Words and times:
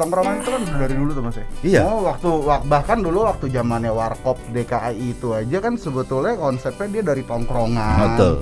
tongkrongan 0.00 0.34
itu 0.38 0.50
kan 0.50 0.62
dari 0.74 0.94
dulu 0.94 1.10
tuh 1.12 1.22
mas 1.22 1.36
ya 1.36 1.46
Iya. 1.60 1.80
oh, 1.84 2.00
waktu 2.02 2.28
wak- 2.40 2.64
bahkan 2.64 2.98
dulu 2.98 3.18
waktu 3.22 3.46
zamannya 3.48 3.92
warkop 3.92 4.40
DKI 4.48 5.12
itu 5.12 5.28
aja 5.30 5.58
kan 5.58 5.76
sebetulnya 5.76 6.34
konsepnya 6.34 6.88
dia 6.90 7.02
dari 7.04 7.22
tongkrongan 7.22 8.16
Betul. 8.16 8.34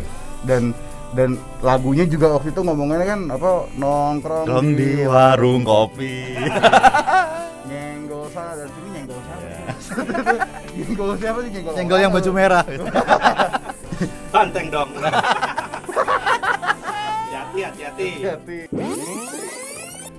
dan 0.44 0.62
dan 1.10 1.30
lagunya 1.58 2.04
juga 2.04 2.32
waktu 2.32 2.48
itu 2.48 2.60
ngomongnya 2.60 3.02
kan 3.02 3.20
apa 3.28 3.50
nongkrong 3.74 4.44
Nongkrong 4.44 4.68
di 4.72 4.90
warung 5.02 5.62
kopi. 5.62 6.36
nyenggol 7.68 8.28
sana 8.28 8.52
dan 8.54 8.68
sini 8.68 8.88
nyenggol 8.94 9.18
siapa 9.18 9.48
nyenggol 10.76 11.10
siapa 11.16 11.38
sih 11.40 11.50
nyenggol 11.50 11.72
Nyenggol 11.74 11.98
yang 11.98 12.12
baju 12.12 12.30
merah. 12.30 12.64
Banteng 14.34 14.66
dong. 14.68 14.90
hati 17.28 17.60
hati 17.64 17.82
hati. 17.82 18.08
Hati. 18.22 18.58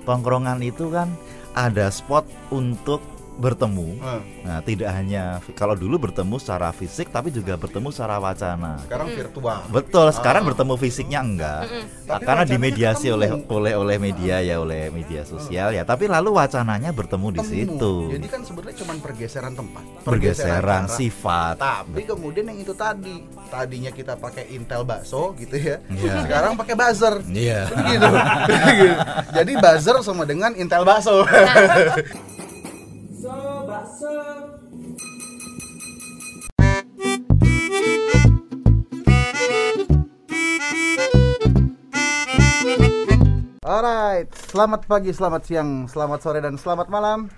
Tongkrongan 0.08 0.64
itu 0.64 0.88
kan 0.88 1.12
ada 1.54 1.90
spot 1.90 2.24
untuk 2.54 3.02
bertemu. 3.40 3.88
Nah, 3.96 4.20
Nah, 4.40 4.58
tidak 4.60 4.90
hanya 4.90 5.22
kalau 5.54 5.72
dulu 5.72 5.96
bertemu 6.00 6.36
secara 6.36 6.70
fisik 6.70 7.08
tapi 7.08 7.30
juga 7.30 7.54
bertemu 7.54 7.88
secara 7.88 8.18
wacana. 8.18 8.76
sekarang 8.82 9.08
virtual 9.10 9.58
Betul, 9.68 10.06
sekarang 10.10 10.42
bertemu 10.44 10.74
fisiknya 10.76 11.20
enggak. 11.20 11.62
Tapi 12.04 12.10
Nah, 12.10 12.18
karena 12.20 12.44
dimediasi 12.44 13.06
ketemu. 13.06 13.16
oleh 13.16 13.28
oleh 13.48 13.72
oleh 13.76 13.96
media 13.98 14.36
ya, 14.40 14.58
oleh 14.58 14.90
media 14.90 15.22
sosial 15.22 15.70
ya. 15.70 15.82
Tapi 15.82 16.04
lalu 16.06 16.30
wacananya 16.32 16.90
bertemu 16.90 17.26
di 17.30 17.40
Temu. 17.40 17.48
situ. 17.48 17.94
jadi 18.10 18.26
kan 18.28 18.40
sebetulnya 18.42 18.76
cuma 18.76 18.92
pergeseran 19.00 19.52
tempat 19.52 19.82
Pergeseran 20.02 20.84
cara. 20.84 20.92
sifat. 20.92 21.54
tapi 21.56 22.02
kemudian 22.02 22.44
yang 22.44 22.58
itu 22.58 22.72
tadi 22.72 23.22
tadinya 23.46 23.88
kita 23.90 24.14
pakai 24.14 24.50
Intel 24.50 24.82
bakso 24.82 25.32
gitu 25.34 25.54
ya 25.54 25.78
Iya. 25.86 26.14
sekarang 26.24 26.52
pakai 26.54 26.74
buzzer 26.74 27.14
Iya. 27.24 27.60
Gitu. 27.70 28.08
jadi 29.36 29.52
buzzer 29.56 29.96
sama 30.00 30.24
dengan 30.24 30.52
Intel 30.54 30.82
bakso 30.82 31.22
Alright, 43.60 44.28
selamat 44.50 44.90
pagi, 44.90 45.14
selamat 45.14 45.42
siang, 45.46 45.86
selamat 45.86 46.18
sore, 46.20 46.42
dan 46.42 46.58
selamat 46.58 46.90
malam. 46.90 47.30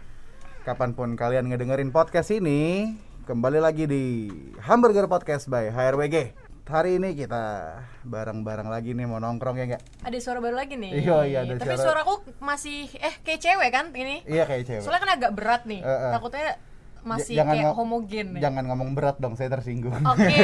Kapan 0.64 0.96
pun 0.96 1.18
kalian 1.18 1.50
ngedengerin 1.50 1.90
podcast 1.90 2.30
ini 2.30 2.88
Kembali 3.22 3.62
lagi 3.62 3.86
di 3.86 4.30
Hamburger 4.62 5.06
Podcast 5.06 5.46
by 5.46 5.70
HRWG 5.70 6.41
Hari 6.62 6.96
ini 6.96 7.12
kita 7.12 7.74
bareng-bareng 8.00 8.64
lagi 8.64 8.94
nih 8.94 9.04
mau 9.04 9.18
nongkrong 9.18 9.58
ya 9.58 9.64
nggak? 9.66 9.82
Ada 10.06 10.16
suara 10.22 10.38
baru 10.38 10.56
lagi 10.56 10.78
nih. 10.78 11.04
Iya, 11.04 11.16
iya, 11.26 11.38
ada 11.42 11.58
Tapi 11.58 11.74
suara- 11.74 11.84
suaraku 12.00 12.14
masih 12.38 12.86
eh 12.96 13.14
kayak 13.20 13.40
cewek 13.42 13.68
kan 13.68 13.90
ini. 13.92 14.22
Iya 14.24 14.46
kayak 14.46 14.62
cewek 14.64 14.80
Soalnya 14.80 15.02
kan 15.02 15.12
agak 15.12 15.32
berat 15.34 15.62
nih. 15.66 15.82
Eh, 15.82 15.90
eh. 15.90 16.12
Takutnya 16.14 16.54
masih 17.02 17.34
jangan 17.34 17.54
kayak 17.58 17.74
homogen 17.74 18.26
nih. 18.38 18.40
Jangan 18.40 18.64
ngomong 18.70 18.90
berat 18.94 19.16
dong, 19.18 19.34
saya 19.34 19.50
tersinggung 19.50 19.90
Oke. 19.90 20.38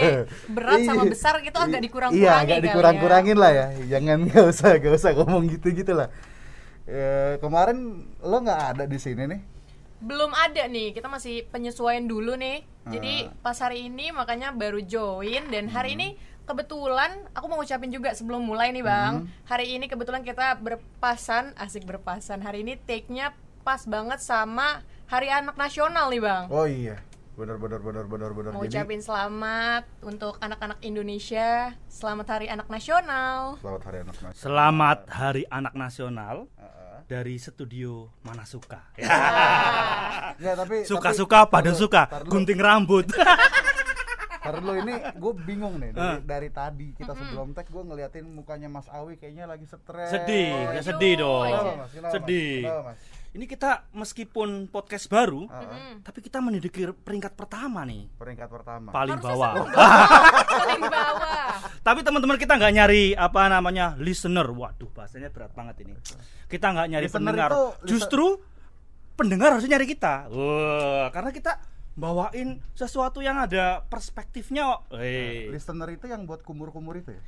Berat 0.56 0.78
sama 0.86 1.02
Iya. 1.02 1.10
besar 1.10 1.34
gitu 1.42 1.58
agak 1.58 1.80
dikurang-kurangin 1.82 2.22
Iya, 2.24 2.32
agak 2.40 2.56
ya. 2.56 2.62
dikurang-kurangin 2.62 3.36
lah 3.36 3.50
ya 3.50 3.66
Jangan 3.90 4.18
nggak 4.22 4.44
usah, 4.46 4.70
nggak 4.78 4.94
usah 4.94 5.10
ngomong 5.12 5.44
gitu-gitu 5.50 5.92
lah 5.92 6.08
Eh, 6.86 7.42
Kemarin 7.42 7.78
lo 8.22 8.38
nggak 8.38 8.60
ada 8.70 8.84
di 8.86 8.96
sini 8.96 9.26
nih 9.26 9.40
Belum 9.98 10.30
ada 10.30 10.64
nih. 10.66 10.92
Kita 10.92 11.06
masih 11.06 11.46
penyesuaian 11.46 12.04
dulu 12.04 12.34
nih. 12.34 12.64
Jadi 12.86 13.26
Ah. 13.26 13.34
pas 13.42 13.56
hari 13.56 13.86
ini 13.86 14.10
makanya 14.10 14.52
baru 14.52 14.78
join 14.78 15.48
dan 15.48 15.66
hari 15.66 15.92
Hmm. 15.92 15.98
ini 15.98 16.08
kebetulan 16.46 17.10
aku 17.32 17.44
mau 17.46 17.58
ngucapin 17.58 17.90
juga 17.90 18.14
sebelum 18.14 18.40
mulai 18.40 18.70
nih, 18.70 18.80
Bang. 18.80 19.26
Hmm. 19.26 19.28
Hari 19.44 19.74
ini 19.74 19.86
kebetulan 19.86 20.22
kita 20.22 20.54
berpasan, 20.56 21.50
asik 21.56 21.82
berpasan. 21.82 22.38
Hari 22.40 22.62
ini 22.62 22.78
take-nya 22.78 23.34
pas 23.60 23.82
banget 23.84 24.20
sama 24.20 24.80
Hari 25.06 25.26
Anak 25.28 25.56
Nasional 25.56 26.06
nih, 26.08 26.22
Bang. 26.22 26.46
Oh 26.46 26.62
iya, 26.62 27.02
benar 27.34 27.58
benar 27.58 27.82
benar 27.82 28.06
benar 28.06 28.30
benar. 28.30 28.50
Mau 28.52 28.62
Jadi 28.62 28.78
ucapin 28.78 29.00
selamat 29.00 29.82
untuk 30.00 30.38
anak-anak 30.38 30.78
Indonesia. 30.80 31.74
Selamat 31.88 32.26
Hari 32.28 32.46
Anak 32.46 32.68
Nasional. 32.68 33.58
selamat 33.58 33.82
hari 33.82 33.98
anak 34.00 34.16
mas. 34.20 34.34
Selamat 34.36 34.98
Hari 35.08 35.42
Anak 35.48 35.74
Nasional 35.74 36.36
Heeh. 36.54 36.85
Dari 37.06 37.38
studio 37.38 38.10
Mana 38.20 38.42
Suka. 38.42 38.82
Ya. 38.98 40.52
Tapi 40.58 40.82
Suka-suka 40.82 41.46
tapi- 41.46 41.52
pada 41.54 41.70
suka, 41.72 42.02
gunting 42.26 42.58
rambut. 42.58 43.06
tar 44.46 44.62
dulu, 44.62 44.78
ini 44.78 44.94
gue 44.94 45.32
bingung 45.42 45.74
nih 45.76 45.90
dari, 45.90 46.22
dari 46.22 46.48
tadi 46.48 46.94
kita 46.94 47.18
sebelum 47.18 47.50
tag 47.50 47.66
gue 47.66 47.82
ngeliatin 47.82 48.30
mukanya 48.30 48.70
Mas 48.70 48.86
Awi 48.86 49.18
kayaknya 49.18 49.42
lagi 49.42 49.66
stres. 49.66 50.06
Sedih, 50.06 50.54
Oh, 50.54 50.70
ya 50.70 50.82
sedih 50.82 51.12
dong. 51.18 51.50
Kenapa, 51.50 51.66
Mas? 51.74 51.90
Kenapa, 51.90 52.06
Mas? 52.06 52.14
Sedih. 52.14 52.58
Kenapa, 52.62 52.82
Mas? 52.86 52.98
Ini 53.36 53.44
kita 53.44 53.92
meskipun 53.92 54.64
podcast 54.66 55.12
baru, 55.12 55.44
Heeh. 55.44 56.00
tapi 56.00 56.24
kita 56.24 56.40
menduduki 56.40 56.88
peringkat 56.88 57.36
pertama 57.36 57.84
nih, 57.84 58.08
Peringkat 58.16 58.48
pertama. 58.48 58.88
paling 58.88 59.12
Harusnya 59.12 59.36
bawah. 59.36 59.52
Paling 60.48 60.82
bawah. 60.82 61.48
Tapi 61.86 62.00
teman-teman 62.00 62.34
kita 62.34 62.56
nggak 62.56 62.72
nyari 62.72 63.12
apa 63.12 63.46
namanya 63.46 63.92
listener. 63.94 64.48
Waduh, 64.48 64.88
bahasanya 64.88 65.28
berat 65.28 65.52
banget 65.52 65.84
ini. 65.84 65.92
Kita 66.48 66.72
nggak 66.72 66.88
nyari 66.88 67.04
Listener 67.04 67.20
pendengar. 67.28 67.50
itu 67.52 67.60
listen- 67.60 67.88
Justru 67.92 68.24
pendengar 69.12 69.48
harusnya 69.52 69.76
nyari 69.76 69.86
kita. 69.86 70.14
Wah, 70.26 71.06
karena 71.12 71.28
kita 71.28 71.52
bawain 71.92 72.64
sesuatu 72.72 73.20
yang 73.20 73.36
ada 73.38 73.84
perspektifnya. 73.84 74.80
Eh, 74.90 75.52
Listener 75.52 75.92
itu 75.92 76.08
yang 76.08 76.24
buat 76.24 76.40
kumur-kumur 76.40 76.96
itu 76.96 77.12
ya? 77.12 77.20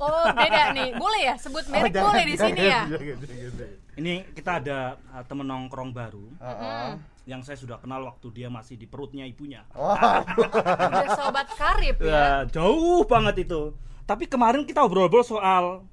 Oh, 0.00 0.24
beda 0.32 0.72
nih. 0.72 0.96
Boleh 0.96 1.20
ya 1.28 1.34
sebut 1.36 1.64
merek 1.68 1.92
Oh, 2.00 2.08
boleh 2.08 2.24
di 2.24 2.36
sini 2.40 2.60
ya? 2.64 2.88
jangan, 2.88 3.16
jangan, 3.20 3.52
jangan. 3.52 3.68
ini 4.00 4.14
kita 4.32 4.50
ada 4.64 4.78
uh, 5.12 5.22
temen 5.28 5.44
nongkrong 5.44 5.92
baru 5.92 6.24
Heeh. 6.40 6.96
yang 7.28 7.44
saya 7.44 7.60
sudah 7.60 7.76
kenal 7.76 8.00
waktu 8.08 8.32
dia 8.32 8.48
masih 8.48 8.80
di 8.80 8.88
perutnya 8.88 9.28
ibunya. 9.28 9.60
Udah 9.76 11.08
sobat 11.14 11.52
karib 11.52 12.00
ya. 12.00 12.08
Ya, 12.08 12.28
jauh 12.48 13.04
banget 13.04 13.44
itu. 13.44 13.76
Tapi 14.08 14.24
kemarin 14.26 14.64
kita 14.64 14.82
obrol-obrol 14.82 15.22
soal 15.22 15.84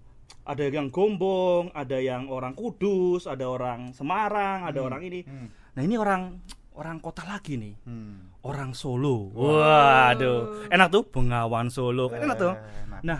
ada 0.48 0.64
yang 0.64 0.88
Gombong, 0.88 1.76
ada 1.76 2.00
yang 2.00 2.32
orang 2.32 2.56
Kudus, 2.56 3.28
ada 3.28 3.44
orang 3.44 3.92
Semarang, 3.92 4.64
ada 4.64 4.80
orang 4.80 5.04
ini. 5.04 5.28
Hmm. 5.28 5.52
Nah, 5.76 5.82
ini 5.84 6.00
orang 6.00 6.40
orang 6.80 7.04
kota 7.04 7.28
lagi 7.28 7.60
nih. 7.60 7.76
Hmm. 7.84 8.32
Orang 8.48 8.72
Solo. 8.72 9.28
Waduh, 9.36 10.72
enak 10.72 10.88
tuh 10.88 11.04
Bengawan 11.12 11.68
Solo. 11.68 12.08
Enak 12.08 12.38
tuh. 12.40 12.56
Enak. 12.56 13.02
Nah, 13.04 13.20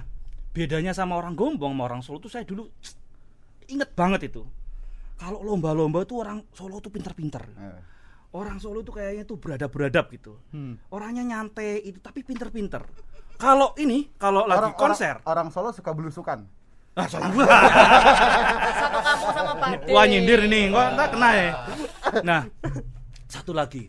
bedanya 0.58 0.90
sama 0.92 1.14
orang 1.14 1.38
Gombong 1.38 1.78
sama 1.78 1.84
orang 1.86 2.02
Solo 2.02 2.18
tuh 2.18 2.34
saya 2.34 2.42
dulu 2.42 2.66
inget 3.70 3.94
banget 3.94 4.34
itu. 4.34 4.42
Kalau 5.18 5.46
lomba-lomba 5.46 6.02
tuh 6.04 6.26
orang 6.26 6.42
Solo 6.50 6.82
tuh 6.82 6.90
pinter-pinter. 6.90 7.46
Eh. 7.46 7.82
Orang 8.34 8.58
Solo 8.58 8.82
tuh 8.82 8.98
kayaknya 8.98 9.24
tuh 9.24 9.38
beradab-beradab 9.38 10.06
gitu. 10.10 10.34
Hmm. 10.50 10.82
Orangnya 10.90 11.22
nyantai 11.24 11.86
itu 11.86 12.02
tapi 12.02 12.26
pinter-pinter. 12.26 12.82
Kalau 13.38 13.78
ini, 13.78 14.10
kalau 14.18 14.50
lagi 14.50 14.74
Orang- 14.74 14.74
konser, 14.74 15.22
orang, 15.22 15.30
orang 15.30 15.48
Solo 15.54 15.70
suka 15.70 15.94
belusukan. 15.94 16.42
ah 16.98 17.06
salah 17.06 17.30
gua. 17.38 17.46
Satu 18.74 19.00
kampung 19.06 19.32
sama 19.32 19.54
Pade. 19.62 19.86
Wah 19.94 20.06
nyindir 20.10 20.42
nih, 20.50 20.74
gua 20.74 20.90
enggak 20.98 21.10
kena 21.14 21.30
ya. 21.30 21.52
Nah, 22.26 22.42
satu 23.30 23.54
lagi. 23.54 23.86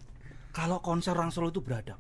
Kalau 0.53 0.85
konser 0.85 1.17
orang 1.17 1.33
Solo 1.33 1.49
itu 1.49 1.65
beradab. 1.65 1.97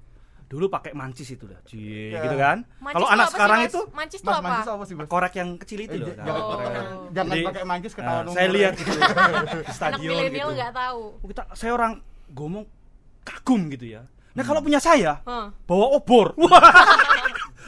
Dulu 0.48 0.64
pakai 0.66 0.92
mancis 0.92 1.28
itu 1.28 1.44
dah. 1.44 1.60
Cie, 1.62 2.08
Ya. 2.10 2.24
gitu 2.24 2.34
kan. 2.34 2.64
Kalau 2.80 3.04
anak 3.04 3.28
sih, 3.28 3.36
sekarang 3.36 3.58
Mas? 3.60 3.68
itu 3.68 3.80
mancis 3.92 4.20
Mas, 4.22 4.32
apa? 4.32 4.40
mancis 4.42 4.66
apa 4.66 4.84
sih, 4.84 4.94
Mas? 4.96 5.06
korek 5.06 5.34
yang 5.34 5.50
kecil 5.56 5.78
itu 5.78 5.92
Eh, 5.92 5.98
loh. 5.98 6.08
Nah, 6.08 6.24
jangan 6.24 6.32
Oh. 6.34 6.48
pakai 6.48 6.70
jangan 7.10 7.28
Jadi, 7.28 7.42
pakai 7.44 7.64
mancis 7.64 7.92
Nah, 7.92 7.98
ketahuan 7.98 8.24
saya 8.26 8.46
umur. 8.46 8.56
lihat 8.56 8.72
gitu 8.74 8.88
di 8.88 9.02
Anak 9.04 9.68
stadion 9.70 10.10
milenial 10.10 10.48
gitu. 10.48 10.56
nggak 10.56 10.72
tahu. 10.74 11.02
Oh, 11.14 11.26
kita 11.26 11.42
saya 11.52 11.72
orang 11.74 11.92
ngomong 12.30 12.64
kagum 13.22 13.60
gitu 13.68 13.86
ya. 13.90 14.02
Nah, 14.32 14.42
kalau 14.42 14.60
punya 14.60 14.78
saya 14.78 15.20
Hah. 15.22 15.52
bawa 15.62 15.86
obor. 15.92 16.32
Wah. 16.38 16.56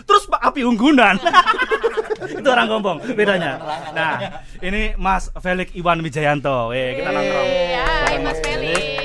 Terus 0.01 0.25
Pak 0.25 0.41
api 0.43 0.65
unggunan. 0.65 1.21
itu 2.33 2.49
orang 2.49 2.67
gombong 2.67 2.99
bedanya. 3.11 3.61
Nah, 3.93 4.41
ini 4.59 4.97
Mas 4.97 5.29
Felix 5.37 5.69
Iwan 5.73 6.01
Wijayanto. 6.01 6.73
Eh, 6.73 6.97
kita 6.97 7.11
nongkrong. 7.11 7.47
Iya, 7.47 7.85
hai 8.07 8.17
Mas 8.19 8.39
Felix. 8.41 9.00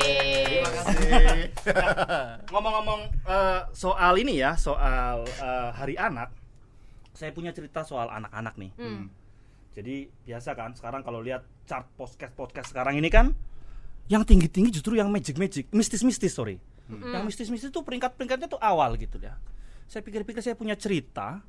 Ngomong-ngomong 2.52 3.00
eh, 3.26 3.60
soal 3.74 4.14
ini 4.20 4.38
ya, 4.38 4.54
soal 4.54 5.26
eh, 5.26 5.70
Hari 5.74 5.96
Anak. 5.98 6.30
Saya 7.16 7.32
punya 7.32 7.50
cerita 7.50 7.82
soal 7.82 8.12
anak-anak 8.12 8.54
nih. 8.60 8.72
Hmm. 8.76 9.08
Jadi 9.76 10.08
biasa 10.24 10.56
kan 10.56 10.72
sekarang 10.72 11.04
kalau 11.04 11.20
lihat 11.20 11.44
chart 11.68 11.84
podcast 12.00 12.32
podcast 12.32 12.72
sekarang 12.72 12.96
ini 12.96 13.12
kan 13.12 13.36
yang 14.06 14.22
tinggi-tinggi 14.22 14.70
justru 14.70 14.96
yang 14.96 15.10
magic-magic, 15.10 15.68
mistis-mistis 15.74 16.32
sorry. 16.32 16.56
Yang 16.86 17.34
mistis-mistis 17.34 17.74
itu 17.74 17.82
peringkat-peringkatnya 17.82 18.46
tuh 18.46 18.60
awal 18.62 18.94
gitu 18.94 19.18
ya. 19.18 19.34
Saya 19.90 20.06
pikir-pikir 20.06 20.38
saya 20.38 20.54
punya 20.54 20.78
cerita 20.78 21.42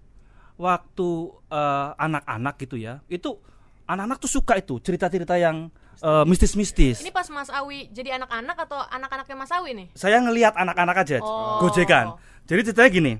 waktu 0.57 1.09
eh, 1.53 1.89
anak-anak 1.93 2.55
gitu 2.65 2.81
ya. 2.81 3.05
Itu 3.05 3.37
anak-anak 3.85 4.17
tuh 4.17 4.31
suka 4.41 4.57
itu 4.57 4.81
cerita-cerita 4.81 5.37
yang 5.37 5.69
eh, 5.99 6.23
mistis-mistis. 6.25 7.01
Ini 7.01 7.09
pas 7.09 7.27
Mas 7.29 7.49
Awi 7.49 7.89
jadi 7.89 8.17
anak-anak 8.21 8.57
atau 8.67 8.79
anak-anaknya 8.81 9.35
Mas 9.35 9.51
Awi 9.51 9.71
nih? 9.73 9.87
Saya 9.93 10.21
ngelihat 10.21 10.53
anak-anak 10.53 10.95
aja 11.03 11.17
Oh. 11.21 11.61
gojekan. 11.61 12.17
Jadi 12.47 12.71
ceritanya 12.71 12.89
gini. 12.89 13.13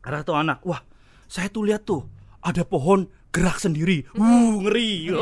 Ada 0.00 0.24
tuh 0.24 0.34
anak, 0.34 0.64
wah, 0.64 0.80
saya 1.28 1.52
tuh 1.52 1.68
lihat 1.68 1.84
tuh 1.84 2.08
ada 2.40 2.64
pohon 2.64 3.04
gerak 3.30 3.60
sendiri. 3.60 4.08
Uh, 4.16 4.64
ngeri. 4.64 5.12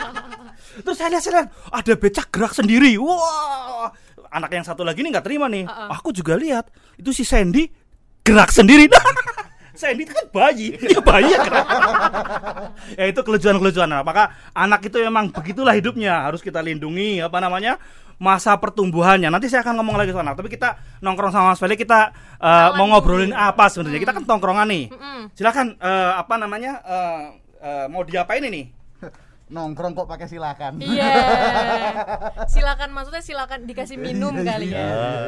Terus 0.84 0.96
saya 0.96 1.08
lihat, 1.12 1.22
saya 1.24 1.32
lihat 1.42 1.48
ada 1.68 1.92
becak 1.96 2.28
gerak 2.28 2.52
sendiri. 2.52 2.96
Wah, 2.96 3.88
anak 4.32 4.52
yang 4.52 4.64
satu 4.64 4.84
lagi 4.84 5.04
ini 5.04 5.12
nggak 5.12 5.26
terima 5.26 5.48
nih. 5.48 5.64
Uh-uh. 5.64 5.96
Aku 5.96 6.12
juga 6.12 6.36
lihat 6.36 6.68
itu 6.96 7.12
si 7.12 7.24
Sandy 7.24 7.68
gerak 8.22 8.52
sendiri. 8.52 8.88
Sandy 9.72 10.04
itu 10.04 10.12
kan 10.12 10.26
bayi, 10.28 10.76
dia 10.76 11.00
bayi 11.00 11.32
ya 11.32 11.40
gerak. 11.40 11.66
ya 13.00 13.04
itu 13.08 13.20
kelucuan-kelucuan. 13.24 13.88
Nah, 13.88 14.04
Maka 14.04 14.36
anak 14.52 14.84
itu 14.84 15.00
memang 15.00 15.32
begitulah 15.32 15.72
hidupnya, 15.72 16.28
harus 16.28 16.44
kita 16.44 16.60
lindungi 16.60 17.24
apa 17.24 17.40
namanya 17.40 17.80
masa 18.20 18.54
pertumbuhannya. 18.60 19.32
Nanti 19.32 19.48
saya 19.48 19.64
akan 19.64 19.80
ngomong 19.80 19.96
lagi 19.96 20.12
soal 20.12 20.22
anak. 20.22 20.38
Tapi 20.38 20.52
kita 20.52 20.76
nongkrong 21.02 21.32
sama 21.32 21.56
Mas 21.56 21.58
Feli, 21.58 21.74
kita 21.74 22.12
uh, 22.38 22.70
Kenalan 22.70 22.76
mau 22.78 22.86
ngobrolin 22.94 23.32
dulu. 23.32 23.40
apa 23.40 23.64
sebenarnya? 23.72 24.00
Kita 24.04 24.12
kan 24.14 24.24
tongkrongan 24.28 24.68
nih. 24.68 24.84
Mm-mm. 24.92 25.20
Silakan 25.34 25.66
eh, 25.80 26.12
apa 26.20 26.34
namanya 26.38 26.72
eh, 26.84 27.20
eh, 27.64 27.86
mau 27.90 28.06
diapain 28.06 28.44
ini? 28.46 28.70
Nongkrong 29.52 29.92
kok 29.92 30.08
pakai 30.08 30.30
silakan. 30.30 30.80
Iya. 30.80 31.12
silakan 32.54 32.88
maksudnya 32.96 33.20
silakan 33.20 33.68
dikasih 33.68 34.00
minum 34.00 34.32
kali 34.32 34.72
ya. 34.72 34.86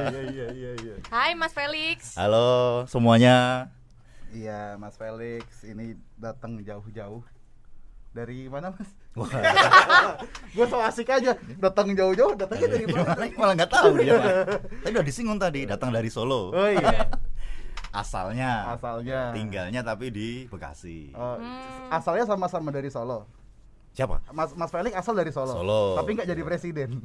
Iya 0.08 0.22
iya 0.32 0.46
iya 0.54 0.70
iya. 0.80 0.94
Hai 1.12 1.36
Mas 1.36 1.52
Felix. 1.52 2.16
Halo 2.16 2.86
semuanya. 2.88 3.68
Iya, 4.34 4.74
Mas 4.76 4.98
Felix 4.98 5.46
ini 5.62 5.86
datang 6.16 6.58
jauh-jauh. 6.58 7.22
Dari 8.10 8.46
mana, 8.46 8.70
Mas? 8.70 8.90
Gue 10.50 10.66
so 10.66 10.78
asik 10.78 11.06
aja, 11.08 11.34
datang 11.56 11.90
jauh-jauh, 11.92 12.34
datangnya 12.34 12.68
dari 12.68 12.86
mana? 12.86 13.14
malah 13.32 13.54
nggak 13.54 13.70
tahu 13.72 13.90
dia. 13.98 14.14
Pak. 14.14 14.34
Tadi 14.82 14.92
udah 14.92 15.06
disinggung 15.06 15.38
tadi, 15.38 15.60
datang 15.64 15.90
dari 15.90 16.06
Solo. 16.08 16.50
Oh 16.50 16.66
iya, 16.68 17.10
Asalnya, 17.90 18.70
asalnya. 18.70 19.30
tinggalnya 19.30 19.82
tapi 19.82 20.10
di 20.10 20.46
Bekasi. 20.46 21.14
Oh, 21.14 21.38
Hmm. 21.38 21.90
asalnya 21.90 22.26
sama-sama 22.26 22.70
dari 22.70 22.90
Solo. 22.90 23.26
Siapa? 23.94 24.18
Mas 24.30 24.50
Mas 24.52 24.70
Felix 24.70 24.94
asal 24.94 25.14
dari 25.14 25.30
Solo. 25.30 25.54
Solo. 25.54 25.82
Tapi 25.94 26.10
nggak 26.14 26.26
jadi 26.26 26.42
presiden. 26.42 26.90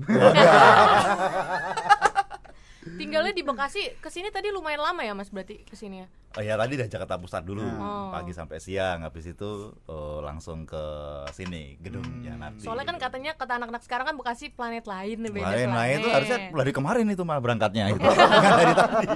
Tinggalnya 2.99 3.31
di 3.31 3.41
Bekasi. 3.41 3.95
Ke 3.97 4.11
sini 4.11 4.27
tadi 4.27 4.51
lumayan 4.51 4.83
lama 4.83 4.99
ya 4.99 5.15
Mas 5.15 5.31
berarti 5.31 5.63
ke 5.63 5.73
sini 5.73 6.03
ya. 6.03 6.07
Oh 6.37 6.43
ya 6.43 6.53
tadi 6.53 6.77
dari 6.77 6.85
Jakarta 6.85 7.17
Pusat 7.17 7.41
dulu, 7.41 7.63
Oh. 7.63 8.11
pagi 8.11 8.29
sampai 8.31 8.59
siang. 8.59 9.01
Habis 9.01 9.31
itu 9.31 9.49
eh, 9.81 10.19
langsung 10.21 10.63
ke 10.63 10.83
sini 11.31 11.79
gedung 11.79 12.05
Janati. 12.21 12.61
Soalnya 12.61 12.85
kan 12.85 12.97
katanya 12.99 13.31
kata 13.33 13.57
anak-anak 13.57 13.81
sekarang 13.81 14.05
kan 14.05 14.15
Bekasi 14.15 14.51
planet 14.51 14.85
lain 14.85 15.17
nih 15.19 15.31
beda 15.31 15.47
Lain, 15.47 15.69
lain 15.71 15.95
itu 15.95 16.03
planet. 16.03 16.13
harusnya 16.13 16.37
dari 16.53 16.71
kemarin 16.71 17.05
itu 17.07 17.23
malah 17.23 17.41
berangkatnya 17.41 17.83
itu. 17.89 17.99
Bukan 18.03 18.51
dari 18.53 18.73
tadi. 18.75 19.07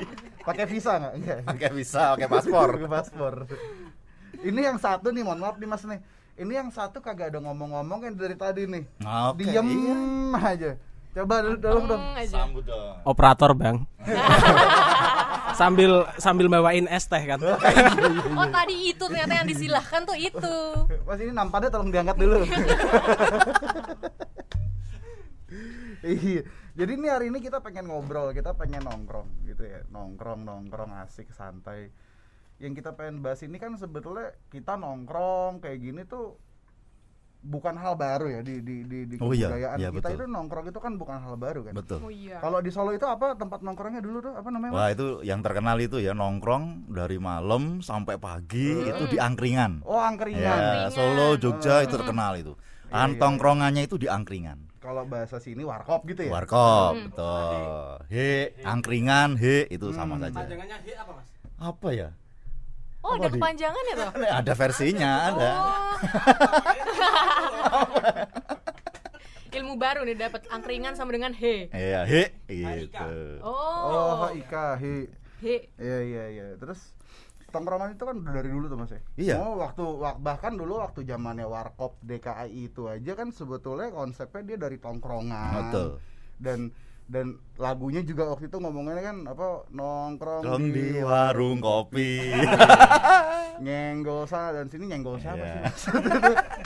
pakai 0.41 0.65
visa 0.65 0.91
nggak? 0.97 1.13
Enggak. 1.13 1.37
Pakai 1.45 1.69
visa, 1.69 2.03
pakai 2.15 2.27
paspor. 2.27 2.69
Pakai 2.73 2.89
paspor. 2.89 3.33
Ini 4.39 4.59
yang 4.63 4.77
satu 4.77 5.11
nih, 5.11 5.21
mohon 5.21 5.39
maaf 5.39 5.55
nih 5.55 5.67
Mas 5.67 5.83
nih. 5.83 5.99
Ini 6.33 6.49
yang 6.55 6.69
satu 6.73 6.97
kagak 6.97 7.29
ada 7.29 7.39
ngomong-ngomong 7.39 7.99
yang 8.03 8.15
dari 8.17 8.33
tadi 8.33 8.65
nih. 8.65 8.83
Oke, 9.29 9.45
Diem 9.45 9.67
iya. 9.69 9.95
aja. 10.49 10.71
Coba 11.13 11.45
dulu 11.45 11.57
dong 11.61 11.85
dong. 11.85 12.01
Sambut 12.25 12.65
dong. 12.65 12.97
operator 13.05 13.53
bang 13.53 13.77
sambil 15.59 16.09
sambil 16.17 16.49
bawain 16.49 16.89
es 16.89 17.05
teh 17.05 17.21
kan 17.21 17.37
Oh 18.39 18.47
tadi 18.49 18.89
itu 18.89 19.05
ternyata 19.05 19.33
yang 19.37 19.47
disilahkan 19.47 20.01
tuh 20.03 20.17
itu. 20.17 20.57
Mas 21.05 21.21
ini 21.21 21.29
nampannya 21.29 21.69
tolong 21.69 21.93
diangkat 21.93 22.17
dulu. 22.17 22.41
iya. 26.03 26.41
Jadi 26.73 26.91
ini 26.97 27.05
hari 27.05 27.29
ini 27.29 27.37
kita 27.37 27.61
pengen 27.61 27.85
ngobrol, 27.85 28.33
kita 28.33 28.57
pengen 28.57 28.81
nongkrong 28.89 29.45
gitu 29.45 29.61
ya. 29.61 29.85
Nongkrong, 29.93 30.41
nongkrong 30.41 30.97
asik, 31.05 31.29
santai. 31.29 31.93
Yang 32.57 32.81
kita 32.81 32.97
pengen 32.97 33.21
bahas 33.21 33.45
ini 33.45 33.61
kan 33.61 33.77
sebetulnya 33.77 34.33
kita 34.49 34.73
nongkrong 34.81 35.61
kayak 35.61 35.77
gini 35.77 36.01
tuh 36.09 36.41
bukan 37.43 37.75
hal 37.75 37.93
baru 37.93 38.31
ya 38.31 38.39
di 38.39 38.63
di 38.63 38.87
di, 38.87 38.99
di 39.03 39.15
Oh 39.19 39.35
iya, 39.35 39.51
kebudayaan 39.51 39.77
iya, 39.77 39.89
kita 39.91 39.99
betul. 39.99 40.15
itu 40.15 40.23
nongkrong 40.31 40.65
itu 40.71 40.79
kan 40.79 40.93
bukan 40.95 41.17
hal 41.19 41.35
baru 41.35 41.59
kan. 41.67 41.73
Betul. 41.75 41.99
Oh 41.99 42.07
iya. 42.07 42.39
Kalau 42.39 42.63
di 42.63 42.71
Solo 42.71 42.95
itu 42.95 43.03
apa 43.03 43.35
tempat 43.35 43.59
nongkrongnya 43.59 43.99
dulu 43.99 44.23
tuh 44.23 44.33
apa 44.33 44.47
namanya? 44.47 44.71
Mas? 44.71 44.79
Wah 44.79 44.89
itu 44.89 45.05
yang 45.21 45.43
terkenal 45.43 45.75
itu 45.77 45.99
ya 45.99 46.15
nongkrong 46.15 46.87
dari 46.87 47.19
malam 47.19 47.83
sampai 47.83 48.15
pagi 48.15 48.87
itu 48.87 49.03
di 49.05 49.19
angkringan. 49.19 49.83
Oh, 49.83 49.99
angkringan. 49.99 50.39
Ya, 50.39 50.55
Angkringan. 50.55 50.91
Solo, 50.91 51.27
Jogja 51.35 51.83
itu 51.83 51.93
Hmm. 51.93 52.01
terkenal 52.01 52.33
itu. 52.39 52.53
Iya, 52.87 52.95
An 52.95 53.09
iya. 53.11 53.19
tongkrongannya 53.19 53.81
itu 53.83 53.95
di 53.99 54.07
angkringan. 54.07 54.71
Kalau 54.79 55.03
bahasa 55.03 55.39
sini 55.39 55.63
warkop 55.63 56.03
gitu 56.05 56.27
ya. 56.27 56.31
Warkop, 56.31 56.91
Hmm. 56.95 57.05
betul. 57.07 57.87
He, 58.07 58.51
angkringan, 58.63 59.35
he 59.35 59.67
itu 59.67 59.91
sama 59.91 60.15
Hmm. 60.15 60.27
saja. 60.27 60.39
panjangannya 60.39 60.77
he 60.83 60.91
apa 60.93 61.11
mas 61.11 61.27
Apa 61.55 61.89
ya? 61.91 62.09
Oh 63.03 63.11
Apa 63.11 63.19
ada 63.19 63.27
di- 63.27 63.35
kepanjangan 63.35 63.83
ya 63.83 63.95
toh? 63.95 64.09
Ada 64.15 64.53
versinya, 64.55 65.11
ada. 65.27 65.49
Oh. 65.53 65.95
Ilmu 69.53 69.73
baru 69.75 70.01
nih 70.01 70.17
dapat 70.17 70.41
angkringan 70.49 70.93
sama 70.93 71.11
dengan 71.11 71.31
he. 71.31 71.67
Iya, 71.69 72.03
he 72.03 72.23
gitu. 72.47 73.39
Oh, 73.39 74.25
Oh. 74.25 74.27
Ika, 74.31 74.75
hi. 74.75 75.07
He. 75.39 75.67
Iya 75.75 75.97
iya 76.01 76.23
iya. 76.31 76.45
Terus 76.55 76.95
tongkrongan 77.47 77.93
itu 77.93 78.01
kan 78.01 78.17
udah 78.17 78.33
dari 78.33 78.49
dulu 78.49 78.65
tuh 78.65 78.75
Mas 78.75 78.89
ya. 78.89 78.99
Iya. 79.13 79.35
Oh, 79.37 79.55
waktu 79.55 79.83
wak- 79.85 80.17
bahkan 80.17 80.53
dulu 80.53 80.79
waktu 80.79 81.03
zamannya 81.03 81.43
Warkop 81.43 81.97
DKI 82.01 82.65
itu 82.65 82.87
aja 82.87 83.11
kan 83.13 83.29
sebetulnya 83.29 83.89
konsepnya 83.89 84.41
dia 84.43 84.57
dari 84.59 84.75
tongkrongan. 84.77 85.51
Betul. 85.61 85.87
Dan 86.35 86.73
dan 87.03 87.25
lagunya 87.55 87.99
juga 88.01 88.25
waktu 88.25 88.47
itu 88.47 88.57
ngomongnya 88.57 89.03
kan 89.03 89.17
apa 89.27 89.67
nongkrong 89.69 90.41
Nongkrong 90.41 90.65
di 90.71 90.87
warung 90.99 91.59
kopi. 91.59 92.31
nyenggol 93.65 94.23
sana 94.25 94.55
dan 94.55 94.65
sini 94.65 94.89
nyenggol 94.89 95.19
siapa 95.19 95.39
Iya. 95.39 95.69
sih? 95.69 95.91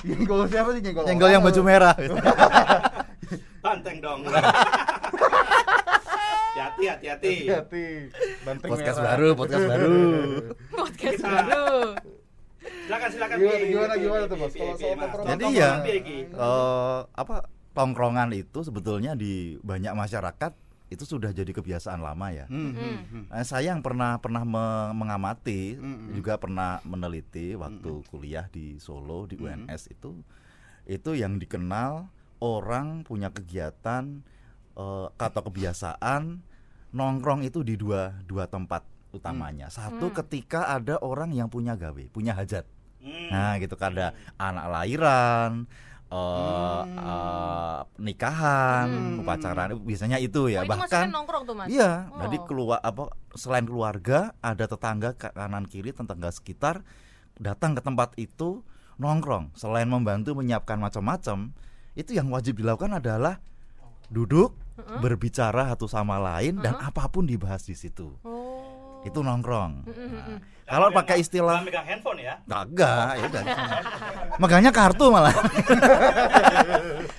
nyenggol 0.07 0.45
siapa 0.47 0.69
sih 0.71 0.81
nyenggol? 0.81 1.03
Nyenggol 1.03 1.29
yang 1.29 1.43
baju 1.43 1.61
merah. 1.61 1.95
Banteng 3.65 3.97
dong. 3.99 4.21
hati-hati, 6.55 6.83
hati-hati. 6.87 7.33
Hati-hati. 7.43 7.85
Banteng 8.45 8.69
Podcast 8.71 8.97
merah. 8.97 9.09
baru, 9.11 9.27
podcast 9.33 9.65
baru. 9.67 9.97
Podcast 10.71 11.19
baru. 11.19 11.67
Silakan, 12.87 13.09
silakan. 13.11 13.37
Gimana 13.39 13.95
gimana 13.95 14.23
tuh? 14.25 14.37
Ki, 14.47 14.59
Kalau 14.59 14.75
soal 14.77 15.25
Jadi 15.27 15.45
ya, 15.51 15.71
eh, 15.83 16.99
apa 17.03 17.35
tongkrongan 17.77 18.33
itu 18.33 18.59
sebetulnya 18.59 19.13
di 19.13 19.55
banyak 19.61 19.93
masyarakat 19.93 20.51
itu 20.87 21.03
sudah 21.03 21.29
jadi 21.29 21.51
kebiasaan 21.51 21.99
lama 21.99 22.31
ya. 22.31 22.47
Hmm, 22.47 22.71
hmm, 22.71 22.79
Hmm. 22.79 22.97
hmm. 23.05 23.23
Nah, 23.27 23.43
saya 23.43 23.75
yang 23.75 23.83
pernah 23.83 24.17
pernah 24.17 24.41
me- 24.41 24.95
mengamati 24.95 25.75
Mm-mm. 25.75 26.15
juga 26.15 26.35
pernah 26.35 26.79
meneliti 26.81 27.53
waktu 27.53 28.01
kuliah 28.07 28.47
di 28.47 28.79
Solo 28.79 29.27
di 29.27 29.35
UNS 29.35 29.91
itu 29.91 30.15
itu 30.87 31.11
yang 31.11 31.35
dikenal 31.35 32.07
orang 32.39 33.03
punya 33.03 33.27
kegiatan 33.29 34.23
eh, 34.73 35.07
atau 35.11 35.41
kebiasaan 35.43 36.39
nongkrong 36.89 37.43
itu 37.43 37.61
di 37.61 37.75
dua 37.75 38.15
dua 38.23 38.47
tempat 38.47 38.81
utamanya. 39.11 39.67
Satu 39.67 40.07
Hmm. 40.07 40.15
ketika 40.15 40.71
ada 40.71 40.95
orang 40.99 41.35
yang 41.35 41.47
punya 41.47 41.75
gawe, 41.75 41.99
punya 42.09 42.31
hajat. 42.31 42.63
Hmm. 43.03 43.27
Nah, 43.27 43.59
gitu 43.59 43.75
kan 43.75 43.91
ada 43.91 44.15
anak 44.37 44.65
lahiran, 44.71 45.67
eh, 46.07 46.81
Hmm. 46.81 46.97
eh, 46.97 47.79
nikahan, 47.99 48.87
Hmm. 48.87 49.21
upacara 49.21 49.67
biasanya 49.73 50.17
itu 50.17 50.47
ya. 50.47 50.61
oh, 50.61 50.65
itu 50.65 50.71
Bahkan 50.71 51.07
nongkrong 51.11 51.43
tuh 51.43 51.55
mas? 51.55 51.67
Iya, 51.67 52.07
Oh. 52.07 52.19
jadi 52.23 52.37
keluar 52.43 52.79
apa 52.79 53.11
selain 53.33 53.65
keluarga 53.65 54.31
ada 54.39 54.65
tetangga 54.65 55.11
kanan 55.13 55.65
kiri 55.65 55.91
tetangga 55.91 56.31
sekitar 56.31 56.81
datang 57.35 57.73
ke 57.73 57.81
tempat 57.81 58.15
itu 58.15 58.63
nongkrong. 58.97 59.51
Selain 59.53 59.85
membantu 59.85 60.33
menyiapkan 60.33 60.77
macam-macam, 60.77 61.51
itu 61.93 62.13
yang 62.13 62.29
wajib 62.29 62.57
dilakukan 62.57 62.97
adalah 62.97 63.37
duduk, 64.07 64.55
berbicara 65.01 65.73
satu 65.73 65.89
sama 65.89 66.21
lain 66.21 66.61
dan 66.61 66.77
apa 66.77 67.09
pun 67.09 67.25
dibahas 67.25 67.65
di 67.65 67.73
situ. 67.73 68.13
Oh. 68.21 68.36
Itu 69.07 69.19
nongkrong. 69.19 69.71
Mm, 69.83 69.89
mm, 69.89 70.07
mm, 70.09 70.21
mm. 70.27 70.39
Kalau 70.67 70.91
pakai 70.91 71.17
istilah 71.17 71.63
megang 71.63 71.87
handphone 71.87 72.19
ya. 72.19 72.35
Kagak, 72.43 73.11
ya 73.13 73.23
udah. 73.25 73.43
Megangnya 74.35 74.71
kartu 74.71 75.07
malah. 75.07 75.31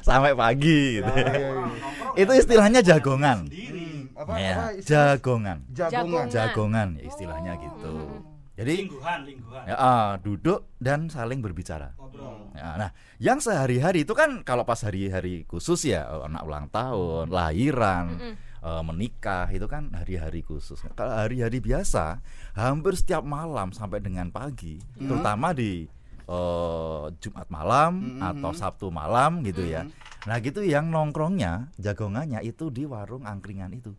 Sampai 0.05 0.33
pagi 0.35 1.01
gitu. 1.01 1.11
Iya, 1.11 1.27
iya. 1.33 1.51
Itu 2.23 2.33
istilahnya 2.35 2.81
jagongan. 2.83 3.47
Sendiri. 3.47 4.11
Apa 4.13 4.33
Ya, 4.35 4.53
apa 4.53 4.65
istilah? 4.75 5.15
jagongan. 5.15 5.59
jagongan. 5.71 6.27
jagongan 6.29 6.89
ya 6.95 7.03
istilahnya 7.07 7.53
Oh. 7.55 7.63
gitu. 7.63 7.93
Hmm. 7.95 8.21
Jadi 8.59 8.75
Lingguhan, 8.85 9.21
lingguhan. 9.23 9.63
ya, 9.65 9.75
ah, 9.79 10.11
duduk 10.19 10.67
dan 10.77 11.07
saling 11.07 11.39
berbicara. 11.39 11.95
Ngobrol. 11.95 12.51
Ya, 12.53 12.75
nah, 12.75 12.91
yang 13.17 13.39
sehari-hari 13.39 14.03
itu 14.03 14.11
kan 14.13 14.43
kalau 14.43 14.67
pas 14.67 14.83
hari-hari 14.83 15.47
khusus 15.47 15.87
ya 15.87 16.11
oh, 16.11 16.27
anak 16.27 16.43
ulang 16.43 16.67
tahun, 16.67 17.31
lahiran, 17.31 18.19
Mm-mm. 18.19 18.35
Eh, 18.63 18.83
menikah 18.83 19.47
itu 19.51 19.67
kan 19.67 19.91
hari-hari 19.95 20.43
khusus. 20.43 20.81
Kalau 20.95 21.15
hari-hari 21.15 21.59
biasa 21.59 22.21
hampir 22.55 22.95
setiap 22.99 23.23
malam 23.23 23.71
sampai 23.71 24.03
dengan 24.03 24.29
pagi, 24.31 24.79
terutama 24.99 25.55
di 25.55 25.87
eh, 26.29 27.05
Jumat 27.19 27.49
malam 27.49 27.93
Mm-mm. 28.19 28.29
atau 28.35 28.51
Sabtu 28.53 28.87
malam 28.93 29.41
gitu 29.43 29.65
ya. 29.65 29.89
Nah 30.27 30.37
gitu 30.45 30.61
yang 30.61 30.93
nongkrongnya, 30.93 31.73
jagongannya 31.81 32.45
itu 32.45 32.69
di 32.69 32.85
warung 32.85 33.25
angkringan 33.25 33.73
itu. 33.73 33.95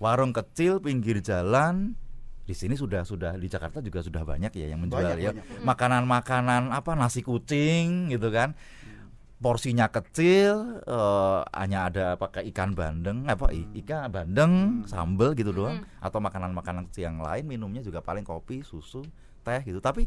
Warung 0.00 0.32
kecil 0.32 0.80
pinggir 0.80 1.20
jalan 1.20 1.92
di 2.40 2.56
sini 2.56 2.74
sudah 2.74 3.06
sudah 3.06 3.38
di 3.38 3.46
Jakarta 3.46 3.78
juga 3.78 4.02
sudah 4.02 4.26
banyak 4.26 4.50
ya 4.58 4.74
yang 4.74 4.82
menjual 4.82 5.06
Banyak, 5.06 5.18
ya 5.22 5.30
banyak. 5.30 5.62
makanan-makanan 5.62 6.74
apa 6.74 6.98
nasi 6.98 7.22
kucing 7.22 8.10
gitu 8.10 8.26
kan 8.34 8.58
porsinya 9.40 9.88
kecil 9.88 10.84
eh, 10.84 11.40
hanya 11.56 11.88
ada 11.88 12.06
pakai 12.14 12.44
ikan 12.52 12.76
bandeng 12.76 13.24
apa 13.24 13.48
i- 13.50 13.68
ikan 13.80 14.12
bandeng 14.12 14.52
sambel 14.84 15.32
gitu 15.32 15.50
doang 15.50 15.80
atau 15.98 16.20
makanan-makanan 16.20 16.92
kecil 16.92 17.08
yang 17.08 17.18
lain 17.18 17.48
minumnya 17.48 17.80
juga 17.80 18.04
paling 18.04 18.22
kopi 18.22 18.60
susu 18.60 19.00
teh 19.40 19.60
gitu. 19.64 19.80
Tapi 19.80 20.04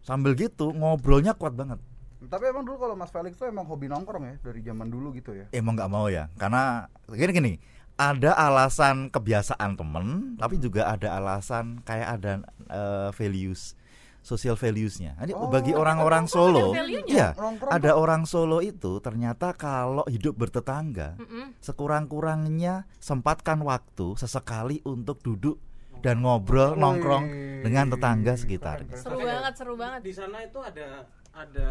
sambil 0.00 0.36
gitu 0.36 0.72
ngobrolnya 0.72 1.32
kuat 1.32 1.56
banget. 1.56 1.80
Tapi 2.20 2.52
emang 2.52 2.68
dulu 2.68 2.84
kalau 2.84 2.92
Mas 2.92 3.08
Felix 3.08 3.40
tuh 3.40 3.48
emang 3.48 3.64
hobi 3.64 3.88
nongkrong 3.88 4.24
ya 4.28 4.34
dari 4.44 4.60
zaman 4.60 4.92
dulu 4.92 5.16
gitu 5.16 5.32
ya. 5.32 5.48
emang 5.56 5.72
nggak 5.72 5.88
mau 5.88 6.04
ya 6.12 6.28
karena 6.36 6.84
gini 7.08 7.32
gini 7.32 7.52
ada 7.96 8.36
alasan 8.36 9.08
kebiasaan 9.08 9.76
temen 9.76 10.36
tapi 10.36 10.60
juga 10.60 10.84
ada 10.84 11.16
alasan 11.16 11.80
kayak 11.80 12.20
ada 12.20 12.32
eh, 12.68 13.08
values 13.16 13.72
social 14.20 14.56
valuesnya 14.56 15.16
Jadi 15.16 15.32
Oh, 15.32 15.48
bagi 15.48 15.72
orang-orang 15.72 16.28
Solo 16.28 16.76
Nongkrong 16.76 17.72
ada 17.72 17.90
orang 17.96 18.28
Solo 18.28 18.60
itu 18.60 19.00
ternyata 19.00 19.56
kalau 19.56 20.04
hidup 20.06 20.36
bertetangga 20.36 21.16
Mm-mm. 21.16 21.56
sekurang-kurangnya 21.60 22.84
sempatkan 23.00 23.60
waktu 23.64 24.14
sesekali 24.20 24.84
untuk 24.84 25.20
duduk 25.24 25.56
dan 26.00 26.24
ngobrol 26.24 26.74
Wih, 26.74 26.80
nongkrong 26.80 27.24
dengan 27.60 27.92
tetangga 27.92 28.32
keren. 28.40 28.88
Seru 28.96 29.20
banget, 29.20 29.52
seru 29.52 29.74
banget. 29.76 30.00
Di 30.00 30.12
sana 30.16 30.40
itu 30.40 30.58
ada 30.64 31.04
ada 31.36 31.68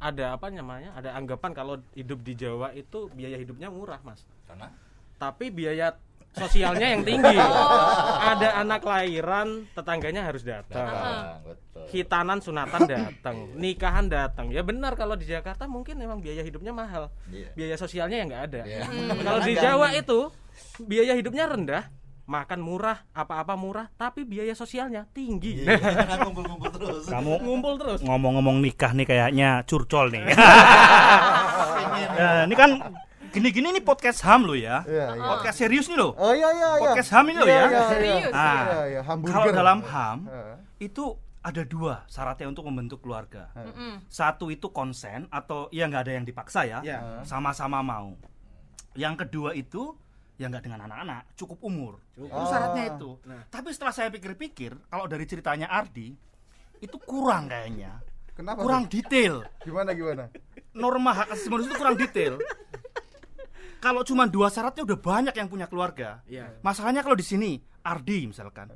ada 0.00 0.24
apa 0.32 0.48
namanya? 0.48 0.96
Ada 0.96 1.12
anggapan 1.20 1.52
kalau 1.52 1.76
hidup 1.92 2.24
di 2.24 2.32
Jawa 2.32 2.72
itu 2.72 3.12
biaya 3.12 3.36
hidupnya 3.36 3.68
murah, 3.68 4.00
Mas. 4.00 4.24
karena 4.48 4.72
Tapi 5.20 5.52
biaya 5.52 5.92
sosialnya 6.34 6.86
yang 6.94 7.02
tinggi. 7.02 7.36
Ada 8.20 8.62
anak 8.62 8.82
lahiran, 8.86 9.66
tetangganya 9.74 10.26
harus 10.26 10.46
datang. 10.46 10.88
betul. 11.42 11.84
Hitanan 11.90 12.38
sunatan 12.38 12.86
datang, 12.86 13.36
nikahan 13.56 14.06
datang. 14.06 14.52
Ya 14.54 14.62
benar 14.62 14.94
kalau 14.94 15.18
di 15.18 15.26
Jakarta 15.26 15.66
mungkin 15.66 15.98
memang 15.98 16.22
biaya 16.22 16.44
hidupnya 16.44 16.70
mahal. 16.70 17.10
Iya. 17.32 17.50
Biaya 17.56 17.76
sosialnya 17.80 18.16
yang 18.22 18.28
nggak 18.30 18.44
ada. 18.52 18.62
Iya. 18.62 18.80
Kalau 19.26 19.40
di 19.42 19.54
Jawa 19.58 19.88
itu 19.96 20.18
biaya 20.78 21.12
hidupnya 21.18 21.50
rendah, 21.50 21.84
makan 22.30 22.60
murah, 22.62 23.02
apa-apa 23.10 23.58
murah, 23.58 23.90
tapi 23.98 24.22
biaya 24.22 24.54
sosialnya 24.54 25.10
tinggi. 25.10 25.66
ngumpul-ngumpul 26.22 26.70
terus 26.70 27.04
Kamu 27.10 27.42
Ngumpul 27.42 27.74
terus. 27.82 27.98
ngomong-ngomong 28.06 28.62
nikah 28.62 28.94
nih 28.94 29.06
kayaknya 29.08 29.66
curcol 29.66 30.14
nih. 30.14 30.30
Ya, 32.14 32.30
ini 32.46 32.54
kan 32.54 32.70
gini-gini 33.30 33.70
nih 33.70 33.84
podcast 33.84 34.20
HAM 34.20 34.42
lo 34.42 34.54
ya. 34.54 34.82
Iya, 34.84 35.06
iya. 35.14 35.22
Podcast 35.24 35.56
serius 35.56 35.86
nih 35.86 35.98
lo. 35.98 36.12
Oh 36.14 36.34
iya 36.34 36.50
iya 36.50 36.68
iya. 36.76 36.82
Podcast 36.82 37.10
HAM 37.10 37.24
ini 37.28 37.38
Iya, 37.40 37.46
ya. 37.46 37.80
Serius. 37.88 38.32
Ah. 38.34 38.64
Hamburger. 39.06 39.34
Kalau 39.34 39.46
dalam 39.50 39.78
HAM 39.80 40.18
itu 40.78 41.04
ada 41.40 41.62
dua 41.64 42.04
syaratnya 42.04 42.46
untuk 42.46 42.66
membentuk 42.66 43.00
keluarga. 43.00 43.48
Satu 44.06 44.50
itu 44.50 44.68
konsen 44.68 45.30
atau 45.30 45.70
ya 45.70 45.86
nggak 45.86 46.02
ada 46.04 46.12
yang 46.12 46.26
dipaksa 46.26 46.66
ya, 46.66 46.78
sama-sama 47.22 47.80
mau. 47.80 48.18
Yang 48.92 49.26
kedua 49.26 49.54
itu 49.54 49.94
ya 50.34 50.48
nggak 50.48 50.64
dengan 50.64 50.88
anak-anak, 50.88 51.36
cukup 51.36 51.60
umur. 51.62 52.00
Itu 52.16 52.26
Oh. 52.26 52.48
syaratnya 52.48 52.96
itu. 52.96 53.10
Nah. 53.28 53.44
Tapi 53.46 53.70
setelah 53.70 53.92
saya 53.92 54.08
pikir-pikir, 54.08 54.72
kalau 54.88 55.04
dari 55.04 55.28
ceritanya 55.28 55.68
Ardi 55.68 56.16
itu 56.80 56.96
kurang 56.96 57.52
kayaknya, 57.52 58.00
Kenapa? 58.32 58.64
kurang 58.64 58.88
tuh? 58.88 58.96
detail. 58.96 59.44
Gimana 59.60 59.92
gimana? 59.92 60.32
Norma 60.72 61.12
hak 61.12 61.36
asasi 61.36 61.52
manusia 61.52 61.68
itu 61.68 61.76
kurang 61.76 62.00
detail. 62.00 62.40
Kalau 63.80 64.04
cuma 64.04 64.28
dua 64.28 64.52
syaratnya 64.52 64.84
udah 64.84 64.98
banyak 65.00 65.34
yang 65.34 65.48
punya 65.48 65.64
keluarga. 65.64 66.20
Iya. 66.28 66.60
Masalahnya 66.60 67.00
kalau 67.00 67.16
di 67.16 67.24
sini 67.24 67.56
Ardi 67.80 68.28
misalkan 68.28 68.68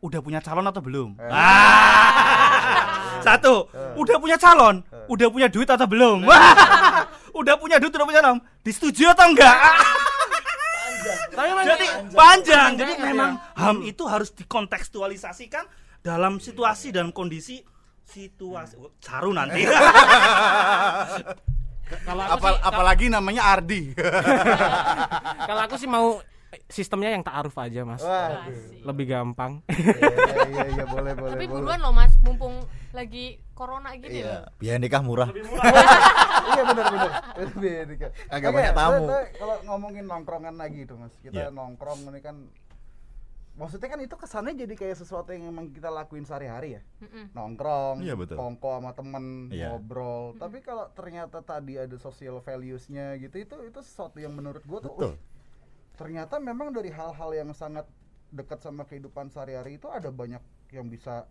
udah 0.00 0.20
punya 0.20 0.40
calon 0.44 0.68
atau 0.68 0.84
belum? 0.84 1.16
Eh. 1.16 1.32
Ah! 1.32 3.20
Satu, 3.26 3.68
udah 4.00 4.16
punya 4.16 4.36
calon, 4.40 4.80
udah 5.08 5.28
punya 5.28 5.48
duit 5.52 5.68
atau 5.68 5.84
belum? 5.84 6.24
Wah! 6.24 6.56
udah 7.40 7.54
punya 7.60 7.76
duit, 7.76 7.92
udah 7.92 8.08
punya 8.08 8.20
calon, 8.24 8.40
disetujui 8.64 9.08
atau 9.08 9.28
enggak? 9.28 9.56
Memang 11.40 11.64
Jadi 11.64 11.86
panjang. 12.12 12.70
Jadi 12.76 12.92
memang 13.00 13.40
HAM 13.56 13.88
itu 13.88 14.04
harus 14.04 14.28
dikontekstualisasikan 14.36 15.64
dalam 16.04 16.36
situasi 16.36 16.92
dan 16.92 17.16
kondisi 17.16 17.64
situasi 18.04 18.76
oh, 18.76 18.92
saru 19.00 19.32
nanti. 19.32 19.64
Kalau 22.00 22.22
aku 22.22 22.34
Apal- 22.36 22.56
sih, 22.56 22.66
apalagi 22.66 23.06
namanya 23.06 23.42
Ardi. 23.48 23.82
kalau 25.48 25.60
aku 25.64 25.76
sih 25.76 25.86
mau 25.86 26.20
sistemnya 26.66 27.14
yang 27.14 27.22
ta'aruf 27.22 27.54
aja, 27.56 27.82
Mas. 27.82 28.02
Wah. 28.02 28.46
Lebih 28.82 29.06
gampang. 29.06 29.62
Iya 29.70 30.46
iya 30.46 30.64
iya 30.72 30.84
boleh 30.84 31.12
boleh. 31.14 31.34
Tapi 31.34 31.46
boleh. 31.46 31.62
buruan 31.62 31.78
loh 31.78 31.92
mas, 31.92 32.12
mumpung 32.20 32.54
lagi 32.90 33.38
corona 33.54 33.92
gini 33.94 34.24
loh. 34.24 34.24
iya 34.24 34.36
biaya 34.56 34.78
nikah 34.80 34.98
murah 34.98 35.28
iya 36.50 36.62
benar 36.64 36.84
benar. 36.88 37.10
Lebih 37.44 37.74
dikit. 37.86 38.10
Agak 38.26 38.50
Oke, 38.50 38.56
banyak 38.56 38.74
tamu. 38.74 39.04
Kalau 39.36 39.56
ngomongin 39.64 40.04
nongkrongan 40.06 40.54
lagi 40.56 40.80
itu 40.82 40.94
Mas. 40.96 41.12
Kita 41.20 41.30
Iya. 41.30 41.46
nongkrong 41.52 42.00
ini 42.08 42.20
kan 42.20 42.36
Maksudnya 43.58 43.88
kan 43.92 44.00
itu 44.00 44.14
kesannya 44.16 44.54
jadi 44.56 44.74
kayak 44.78 44.96
sesuatu 44.96 45.34
yang 45.34 45.50
emang 45.50 45.68
kita 45.74 45.90
lakuin 45.90 46.24
sehari-hari 46.24 46.78
ya 46.78 46.82
Mm-mm. 47.02 47.34
Nongkrong, 47.34 48.00
Iya, 48.00 48.14
betul. 48.16 48.38
kongko 48.38 48.78
sama 48.80 48.92
temen, 48.94 49.50
Iya. 49.52 49.74
ngobrol 49.74 50.38
Tapi 50.38 50.62
kalau 50.64 50.88
ternyata 50.94 51.42
tadi 51.42 51.76
ada 51.76 51.96
social 52.00 52.40
values-nya 52.40 53.18
gitu 53.18 53.36
Itu 53.36 53.56
itu 53.66 53.80
sesuatu 53.82 54.16
yang 54.16 54.32
menurut 54.32 54.62
gua 54.64 54.80
tuh 54.80 54.94
betul 54.94 55.12
"Wih, 55.12 55.18
Ternyata 55.98 56.40
memang 56.40 56.72
dari 56.72 56.88
hal-hal 56.88 57.30
yang 57.36 57.50
sangat 57.52 57.84
dekat 58.30 58.62
sama 58.62 58.86
kehidupan 58.86 59.28
sehari-hari 59.28 59.76
itu 59.76 59.90
ada 59.90 60.08
banyak 60.08 60.40
yang 60.70 60.86
bisa 60.86 61.26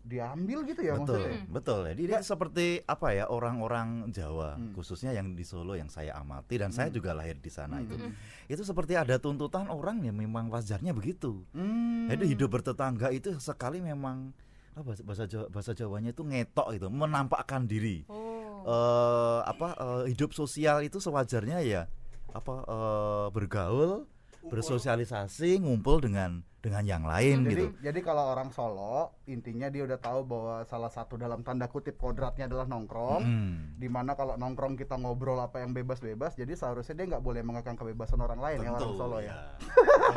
diambil 0.00 0.64
gitu 0.64 0.80
ya 0.80 0.96
betul 0.96 1.20
maksudnya 1.20 1.38
betul 1.48 1.80
jadi 1.84 2.00
ini 2.00 2.16
seperti 2.20 2.66
apa 2.82 3.08
ya 3.12 3.24
orang-orang 3.26 4.08
Jawa 4.08 4.56
Hmm. 4.56 4.72
khususnya 4.72 5.12
yang 5.12 5.32
di 5.32 5.42
Solo 5.42 5.74
yang 5.74 5.86
saya 5.86 6.16
amati 6.16 6.56
dan 6.56 6.70
saya 6.70 6.88
juga 6.88 7.12
lahir 7.12 7.36
di 7.36 7.48
sana 7.48 7.78
itu 7.78 7.92
Hmm. 7.92 8.16
itu 8.46 8.62
seperti 8.62 8.94
ada 8.94 9.16
tuntutan 9.16 9.68
orang 9.68 10.00
yang 10.00 10.14
memang 10.14 10.48
wajarnya 10.48 10.90
begitu 10.90 11.44
Hmm. 11.52 12.08
jadi 12.08 12.24
hidup 12.24 12.48
bertetangga 12.50 13.10
itu 13.10 13.36
sekali 13.36 13.78
memang 13.78 14.32
apa 14.72 14.94
bahasa 15.02 15.26
Jawa, 15.26 15.50
bahasa 15.50 15.74
Jawanya 15.74 16.10
itu 16.10 16.22
ngetok 16.22 16.68
itu 16.72 16.86
menampakkan 16.86 17.66
diri 17.66 18.06
Oh. 18.06 18.64
eh 18.64 19.40
apa 19.44 19.68
eh, 19.74 20.02
hidup 20.10 20.32
sosial 20.32 20.80
itu 20.80 20.96
sewajarnya 20.98 21.60
ya 21.60 21.84
apa 22.30 22.54
eh, 22.62 23.26
bergaul 23.28 24.06
bersosialisasi 24.48 25.60
ngumpul 25.60 26.00
dengan 26.00 26.42
dengan 26.58 26.82
yang 26.82 27.06
lain 27.06 27.46
jadi 27.46 27.50
gitu 27.54 27.66
jadi 27.78 28.00
kalau 28.02 28.34
orang 28.34 28.50
Solo 28.50 29.14
intinya 29.30 29.70
dia 29.70 29.86
udah 29.86 29.94
tahu 29.94 30.26
bahwa 30.26 30.66
salah 30.66 30.90
satu 30.90 31.14
dalam 31.14 31.46
tanda 31.46 31.70
kutip 31.70 31.94
kodratnya 31.94 32.50
adalah 32.50 32.66
nongkrong 32.66 33.22
Hmm. 33.22 33.78
di 33.78 33.86
mana 33.86 34.18
kalau 34.18 34.34
nongkrong 34.34 34.74
kita 34.74 34.98
ngobrol 34.98 35.38
apa 35.38 35.62
yang 35.62 35.70
bebas-bebas 35.70 36.34
jadi 36.34 36.50
seharusnya 36.54 36.98
dia 36.98 37.06
nggak 37.14 37.22
boleh 37.22 37.46
mengekang 37.46 37.78
kebebasan 37.78 38.18
orang 38.18 38.42
lain 38.42 38.58
ya 38.66 38.70
orang 38.74 38.82
Tentu, 38.82 38.98
Solo 38.98 39.18
ya, 39.22 39.34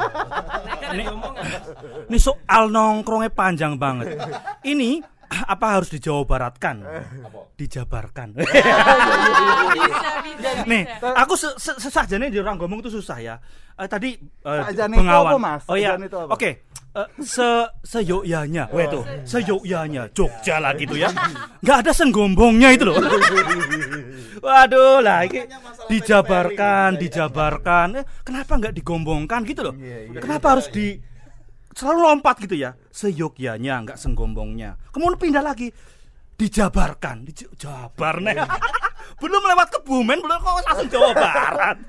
Ini, 0.91 1.03
ini 2.09 2.17
soal 2.19 2.67
nongkrongnya 2.67 3.31
panjang 3.31 3.73
banget. 3.79 4.17
Ini 4.71 4.99
apa 5.31 5.79
harus 5.79 5.87
dijawa 5.87 6.27
baratkan? 6.27 6.83
Dijabarkan. 7.55 8.35
bisa, 9.75 10.09
bisa, 10.27 10.49
Nih, 10.67 10.83
aku 10.99 11.33
se 11.39 11.47
se 11.55 11.71
sesajane 11.79 12.27
di 12.27 12.37
orang 12.37 12.59
ngomong 12.59 12.83
itu 12.83 12.91
susah 12.99 13.17
ya. 13.23 13.35
Eh, 13.79 13.87
tadi 13.87 14.13
eh, 14.19 14.61
Sajane 14.67 14.95
itu 14.99 15.07
apa, 15.07 15.37
Mas? 15.39 15.63
Oh 15.71 15.77
iya. 15.79 15.95
Itu? 15.95 16.19
Oke. 16.27 16.67
Eh, 16.91 17.07
se 17.23 17.47
seyogyanya, 17.87 18.67
weh 18.75 18.83
tuh, 18.91 19.07
seyogyanya 19.23 20.11
Jogja 20.11 20.59
lah 20.59 20.75
gitu 20.75 20.99
ya. 20.99 21.07
Nggak 21.63 21.77
ada 21.87 21.91
senggombongnya 21.95 22.75
itu 22.75 22.83
loh. 22.91 22.99
Waduh 24.45 24.99
lah, 24.99 25.23
ini 25.23 25.47
dijabarkan, 25.87 26.99
dijabarkan. 26.99 27.87
Eh, 28.01 28.05
kenapa 28.27 28.59
nggak 28.59 28.73
digombongkan 28.75 29.47
gitu 29.47 29.71
loh? 29.71 29.73
Iya, 29.79 30.11
iya. 30.11 30.19
Kenapa 30.19 30.57
harus 30.57 30.67
di 30.67 30.99
selalu 31.73 31.99
lompat 32.03 32.35
gitu 32.43 32.55
ya? 32.55 32.75
Seyogyanya, 32.89 33.83
nggak 33.87 33.97
senggombongnya. 33.99 34.79
Kemudian 34.91 35.17
pindah 35.19 35.43
lagi 35.43 35.71
dijabarkan, 36.35 37.27
dijabar 37.27 38.17
nih. 38.19 38.41
belum 39.21 39.43
lewat 39.43 39.67
Kebumen, 39.77 40.17
belum 40.17 40.39
kok 40.41 40.53
langsung 40.65 40.89
Jawa 40.89 41.11
Barat. 41.13 41.77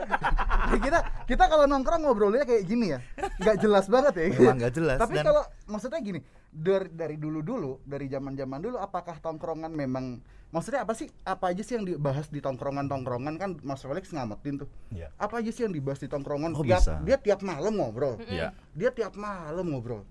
Ya, 0.73 0.79
kita 0.81 0.99
kita 1.29 1.45
kalau 1.53 1.69
nongkrong 1.69 2.01
ngobrolnya 2.01 2.49
kayak 2.49 2.65
gini 2.65 2.97
ya 2.97 3.05
nggak 3.19 3.61
jelas 3.61 3.93
banget 3.93 4.15
ya 4.17 4.25
Memang 4.41 4.57
nggak 4.57 4.73
jelas, 4.73 4.99
tapi 5.05 5.21
dan- 5.21 5.27
kalau 5.29 5.43
maksudnya 5.69 6.01
gini 6.01 6.21
dari 6.49 6.89
dari 6.89 7.17
dulu 7.21 7.45
dulu 7.45 7.73
dari 7.85 8.09
zaman 8.09 8.33
zaman 8.33 8.62
dulu 8.62 8.81
apakah 8.81 9.21
tongkrongan 9.21 9.69
memang 9.69 10.23
maksudnya 10.53 10.85
apa 10.85 10.93
sih? 10.93 11.09
Apa 11.25 11.51
aja 11.51 11.61
sih 11.61 11.75
yang 11.75 11.83
dibahas 11.83 12.29
di 12.29 12.39
tongkrongan 12.39 12.87
tongkrongan 12.87 13.35
kan 13.35 13.51
Mas 13.61 13.81
Felix 13.81 14.09
ngamatin 14.09 14.63
tuh. 14.63 14.69
Iya. 14.89 15.09
apa 15.17 15.41
aja 15.41 15.49
sih 15.49 15.65
yang 15.65 15.73
dibahas 15.73 15.99
di 15.99 16.07
tongkrongan? 16.07 16.53
Oh, 16.53 16.63
tiap 16.63 16.79
bisa. 16.79 17.01
dia 17.03 17.17
tiap 17.17 17.41
malam 17.41 17.73
ngobrol. 17.75 18.21
Iya. 18.23 18.53
dia 18.71 18.91
tiap 18.91 19.17
malam 19.17 19.67
ngobrol. 19.67 20.05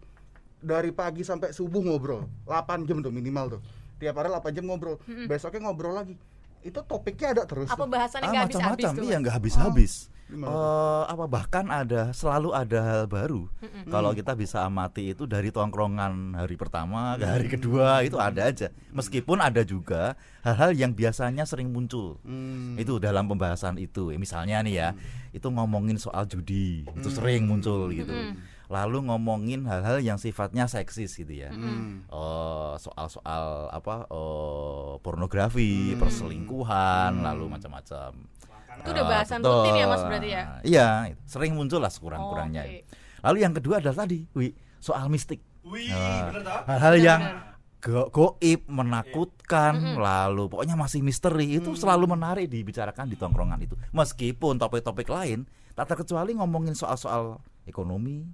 Dari 0.58 0.90
pagi 0.92 1.22
sampai 1.22 1.50
subuh 1.52 1.80
ngobrol. 1.80 2.26
8 2.46 2.86
jam 2.86 3.00
tuh 3.00 3.10
minimal 3.10 3.58
tuh. 3.58 3.62
Tiap 3.98 4.14
hari 4.16 4.30
8 4.30 4.52
jam 4.52 4.66
ngobrol. 4.66 4.98
Besoknya 5.26 5.62
ngobrol 5.64 5.94
lagi. 5.96 6.14
Itu 6.62 6.82
topiknya 6.82 7.34
ada 7.34 7.44
terus 7.46 7.66
Apa 7.66 7.86
bahasannya 7.86 8.22
Ah, 8.24 8.32
nggak 8.32 8.46
habis-habis 8.46 8.70
macam-macam. 8.78 8.94
tuh? 8.94 9.04
iya 9.04 9.16
nggak 9.18 9.34
habis-habis 9.34 9.94
eh, 10.32 11.04
apa 11.06 11.26
bahkan 11.28 11.68
ada 11.68 12.16
selalu 12.16 12.56
ada 12.56 12.80
hal 12.80 13.04
baru. 13.12 13.52
Kalau 13.92 14.16
kita 14.16 14.34
bisa 14.34 14.64
amati 14.64 15.12
itu 15.12 15.28
dari 15.28 15.52
tongkrongan 15.52 16.40
hari 16.40 16.56
pertama 16.56 17.20
ke 17.20 17.28
hari 17.28 17.48
kedua 17.52 18.02
itu 18.08 18.16
ada 18.16 18.48
aja. 18.48 18.72
Meskipun 18.96 19.44
ada 19.44 19.62
juga 19.68 20.16
hal-hal 20.48 20.72
yang 20.74 20.96
biasanya 20.96 21.44
sering 21.44 21.70
muncul. 21.70 22.18
Hmm. 22.24 22.80
Itu 22.80 22.98
dalam 22.98 23.28
pembahasan 23.28 23.78
itu. 23.78 24.14
Misalnya 24.16 24.64
nih 24.64 24.74
ya, 24.76 24.90
itu 25.36 25.48
ngomongin 25.48 26.00
soal 26.00 26.26
judi, 26.26 26.88
itu 26.88 27.10
sering 27.12 27.46
muncul 27.46 27.92
gitu. 27.92 28.12
Lalu 28.72 29.12
ngomongin 29.12 29.68
hal-hal 29.68 30.00
yang 30.00 30.16
sifatnya 30.16 30.64
seksis 30.64 31.12
gitu 31.20 31.44
ya. 31.44 31.52
Hmm. 31.52 32.08
Eh, 32.08 32.74
soal-soal 32.80 33.68
apa 33.68 34.08
eh, 34.08 34.92
pornografi, 35.04 36.00
perselingkuhan, 36.00 37.20
lalu 37.20 37.52
macam-macam. 37.52 38.16
Itu 38.80 38.90
udah 38.90 39.04
Eh, 39.04 39.10
bahasan 39.10 39.40
betul. 39.40 39.52
rutin 39.58 39.74
ya, 39.76 39.86
Mas, 39.86 40.02
berarti 40.02 40.30
ya? 40.30 40.44
Iya, 40.64 40.88
sering 41.26 41.52
muncul 41.54 41.80
lah 41.80 41.90
sekurang-kurangnya. 41.90 42.64
Oh, 42.64 42.72
oke. 42.72 42.80
Lalu 43.22 43.38
yang 43.40 43.54
kedua 43.54 43.76
adalah 43.78 43.98
tadi, 44.00 44.26
Wi, 44.32 44.50
soal 44.78 45.06
mistik. 45.08 45.44
Wih, 45.62 45.92
tau? 46.42 46.66
Hal-hal 46.66 46.96
yang 46.98 47.22
go 47.78 48.10
goib, 48.10 48.62
menakutkan, 48.66 49.98
lalu 49.98 50.46
pokoknya 50.48 50.74
masih 50.74 51.02
misteri 51.02 51.54
itu 51.54 51.74
selalu 51.74 52.10
menarik 52.10 52.46
dibicarakan 52.46 53.06
di 53.06 53.18
tongkrongan 53.18 53.62
itu. 53.62 53.78
Meskipun 53.92 54.58
topik-topik 54.58 55.06
lain 55.06 55.46
tak 55.74 55.88
terkecuali 55.88 56.34
ngomongin 56.34 56.74
soal-soal 56.74 57.38
ekonomi, 57.64 58.26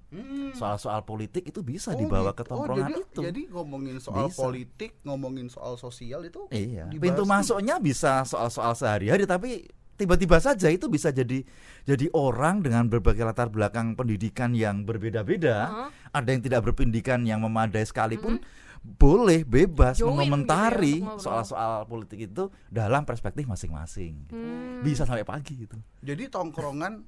soal-soal 0.54 1.04
politik 1.04 1.44
itu 1.44 1.60
bisa 1.60 1.92
Oh, 1.92 2.00
dibawa 2.00 2.32
gitu. 2.32 2.40
ke 2.40 2.44
tongkrongan 2.46 2.88
oh, 2.88 2.90
jadi, 2.90 3.02
itu. 3.04 3.22
Jadi 3.24 3.42
ngomongin 3.52 3.98
soal 4.00 4.26
Bisa. 4.28 4.40
politik, 4.40 4.92
ngomongin 5.04 5.48
soal 5.48 5.76
sosial 5.76 6.24
itu 6.24 6.48
Iya, 6.48 6.88
pintu 6.96 7.28
masuknya 7.28 7.76
bisa 7.78 8.24
soal-soal 8.24 8.72
sehari-hari 8.74 9.24
tapi 9.24 9.68
tiba-tiba 9.98 10.38
saja 10.38 10.70
itu 10.70 10.88
bisa 10.88 11.10
jadi 11.10 11.42
jadi 11.84 12.08
orang 12.14 12.62
dengan 12.62 12.86
berbagai 12.88 13.26
latar 13.26 13.50
belakang 13.50 13.98
pendidikan 13.98 14.54
yang 14.54 14.86
berbeda-beda. 14.86 15.90
Ada 16.14 16.30
yang 16.32 16.42
tidak 16.46 16.72
berpendidikan 16.72 17.26
yang 17.26 17.42
memadai 17.44 17.84
sekalipun 17.84 18.40
boleh 18.86 19.44
bebas 19.44 20.00
Join 20.00 20.00
gitu 20.00 20.06
ya 20.06 20.12
mengomentari 20.14 20.96
untuk 21.02 21.20
ngobrol. 21.20 21.26
soal-soal 21.26 21.74
politik 21.90 22.20
itu 22.32 22.48
dalam 22.72 23.04
perspektif 23.04 23.44
masing-masing. 23.50 24.14
gitu. 24.30 24.34
Hmm. 24.38 24.80
Bisa 24.86 25.04
sampai 25.04 25.28
pagi 25.28 25.68
gitu. 25.68 25.76
Jadi 26.06 26.30
tongkrongan 26.32 27.04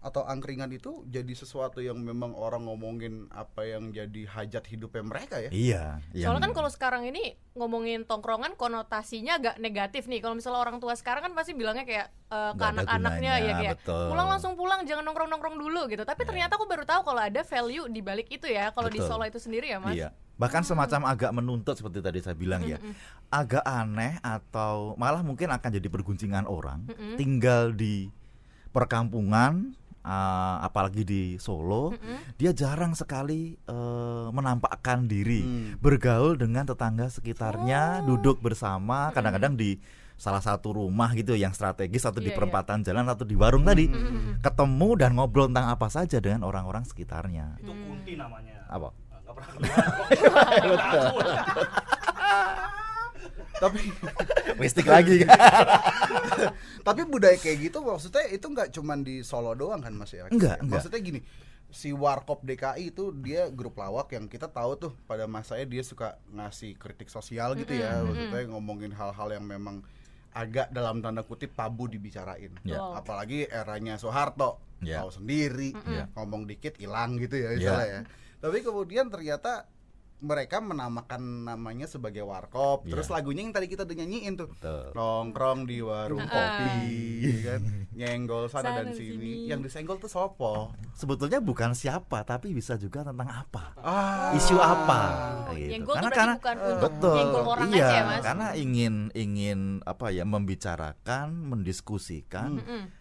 atau 0.00 0.24
angkringan 0.24 0.72
itu 0.72 1.04
jadi 1.12 1.28
sesuatu 1.36 1.84
yang 1.84 2.00
memang 2.00 2.32
orang 2.32 2.64
ngomongin 2.64 3.28
apa 3.36 3.68
yang 3.68 3.92
jadi 3.92 4.24
hajat 4.24 4.64
hidupnya 4.72 5.04
mereka 5.04 5.36
ya. 5.36 5.52
Iya, 5.52 5.84
Soalnya 6.16 6.48
kan 6.48 6.52
kalau 6.56 6.72
sekarang 6.72 7.04
ini 7.04 7.36
ngomongin 7.52 8.08
tongkrongan 8.08 8.56
konotasinya 8.56 9.36
agak 9.36 9.60
negatif 9.60 10.08
nih. 10.08 10.24
Kalau 10.24 10.40
misalnya 10.40 10.64
orang 10.64 10.80
tua 10.80 10.96
sekarang 10.96 11.28
kan 11.28 11.32
pasti 11.36 11.52
bilangnya 11.52 11.84
kayak 11.84 12.08
eh, 12.32 12.52
ke 12.56 12.64
anak-anaknya 12.64 13.32
ya 13.44 13.52
kayak 13.60 13.76
betul. 13.84 14.08
pulang 14.08 14.28
langsung 14.32 14.52
pulang 14.56 14.80
jangan 14.88 15.04
nongkrong-nongkrong 15.04 15.56
dulu 15.60 15.82
gitu. 15.92 16.00
Tapi 16.08 16.22
ternyata 16.24 16.56
aku 16.56 16.64
baru 16.64 16.88
tahu 16.88 17.04
kalau 17.04 17.20
ada 17.20 17.44
value 17.44 17.84
di 17.92 18.00
balik 18.00 18.32
itu 18.32 18.48
ya 18.48 18.72
kalau 18.72 18.88
di. 18.88 18.98
Solo 19.04 19.24
itu 19.28 19.40
sendiri 19.40 19.68
ya, 19.68 19.80
Mas. 19.80 19.96
Iya. 19.96 20.08
Bahkan 20.40 20.64
semacam 20.64 21.12
agak 21.12 21.32
menuntut 21.36 21.76
seperti 21.76 22.00
tadi 22.00 22.24
saya 22.24 22.36
bilang 22.36 22.64
ya. 22.64 22.80
Agak 23.28 23.64
aneh 23.68 24.16
atau 24.24 24.96
malah 24.96 25.20
mungkin 25.20 25.52
akan 25.52 25.68
jadi 25.76 25.88
perguncingan 25.92 26.48
orang 26.48 26.88
tinggal 27.20 27.76
di 27.76 28.08
perkampungan 28.70 29.76
eh, 30.00 30.56
apalagi 30.64 31.02
di 31.04 31.22
Solo, 31.36 31.94
dia 32.40 32.52
jarang 32.56 32.92
sekali 32.96 33.54
eh, 33.54 34.26
menampakkan 34.32 35.06
diri, 35.06 35.72
bergaul 35.78 36.36
dengan 36.36 36.64
tetangga 36.68 37.08
sekitarnya, 37.12 38.04
duduk 38.04 38.40
bersama, 38.40 39.12
kadang-kadang 39.12 39.54
di 39.56 39.76
salah 40.20 40.44
satu 40.44 40.76
rumah 40.76 41.16
gitu 41.16 41.32
yang 41.32 41.56
strategis 41.56 42.04
atau 42.04 42.20
di 42.20 42.28
Iya, 42.28 42.36
iya. 42.36 42.38
perempatan 42.44 42.84
jalan 42.84 43.08
atau 43.08 43.24
di 43.24 43.32
warung 43.40 43.64
tadi, 43.64 43.88
ketemu 44.44 44.88
dan 45.00 45.16
ngobrol 45.16 45.48
tentang 45.48 45.72
apa 45.72 45.88
saja 45.88 46.20
dengan 46.20 46.44
orang-orang 46.44 46.84
sekitarnya. 46.84 47.56
Itu 47.56 47.72
kunti 47.72 48.20
namanya. 48.20 48.68
Apa? 48.68 48.92
Pernah 49.24 49.48
keluar. 49.48 49.64
Tapi 53.60 53.80
Mistik 54.60 54.88
lagi 54.88 55.22
kan? 55.22 55.36
tapi 56.88 57.04
budaya 57.04 57.36
kayak 57.36 57.70
gitu 57.70 57.84
maksudnya 57.84 58.24
itu 58.28 58.46
nggak 58.48 58.72
cuman 58.72 59.04
di 59.04 59.20
Solo 59.20 59.52
doang 59.52 59.84
kan 59.84 59.92
Mas 59.92 60.10
ya? 60.10 60.26
Enggak, 60.26 60.58
enggak. 60.64 60.80
Maksudnya 60.80 61.00
gini, 61.00 61.20
si 61.68 61.92
Warkop 61.92 62.42
DKI 62.42 62.90
itu 62.90 63.12
dia 63.14 63.46
grup 63.52 63.78
lawak 63.78 64.10
yang 64.10 64.26
kita 64.26 64.48
tahu 64.48 64.74
tuh 64.76 64.92
pada 65.04 65.28
masanya 65.28 65.68
dia 65.68 65.84
suka 65.84 66.16
ngasih 66.32 66.74
kritik 66.76 67.12
sosial 67.12 67.54
gitu 67.54 67.76
ya, 67.76 68.00
maksudnya 68.02 68.48
ngomongin 68.50 68.90
hal-hal 68.90 69.28
yang 69.30 69.44
memang 69.44 69.84
agak 70.30 70.70
dalam 70.70 71.02
tanda 71.02 71.26
kutip 71.26 71.52
tabu 71.52 71.90
dibicarain. 71.90 72.54
Ya. 72.62 72.78
Betul. 72.78 72.92
Apalagi 72.96 73.38
eranya 73.50 73.98
Soeharto, 73.98 74.62
Ya. 74.80 75.02
tahu 75.04 75.10
sendiri, 75.20 75.74
Ya. 75.84 76.06
ngomong 76.16 76.46
dikit 76.46 76.78
hilang 76.78 77.18
gitu 77.18 77.36
ya 77.36 77.50
Ya. 77.52 77.56
misalnya 77.58 77.86
ya. 77.86 78.00
Tapi 78.40 78.58
kemudian 78.64 79.10
ternyata 79.12 79.66
mereka 80.20 80.60
menamakan 80.60 81.48
namanya 81.48 81.88
sebagai 81.88 82.22
warkop, 82.22 82.84
Ya. 82.84 82.92
terus 82.92 83.08
lagunya 83.08 83.40
yang 83.40 83.52
tadi 83.52 83.66
kita 83.66 83.84
udah 83.84 83.96
nyanyiin 83.96 84.36
tuh 84.36 84.48
Betul. 84.52 84.92
nongkrong 84.92 85.64
di 85.64 85.80
warung 85.80 86.24
kopi 86.24 86.80
kan 87.40 87.60
nyenggol 87.90 88.46
sana, 88.46 88.70
Sana 88.70 88.76
dan 88.84 88.92
sini. 88.92 89.16
sini 89.16 89.32
yang 89.48 89.60
disenggol 89.60 89.96
tuh 89.96 90.12
sopo 90.12 90.76
Sebetulnya 90.92 91.40
bukan 91.40 91.72
siapa, 91.72 92.20
tapi 92.22 92.52
bisa 92.52 92.76
juga 92.76 93.00
tentang 93.00 93.28
apa. 93.28 93.72
ah 93.80 94.36
Isu 94.36 94.60
apa 94.60 95.02
gitu. 95.56 95.72
Nyenggol 95.72 95.94
tuh 95.96 96.08
berarti 96.12 96.36
bukan 96.36 96.56
untuk 96.60 96.80
betul. 96.84 97.16
nyenggol 97.16 97.44
orang 97.48 97.68
iya, 97.72 97.80
aja 97.88 97.96
ya, 97.96 98.02
Mas. 98.04 98.22
karena 98.22 98.48
ingin 98.54 98.94
ingin 99.16 99.60
apa 99.88 100.12
ya 100.12 100.24
membicarakan, 100.28 101.26
mendiskusikan 101.48 102.60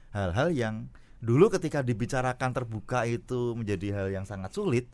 hal-hal 0.10 0.50
yang 0.56 0.76
dulu 1.20 1.52
ketika 1.52 1.84
dibicarakan 1.84 2.52
terbuka 2.52 3.04
itu 3.04 3.52
menjadi 3.54 3.88
hal 3.94 4.08
yang 4.10 4.24
sangat 4.24 4.52
sulit. 4.52 4.88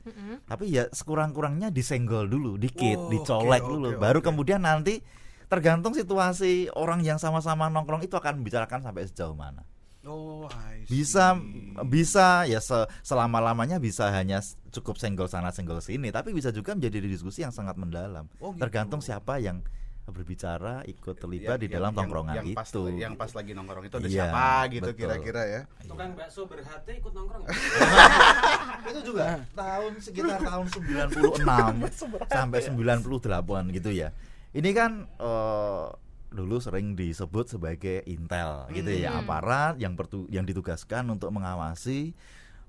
Tapi 0.44 0.70
ya 0.70 0.90
sekurang-kurangnya 0.90 1.70
disenggol 1.70 2.26
dulu, 2.26 2.58
dikit, 2.58 2.98
Oh, 2.98 3.10
dicolek 3.10 3.62
oke, 3.62 3.72
dulu, 3.72 3.88
oke, 3.94 4.02
baru 4.02 4.20
oke. 4.20 4.28
kemudian 4.28 4.62
nanti 4.62 5.06
tergantung 5.46 5.94
situasi 5.94 6.74
orang 6.74 7.06
yang 7.06 7.22
sama-sama 7.22 7.70
nongkrong 7.70 8.02
itu 8.02 8.18
akan 8.18 8.42
membicarakan 8.42 8.82
sampai 8.82 9.06
sejauh 9.06 9.38
mana. 9.38 9.62
oh 10.06 10.46
bisa 10.86 11.34
bisa 11.82 12.46
ya 12.46 12.62
se 12.62 12.78
selama 13.02 13.42
lamanya 13.42 13.82
bisa 13.82 14.06
hanya 14.14 14.38
cukup 14.70 15.02
senggol 15.02 15.26
sana 15.26 15.50
senggol 15.50 15.82
sini 15.82 16.14
tapi 16.14 16.30
bisa 16.30 16.54
juga 16.54 16.78
menjadi 16.78 17.02
diskusi 17.02 17.42
yang 17.42 17.50
sangat 17.50 17.74
mendalam 17.74 18.30
Oh, 18.38 18.54
gitu. 18.54 18.62
tergantung 18.62 19.02
siapa 19.02 19.42
yang 19.42 19.66
berbicara 20.06 20.86
ikut 20.86 21.18
terlibat 21.18 21.58
Yang- 21.58 21.64
di 21.64 21.68
dalam 21.68 21.90
yang- 21.90 21.98
tongkrongan 21.98 22.36
yang, 22.36 22.46
yang 22.46 22.56
pas, 22.56 22.70
itu. 22.70 22.82
yang 22.94 23.14
pas 23.16 23.32
lagi 23.34 23.52
nongkrong 23.52 23.86
itu 23.86 23.96
ada 23.98 24.06
Iya, 24.06 24.14
siapa 24.22 24.46
gitu 24.70 24.90
kira-kira 24.94 25.42
ya? 25.44 25.62
Tukang 25.82 26.12
bakso 26.14 26.46
berhati 26.46 26.92
ikut 26.96 27.12
nongkrong. 27.12 27.44
Itu 28.86 29.00
juga 29.04 29.42
tahun 29.52 29.94
sekitar 29.98 30.40
tahun 30.40 30.66
96 30.70 31.42
sampai 32.38 32.60
98 32.62 33.74
gitu 33.74 33.90
ya. 33.90 34.14
Ini 34.54 34.70
kan 34.72 34.92
eh, 35.10 35.86
dulu 36.30 36.60
sering 36.60 36.94
disebut 36.94 37.50
sebagai 37.50 38.04
intel 38.06 38.68
gitu 38.70 38.92
ya 38.92 39.18
aparat 39.18 39.80
yang 39.80 39.96
pertu- 39.96 40.28
yang 40.30 40.44
ditugaskan 40.44 41.08
untuk 41.10 41.32
mengawasi 41.32 42.14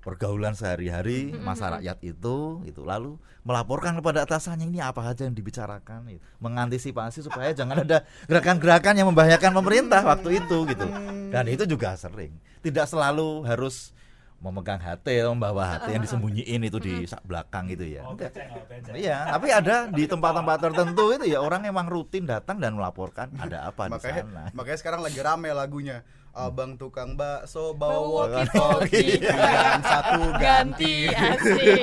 pergaulan 0.07 0.55
sehari-hari 0.55 1.35
masa 1.35 1.75
rakyat 1.75 1.99
itu 1.99 2.63
itu 2.63 2.79
lalu 2.79 3.19
melaporkan 3.43 3.91
kepada 3.99 4.23
atasannya 4.23 4.71
ini 4.71 4.79
apa 4.79 5.03
saja 5.03 5.27
yang 5.27 5.35
dibicarakan? 5.35 6.07
Gitu. 6.07 6.23
mengantisipasi 6.39 7.27
supaya 7.27 7.51
jangan 7.59 7.83
ada 7.83 8.07
gerakan-gerakan 8.31 8.95
yang 8.95 9.11
membahayakan 9.11 9.51
pemerintah 9.51 9.99
waktu 10.07 10.39
itu 10.39 10.63
gitu. 10.71 10.87
Dan 11.27 11.51
itu 11.51 11.67
juga 11.67 11.99
sering. 11.99 12.31
Tidak 12.63 12.87
selalu 12.87 13.43
harus 13.43 13.91
memegang 14.37 14.77
HT 14.77 15.01
atau 15.17 15.33
membawa 15.33 15.75
HT 15.75 15.87
yang 15.89 16.03
disembunyiin 16.03 16.61
itu 16.63 16.77
di 16.77 16.93
sak 17.03 17.23
belakang 17.23 17.65
gitu 17.67 17.83
ya 17.83 18.01
Oh, 18.03 18.13
oh. 18.13 18.93
Iya, 18.93 19.27
tapi 19.29 19.49
ada 19.49 19.87
di 19.87 20.05
tempat-tempat 20.05 20.57
tertentu 20.61 21.09
itu 21.11 21.25
ya 21.27 21.39
orang 21.39 21.63
emang 21.63 21.85
rutin 21.85 22.23
datang 22.23 22.57
dan 22.57 22.73
melaporkan 22.73 23.33
ada 23.35 23.65
apa 23.65 23.87
di 23.87 23.93
makanya 23.93 24.23
sana. 24.23 24.43
makanya 24.51 24.77
sekarang 24.77 25.01
lagi 25.01 25.17
rame 25.17 25.49
lagunya 25.49 26.05
abang 26.31 26.77
tukang 26.77 27.17
bakso 27.17 27.73
Bawa 27.73 27.97
bawa 27.97 28.05
walkie-talkie. 28.29 29.25
yang 29.25 29.81
satu 29.89 30.21
ganti 30.37 31.09
ganti 31.09 31.17
asik 31.33 31.81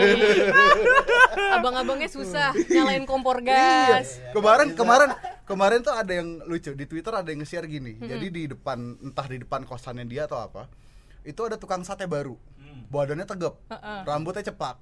abang-abangnya 1.53 2.07
susah 2.07 2.55
nyalain 2.69 3.03
kompor 3.05 3.43
gas 3.43 4.17
Iya. 4.17 4.31
Kemarin 4.33 4.69
kemarin 4.73 5.11
kemarin 5.45 5.79
tuh 5.81 5.91
ada 5.91 6.13
yang 6.13 6.39
lucu 6.45 6.71
di 6.71 6.85
Twitter 6.85 7.11
ada 7.11 7.27
yang 7.27 7.41
nge-share 7.41 7.67
gini. 7.67 7.97
Jadi 7.97 8.27
di 8.29 8.43
depan 8.47 8.79
entah 9.01 9.27
di 9.27 9.39
depan 9.39 9.63
kosannya 9.63 10.05
dia 10.05 10.25
atau 10.25 10.39
apa, 10.39 10.67
itu 11.25 11.41
ada 11.43 11.57
tukang 11.57 11.83
sate 11.83 12.05
baru. 12.05 12.37
Badannya 12.89 13.27
tegap, 13.27 13.59
rambutnya 14.05 14.45
cepak. 14.45 14.77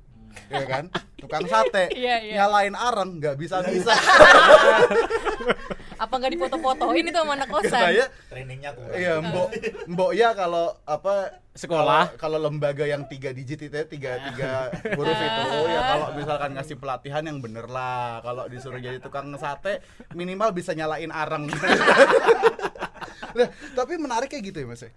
Ya 0.49 0.65
kan? 0.65 0.89
Tukang 1.23 1.45
sate 1.45 1.93
Iya, 1.93 2.25
iya. 2.25 2.35
nyalain 2.41 2.73
areng 2.73 3.21
nggak 3.21 3.37
bisa-bisa. 3.39 3.93
apa 6.03 6.15
nggak 6.19 6.35
difoto-fotoin 6.35 7.05
itu 7.07 7.15
sama 7.15 7.39
anak 7.39 7.47
kosan 7.47 7.79
Katanya 7.79 8.07
Trainingnya 8.27 8.71
kurang. 8.75 8.97
Iya, 8.99 9.15
mbok 9.23 9.49
mbok 9.87 10.11
ya 10.19 10.29
kalau 10.35 10.75
apa 10.83 11.31
Sekolah. 11.55 12.17
kalau, 12.17 12.41
lembaga 12.43 12.89
yang 12.89 13.05
tiga 13.07 13.31
digit 13.31 13.61
itu 13.61 13.71
ya, 13.71 13.85
tiga 13.87 14.13
tiga 14.33 14.51
huruf 14.97 15.15
itu 15.15 15.43
ya 15.69 15.81
kalau 15.85 16.09
misalkan 16.17 16.51
ngasih 16.59 16.77
pelatihan 16.81 17.23
yang 17.23 17.39
bener 17.39 17.69
lah 17.69 18.19
kalau 18.25 18.49
disuruh 18.49 18.81
jadi 18.81 18.99
tukang 18.99 19.31
sate 19.39 19.79
minimal 20.17 20.51
bisa 20.51 20.73
nyalain 20.75 21.13
arang 21.13 21.47
nah, 23.37 23.49
tapi 23.77 23.95
menarik 24.01 24.33
kayak 24.33 24.49
gitu 24.49 24.65
ya 24.65 24.67
mas 24.67 24.83
ya. 24.83 24.91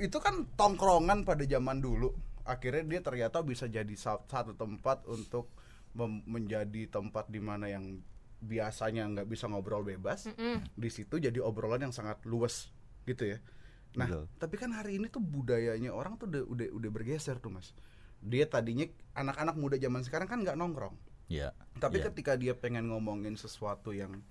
Itu 0.00 0.16
kan 0.16 0.48
tongkrongan 0.56 1.22
pada 1.22 1.44
zaman 1.44 1.78
dulu 1.78 2.10
akhirnya 2.42 2.82
dia 2.82 3.00
ternyata 3.00 3.44
bisa 3.44 3.68
jadi 3.68 3.92
sa- 3.94 4.24
satu 4.24 4.56
tempat 4.56 5.04
untuk 5.04 5.52
menjadi 6.24 6.86
tempat 6.88 7.28
di 7.28 7.38
mana 7.38 7.66
yang 7.66 7.98
biasanya 8.40 9.04
nggak 9.06 9.28
bisa 9.28 9.46
ngobrol 9.46 9.84
bebas 9.84 10.30
di 10.72 10.88
situ 10.88 11.20
jadi 11.20 11.36
obrolan 11.38 11.84
yang 11.84 11.92
sangat 11.92 12.24
luas 12.24 12.72
gitu 13.04 13.26
ya 13.26 13.38
nah 13.92 14.06
Betul. 14.06 14.24
tapi 14.38 14.54
kan 14.56 14.70
hari 14.70 14.96
ini 14.96 15.10
tuh 15.10 15.20
budayanya 15.20 15.90
orang 15.90 16.14
tuh 16.14 16.30
udah 16.30 16.42
udah 16.46 16.68
udah 16.72 16.90
bergeser 16.90 17.36
tuh 17.36 17.50
mas 17.50 17.74
dia 18.18 18.46
tadinya 18.46 18.86
anak-anak 19.12 19.58
muda 19.58 19.76
zaman 19.76 20.00
sekarang 20.00 20.26
kan 20.26 20.40
nggak 20.40 20.56
nongkrong 20.56 20.94
Iya. 21.26 21.52
tapi 21.76 21.98
Iya. 21.98 22.10
ketika 22.10 22.32
dia 22.34 22.54
pengen 22.54 22.88
ngomongin 22.88 23.34
sesuatu 23.34 23.90
yang 23.90 24.22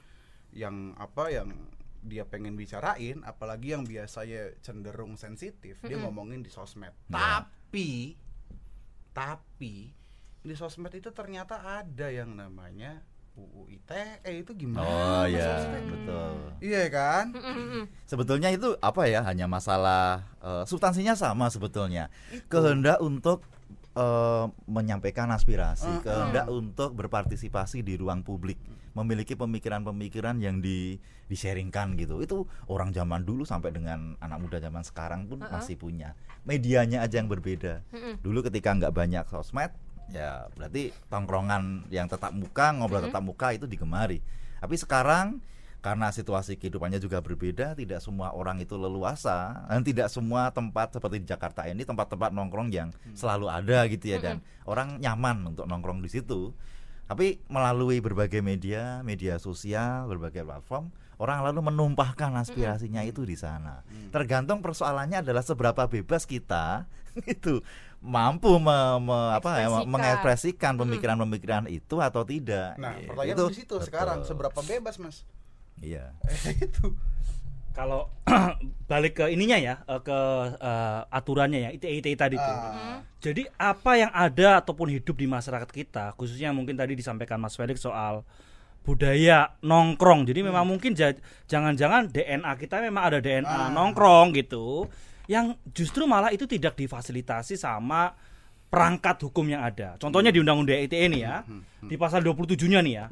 yang 0.52 0.96
apa 0.96 1.30
yang 1.30 1.54
dia 2.02 2.24
pengen 2.24 2.54
bicarain 2.54 3.20
apalagi 3.22 3.72
yang 3.72 3.84
biasanya 3.84 4.56
cenderung 4.60 5.16
sensitif 5.16 5.80
dia 5.82 5.98
ngomongin 5.98 6.40
di 6.40 6.48
sosmed 6.48 6.96
Ya. 7.08 7.44
tapi 7.46 8.16
tapi 9.12 9.92
di 10.40 10.54
sosmed 10.54 10.92
itu 10.92 11.12
ternyata 11.12 11.60
ada 11.60 12.08
yang 12.08 12.32
namanya 12.32 13.04
UU 13.36 13.72
ITE 13.72 14.04
itu 14.38 14.52
gimana 14.54 14.84
Oh 14.84 15.24
Mas 15.24 15.32
ya, 15.34 15.48
Sosmed? 15.58 15.84
betul. 15.90 16.36
iya 16.60 16.84
kan 16.88 17.26
Sebetulnya 18.04 18.50
itu 18.50 18.76
apa 18.80 19.08
ya? 19.08 19.24
Hanya 19.24 19.48
masalah 19.48 20.28
eh, 20.40 20.64
substansinya 20.66 21.16
sama 21.16 21.48
sebetulnya. 21.48 22.12
Kehendak 22.48 23.00
untuk 23.00 23.44
eh, 23.96 24.46
menyampaikan 24.70 25.30
aspirasi, 25.34 25.90
Uh-uh. 25.90 26.04
kehendak 26.04 26.46
untuk 26.50 26.94
berpartisipasi 26.98 27.82
di 27.82 27.98
ruang 27.98 28.22
publik, 28.22 28.58
memiliki 28.94 29.34
pemikiran-pemikiran 29.38 30.42
yang 30.42 30.60
di 30.60 30.98
di-sharingkan 31.30 31.94
gitu. 31.98 32.20
Itu 32.26 32.50
orang 32.70 32.90
zaman 32.90 33.22
dulu 33.22 33.46
sampai 33.46 33.70
dengan 33.70 34.18
anak 34.18 34.40
muda 34.42 34.58
zaman 34.58 34.82
sekarang 34.82 35.30
pun 35.30 35.46
masih 35.46 35.78
punya. 35.78 36.18
Medianya 36.46 37.06
aja 37.06 37.22
yang 37.22 37.30
berbeda. 37.30 37.86
Dulu 38.26 38.46
ketika 38.50 38.74
nggak 38.74 38.94
banyak 38.94 39.26
sosmed, 39.30 39.70
ya 40.10 40.50
berarti 40.58 40.90
tongkrongan 41.08 41.86
yang 41.94 42.10
tetap 42.10 42.34
muka, 42.34 42.74
ngobrol 42.74 43.06
tetap 43.06 43.22
muka 43.22 43.54
itu 43.54 43.70
digemari. 43.70 44.26
Tapi 44.60 44.76
sekarang 44.76 45.40
karena 45.80 46.12
situasi 46.12 46.56
kehidupannya 46.56 46.98
juga 46.98 47.20
berbeda, 47.20 47.72
tidak 47.72 48.00
semua 48.00 48.32
orang 48.32 48.60
itu 48.60 48.76
leluasa 48.76 49.64
dan 49.66 49.80
tidak 49.80 50.08
semua 50.08 50.52
tempat 50.52 50.92
seperti 50.92 51.24
di 51.24 51.28
Jakarta 51.28 51.64
ini 51.64 51.82
tempat-tempat 51.82 52.30
nongkrong 52.30 52.68
yang 52.70 52.90
selalu 53.14 53.48
ada 53.48 53.88
gitu 53.88 54.06
ya 54.06 54.20
dan 54.20 54.36
orang 54.64 55.00
nyaman 55.00 55.50
untuk 55.50 55.64
nongkrong 55.66 56.00
di 56.00 56.10
situ. 56.10 56.52
Tapi 57.06 57.42
melalui 57.48 57.98
berbagai 58.00 58.38
media, 58.40 59.02
media 59.02 59.40
sosial, 59.40 60.06
berbagai 60.06 60.44
platform, 60.44 60.92
orang 61.18 61.42
lalu 61.42 61.66
menumpahkan 61.66 62.30
aspirasinya 62.38 63.02
itu 63.02 63.24
di 63.24 63.34
sana. 63.34 63.82
Tergantung 64.10 64.60
persoalannya 64.60 65.24
adalah 65.24 65.42
seberapa 65.42 65.88
bebas 65.88 66.24
kita 66.24 66.86
itu 67.26 67.64
mampu 68.00 68.52
me- 68.56 69.00
me- 69.02 69.32
apa 69.34 69.58
ya, 69.58 69.66
Ekspresikan. 69.66 69.90
mengekspresikan 69.90 70.74
pemikiran-pemikiran 70.78 71.64
itu 71.68 71.98
atau 71.98 72.22
tidak. 72.22 72.76
nah 72.76 72.94
Gitu. 72.94 73.10
pertanyaan 73.10 73.48
di 73.48 73.58
situ 73.58 73.74
betul. 73.74 73.88
sekarang 73.88 74.20
seberapa 74.22 74.60
bebas 74.62 74.96
mas 75.00 75.24
Iya. 75.80 76.12
itu 76.66 76.96
Kalau 77.70 78.12
balik 78.92 79.24
ke 79.24 79.26
ininya 79.32 79.56
ya, 79.56 79.76
eh, 79.88 80.02
ke 80.04 80.20
eh, 80.58 81.02
aturannya 81.16 81.60
ya, 81.64 81.70
ITE 81.72 82.02
ITE 82.02 82.12
tadi 82.18 82.36
itu. 82.36 82.44
Ah. 82.44 83.00
Jadi 83.24 83.48
apa 83.56 83.92
yang 83.96 84.12
ada 84.12 84.60
ataupun 84.60 84.92
hidup 84.92 85.16
di 85.16 85.28
masyarakat 85.28 85.70
kita, 85.70 86.12
khususnya 86.20 86.52
mungkin 86.52 86.76
tadi 86.76 86.96
disampaikan 86.96 87.40
Mas 87.40 87.56
Felix 87.56 87.80
soal 87.80 88.24
budaya 88.84 89.56
nongkrong. 89.62 90.28
Jadi 90.28 90.40
memang 90.42 90.66
mungkin 90.66 90.92
ja- 90.92 91.16
jangan-jangan 91.46 92.10
DNA 92.10 92.52
kita 92.58 92.82
memang 92.82 93.04
ada 93.06 93.20
DNA 93.22 93.46
nongkrong 93.72 94.34
gitu, 94.36 94.90
yang 95.30 95.56
justru 95.72 96.04
malah 96.04 96.34
itu 96.34 96.50
tidak 96.50 96.76
difasilitasi 96.76 97.56
sama 97.56 98.12
perangkat 98.68 99.24
hukum 99.24 99.46
yang 99.46 99.62
ada. 99.62 99.96
Contohnya 99.98 100.30
di 100.30 100.42
Undang-Undang 100.42 100.80
ITE 100.84 101.06
ini 101.06 101.22
ya, 101.22 101.46
di 101.82 101.96
pasal 101.96 102.22
27-nya 102.22 102.80
nih 102.82 102.94
ya, 102.98 103.06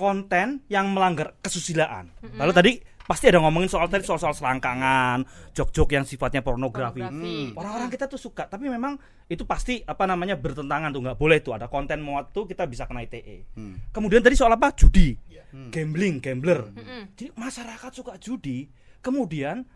konten 0.00 0.64
yang 0.72 0.96
melanggar 0.96 1.36
kesusilaan. 1.44 2.08
Lalu 2.40 2.52
tadi 2.56 2.72
pasti 3.04 3.26
ada 3.26 3.42
ngomongin 3.42 3.68
soal 3.68 3.90
tadi 3.90 4.06
soal-soal 4.06 4.32
selangkangan, 4.32 5.26
jok-jok 5.52 5.92
yang 5.92 6.08
sifatnya 6.08 6.40
pornografi. 6.40 7.04
Pornografi. 7.04 7.52
Orang-orang 7.58 7.90
kita 7.92 8.08
tuh 8.08 8.16
suka, 8.16 8.48
tapi 8.48 8.70
memang 8.72 8.96
itu 9.28 9.44
pasti 9.44 9.84
apa 9.84 10.08
namanya 10.08 10.40
bertentangan 10.40 10.94
tuh 10.94 11.02
nggak 11.04 11.18
boleh 11.20 11.42
tuh 11.44 11.52
ada 11.58 11.68
konten 11.68 12.00
muat 12.00 12.32
tuh 12.32 12.48
kita 12.48 12.64
bisa 12.64 12.88
kena 12.88 13.04
ITE. 13.04 13.44
Kemudian 13.92 14.24
tadi 14.24 14.38
soal 14.38 14.56
apa? 14.56 14.72
Judi, 14.72 15.12
gambling, 15.68 16.24
gambler. 16.24 16.70
Jadi 17.18 17.34
masyarakat 17.36 17.90
suka 17.92 18.16
judi, 18.16 18.70
kemudian 19.04 19.66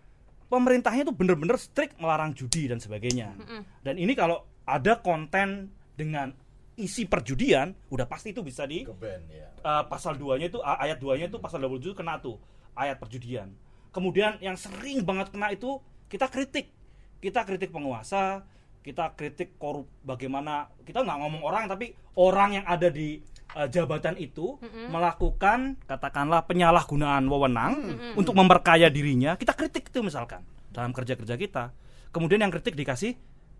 pemerintahnya 0.46 1.02
tuh 1.02 1.16
bener-bener 1.18 1.58
strict 1.58 1.98
melarang 1.98 2.32
judi 2.32 2.70
dan 2.70 2.78
sebagainya. 2.78 3.34
Dan 3.82 3.98
ini 3.98 4.14
kalau 4.14 4.46
ada 4.64 5.02
konten 5.02 5.74
dengan 5.98 6.30
isi 6.76 7.04
perjudian, 7.04 7.70
udah 7.88 8.04
pasti 8.04 8.30
itu 8.30 8.40
bisa 8.40 8.64
di 8.64 8.82
eh, 9.60 9.84
pasal 9.87 10.14
2-nya 10.14 10.46
itu 10.48 10.58
a- 10.58 10.80
ayat 10.80 10.98
2-nya 10.98 11.26
itu 11.28 11.38
pasal 11.38 11.62
27 11.62 11.94
kena 11.94 12.18
tuh 12.18 12.37
ayat 12.74 12.98
perjudian. 12.98 13.54
Kemudian 13.88 14.37
yang 14.38 14.54
sering 14.54 15.02
banget 15.02 15.30
kena 15.30 15.50
itu 15.50 15.78
kita 16.06 16.26
kritik. 16.26 16.74
Kita 17.18 17.40
kritik 17.42 17.70
penguasa, 17.70 18.42
kita 18.80 19.14
kritik 19.14 19.56
korup 19.56 19.88
bagaimana 20.00 20.68
kita 20.82 21.00
nggak 21.00 21.18
ngomong 21.18 21.42
orang 21.42 21.64
tapi 21.64 21.90
orang 22.14 22.60
yang 22.60 22.66
ada 22.66 22.90
di 22.90 23.22
eh, 23.54 23.68
jabatan 23.70 24.18
itu 24.18 24.58
melakukan 24.90 25.78
katakanlah 25.84 26.44
penyalahgunaan 26.44 27.24
wewenang 27.24 27.74
untuk 28.14 28.34
memperkaya 28.34 28.88
dirinya, 28.88 29.34
kita 29.34 29.54
kritik 29.54 29.88
itu 29.88 30.02
misalkan 30.02 30.42
dalam 30.68 30.90
kerja-kerja 30.90 31.34
kita. 31.34 31.70
Kemudian 32.10 32.42
yang 32.42 32.50
kritik 32.50 32.74
dikasih 32.74 33.14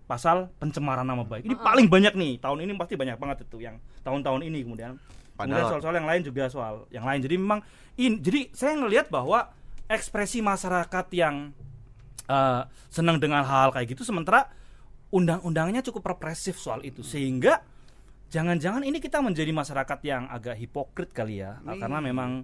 pasal 0.05 0.53
pencemaran 0.61 1.05
nama 1.09 1.25
baik. 1.25 1.49
Ini 1.49 1.57
paling 1.57 1.87
banyak 1.88 2.14
nih 2.14 2.33
tahun 2.40 2.69
ini 2.69 2.73
pasti 2.77 2.95
banyak 2.95 3.17
banget 3.17 3.49
itu 3.49 3.64
yang 3.64 3.81
tahun-tahun 4.05 4.45
ini 4.45 4.59
kemudian. 4.64 4.93
Kemudian 5.35 5.35
Padahal- 5.35 5.71
soal-soal 5.75 5.97
yang 5.99 6.09
lain 6.09 6.23
juga 6.23 6.45
soal 6.47 6.87
yang 6.95 7.03
lain. 7.09 7.21
Jadi 7.25 7.35
memang 7.40 7.61
in, 7.99 8.21
jadi 8.23 8.53
saya 8.55 8.79
ngelihat 8.79 9.11
bahwa 9.11 9.51
ekspresi 9.88 10.45
masyarakat 10.45 11.07
yang 11.17 11.51
eh, 12.29 12.62
senang 12.88 13.21
dengan 13.21 13.45
hal 13.45 13.73
kayak 13.73 13.97
gitu 13.97 14.05
sementara 14.07 14.49
undang-undangnya 15.12 15.85
cukup 15.85 16.17
represif 16.17 16.57
soal 16.57 16.81
itu 16.83 17.05
sehingga 17.05 17.61
jangan-jangan 18.33 18.83
ini 18.83 18.99
kita 18.99 19.21
menjadi 19.21 19.53
masyarakat 19.53 19.99
yang 20.03 20.27
agak 20.27 20.57
hipokrit 20.59 21.12
kali 21.12 21.45
ya 21.45 21.61
karena 21.62 22.01
memang 22.03 22.43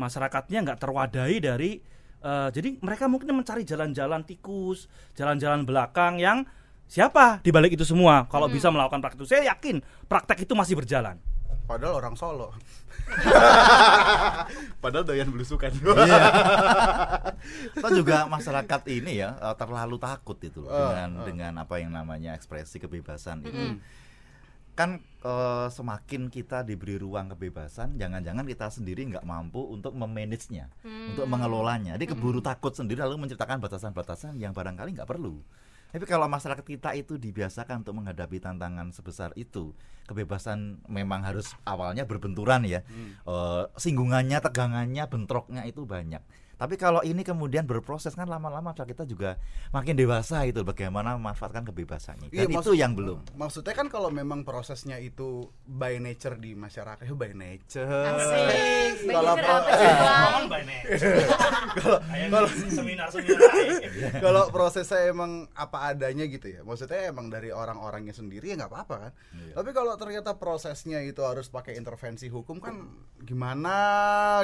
masyarakatnya 0.00 0.64
nggak 0.64 0.80
terwadai 0.80 1.36
dari 1.38 1.78
eh, 2.24 2.48
jadi 2.50 2.80
mereka 2.80 3.06
mungkin 3.06 3.36
mencari 3.36 3.62
jalan-jalan 3.62 4.24
tikus 4.24 4.88
jalan-jalan 5.14 5.62
belakang 5.68 6.18
yang 6.18 6.42
siapa 6.88 7.44
di 7.44 7.52
balik 7.52 7.76
itu 7.76 7.84
semua 7.84 8.24
kalau 8.26 8.48
bisa 8.48 8.72
melakukan 8.72 8.98
praktek 8.98 9.20
itu 9.20 9.28
saya 9.28 9.52
yakin 9.52 9.84
praktek 10.08 10.42
itu 10.42 10.52
masih 10.56 10.74
berjalan 10.74 11.20
padahal 11.68 12.00
orang 12.00 12.16
Solo 12.16 12.56
padahal 14.82 15.04
doyan 15.04 15.28
belusukan 15.28 15.72
Iya. 15.72 16.18
Atau 17.78 18.04
juga 18.04 18.28
masyarakat 18.28 18.80
ini 18.90 19.20
ya 19.20 19.36
eh, 19.36 19.54
terlalu 19.56 19.96
takut 19.96 20.36
itu 20.40 20.64
loh 20.64 20.68
Eh, 20.68 20.76
dengan 20.76 21.10
eh. 21.16 21.24
dengan 21.24 21.52
apa 21.62 21.74
yang 21.80 21.92
namanya 21.92 22.36
ekspresi 22.36 22.76
kebebasan 22.76 23.44
itu. 23.44 23.80
Kan 24.76 25.00
eh, 25.24 25.66
semakin 25.72 26.28
kita 26.28 26.62
diberi 26.62 27.00
ruang 27.00 27.32
kebebasan, 27.32 27.96
jangan-jangan 27.96 28.44
kita 28.44 28.68
sendiri 28.68 29.08
nggak 29.08 29.24
mampu 29.24 29.64
untuk 29.64 29.96
memanagenya, 29.96 30.68
untuk 30.84 31.26
mengelolanya. 31.26 31.96
Jadi 31.96 32.12
keburu 32.12 32.38
takut 32.38 32.76
sendiri 32.76 33.00
lalu 33.02 33.26
menciptakan 33.26 33.58
batasan-batasan 33.58 34.36
yang 34.38 34.52
barangkali 34.52 34.94
nggak 35.00 35.08
perlu. 35.08 35.40
Tapi 35.88 36.04
kalau 36.04 36.28
masyarakat 36.28 36.60
kita 36.60 36.92
itu 36.92 37.16
dibiasakan 37.16 37.80
untuk 37.80 37.96
menghadapi 37.96 38.36
tantangan 38.38 38.92
sebesar 38.92 39.32
itu, 39.40 39.72
kebebasan 40.04 40.84
memang 40.84 41.24
harus 41.24 41.56
awalnya 41.64 42.04
berbenturan 42.04 42.64
ya, 42.68 42.84
Eh, 43.24 43.64
singgungannya, 43.76 44.38
tegangannya, 44.40 45.04
bentroknya 45.08 45.64
itu 45.64 45.88
banyak. 45.88 46.20
Tapi 46.58 46.74
kalau 46.74 47.00
ini 47.00 47.22
kemudian 47.22 47.62
berproses 47.62 48.12
kan 48.12 48.26
lama-lama 48.26 48.74
kita 48.74 49.06
juga 49.06 49.38
makin 49.70 49.94
dewasa 49.94 50.42
itu 50.42 50.60
bagaimana 50.60 51.14
memanfaatkan 51.14 51.62
kebebasannya. 51.64 52.28
Dan 52.28 52.34
Iya, 52.34 52.44
itu 52.44 52.58
maksud- 52.58 52.74
yang 52.74 52.92
belum. 52.92 53.18
Maksudnya 53.32 53.72
kan 53.72 53.86
kalau 53.86 54.10
memang 54.10 54.42
prosesnya 54.42 54.98
itu 54.98 55.46
by 55.64 55.98
nature 55.98 56.34
di 56.34 56.52
masyarakat, 56.52 56.98
eh, 57.00 57.14
by 57.14 57.30
nature. 57.32 57.86
Asik. 57.86 59.06
Kalau 59.14 59.32
nature 59.32 59.46
pro- 59.46 59.54
apa 59.56 59.70
sih, 59.72 59.86
Bang? 60.02 60.44
kalau 62.28 62.48
seminar-seminar 62.50 63.50
kalau 64.18 64.42
prosesnya 64.50 65.06
emang 65.06 65.46
apa 65.54 65.88
adanya 65.88 66.26
gitu 66.26 66.48
ya, 66.48 66.60
maksudnya 66.62 67.06
emang 67.06 67.28
dari 67.28 67.48
orang-orangnya 67.48 68.10
sendiri 68.10 68.50
ya 68.50 68.58
nggak 68.58 68.66
apa-apa 68.68 68.94
kan. 68.98 69.12
Tapi 69.54 69.70
kalau 69.70 69.94
ternyata 69.94 70.34
prosesnya 70.34 70.98
itu 71.00 71.22
harus 71.22 71.46
pakai 71.46 71.76
intervensi 71.76 72.26
hukum 72.26 72.58
kan 72.58 72.74
gimana 73.22 73.78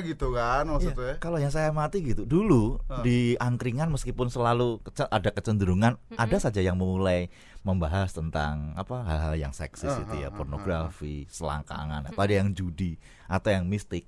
gitu 0.01 0.31
kan 0.31 0.69
maksudnya. 0.69 1.17
Iya, 1.17 1.21
Kalau 1.21 1.39
yang 1.39 1.51
saya 1.51 1.73
amati 1.73 2.04
gitu, 2.05 2.23
dulu 2.29 2.77
di 3.01 3.35
angkringan 3.41 3.89
meskipun 3.89 4.29
selalu 4.29 4.79
kece- 4.85 5.09
ada 5.09 5.33
kecenderungan 5.33 5.97
ada 6.21 6.37
saja 6.37 6.61
yang 6.61 6.77
memulai 6.77 7.33
membahas 7.65 8.13
tentang 8.13 8.77
apa 8.77 9.01
hal-hal 9.09 9.35
yang 9.41 9.53
seksis 9.57 9.89
Ah, 9.89 10.05
itu 10.05 10.15
ya, 10.21 10.29
ah, 10.29 10.37
pornografi, 10.37 11.25
selangkangan, 11.33 12.13
atau 12.13 12.21
ada 12.21 12.35
yang 12.45 12.53
judi 12.53 13.01
atau 13.25 13.49
yang 13.49 13.65
mistik. 13.65 14.05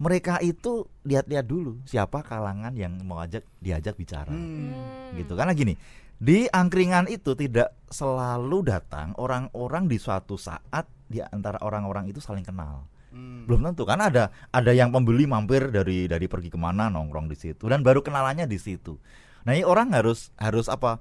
Mereka 0.00 0.42
itu 0.42 0.90
lihat-lihat 1.06 1.46
dulu 1.46 1.78
siapa 1.86 2.24
kalangan 2.26 2.74
yang 2.74 2.98
mau 3.06 3.22
ajak 3.22 3.46
diajak 3.62 3.94
bicara. 3.94 4.32
Hmm. 4.32 5.14
Gitu 5.14 5.36
karena 5.38 5.54
gini, 5.54 5.76
Di 6.14 6.46
angkringan 6.46 7.10
itu 7.10 7.34
tidak 7.34 7.74
selalu 7.90 8.62
datang 8.64 9.12
orang-orang 9.18 9.90
di 9.90 9.98
suatu 9.98 10.38
saat 10.38 10.86
di 11.10 11.18
antara 11.20 11.58
orang-orang 11.60 12.08
itu 12.08 12.22
saling 12.22 12.46
kenal. 12.46 12.86
Hmm. 13.14 13.46
Belum 13.46 13.62
tentu 13.62 13.86
kan 13.86 14.02
ada 14.02 14.34
ada 14.50 14.72
yang 14.74 14.90
pembeli 14.90 15.30
mampir 15.30 15.70
dari 15.70 16.10
dari 16.10 16.26
pergi 16.26 16.50
ke 16.50 16.58
mana 16.58 16.90
nongkrong 16.90 17.30
di 17.30 17.38
situ 17.38 17.70
dan 17.70 17.86
baru 17.86 18.02
kenalannya 18.02 18.50
di 18.50 18.58
situ. 18.58 18.98
Nah 19.46 19.54
ini 19.54 19.62
orang 19.62 19.94
harus 19.94 20.34
harus 20.40 20.66
apa 20.66 20.98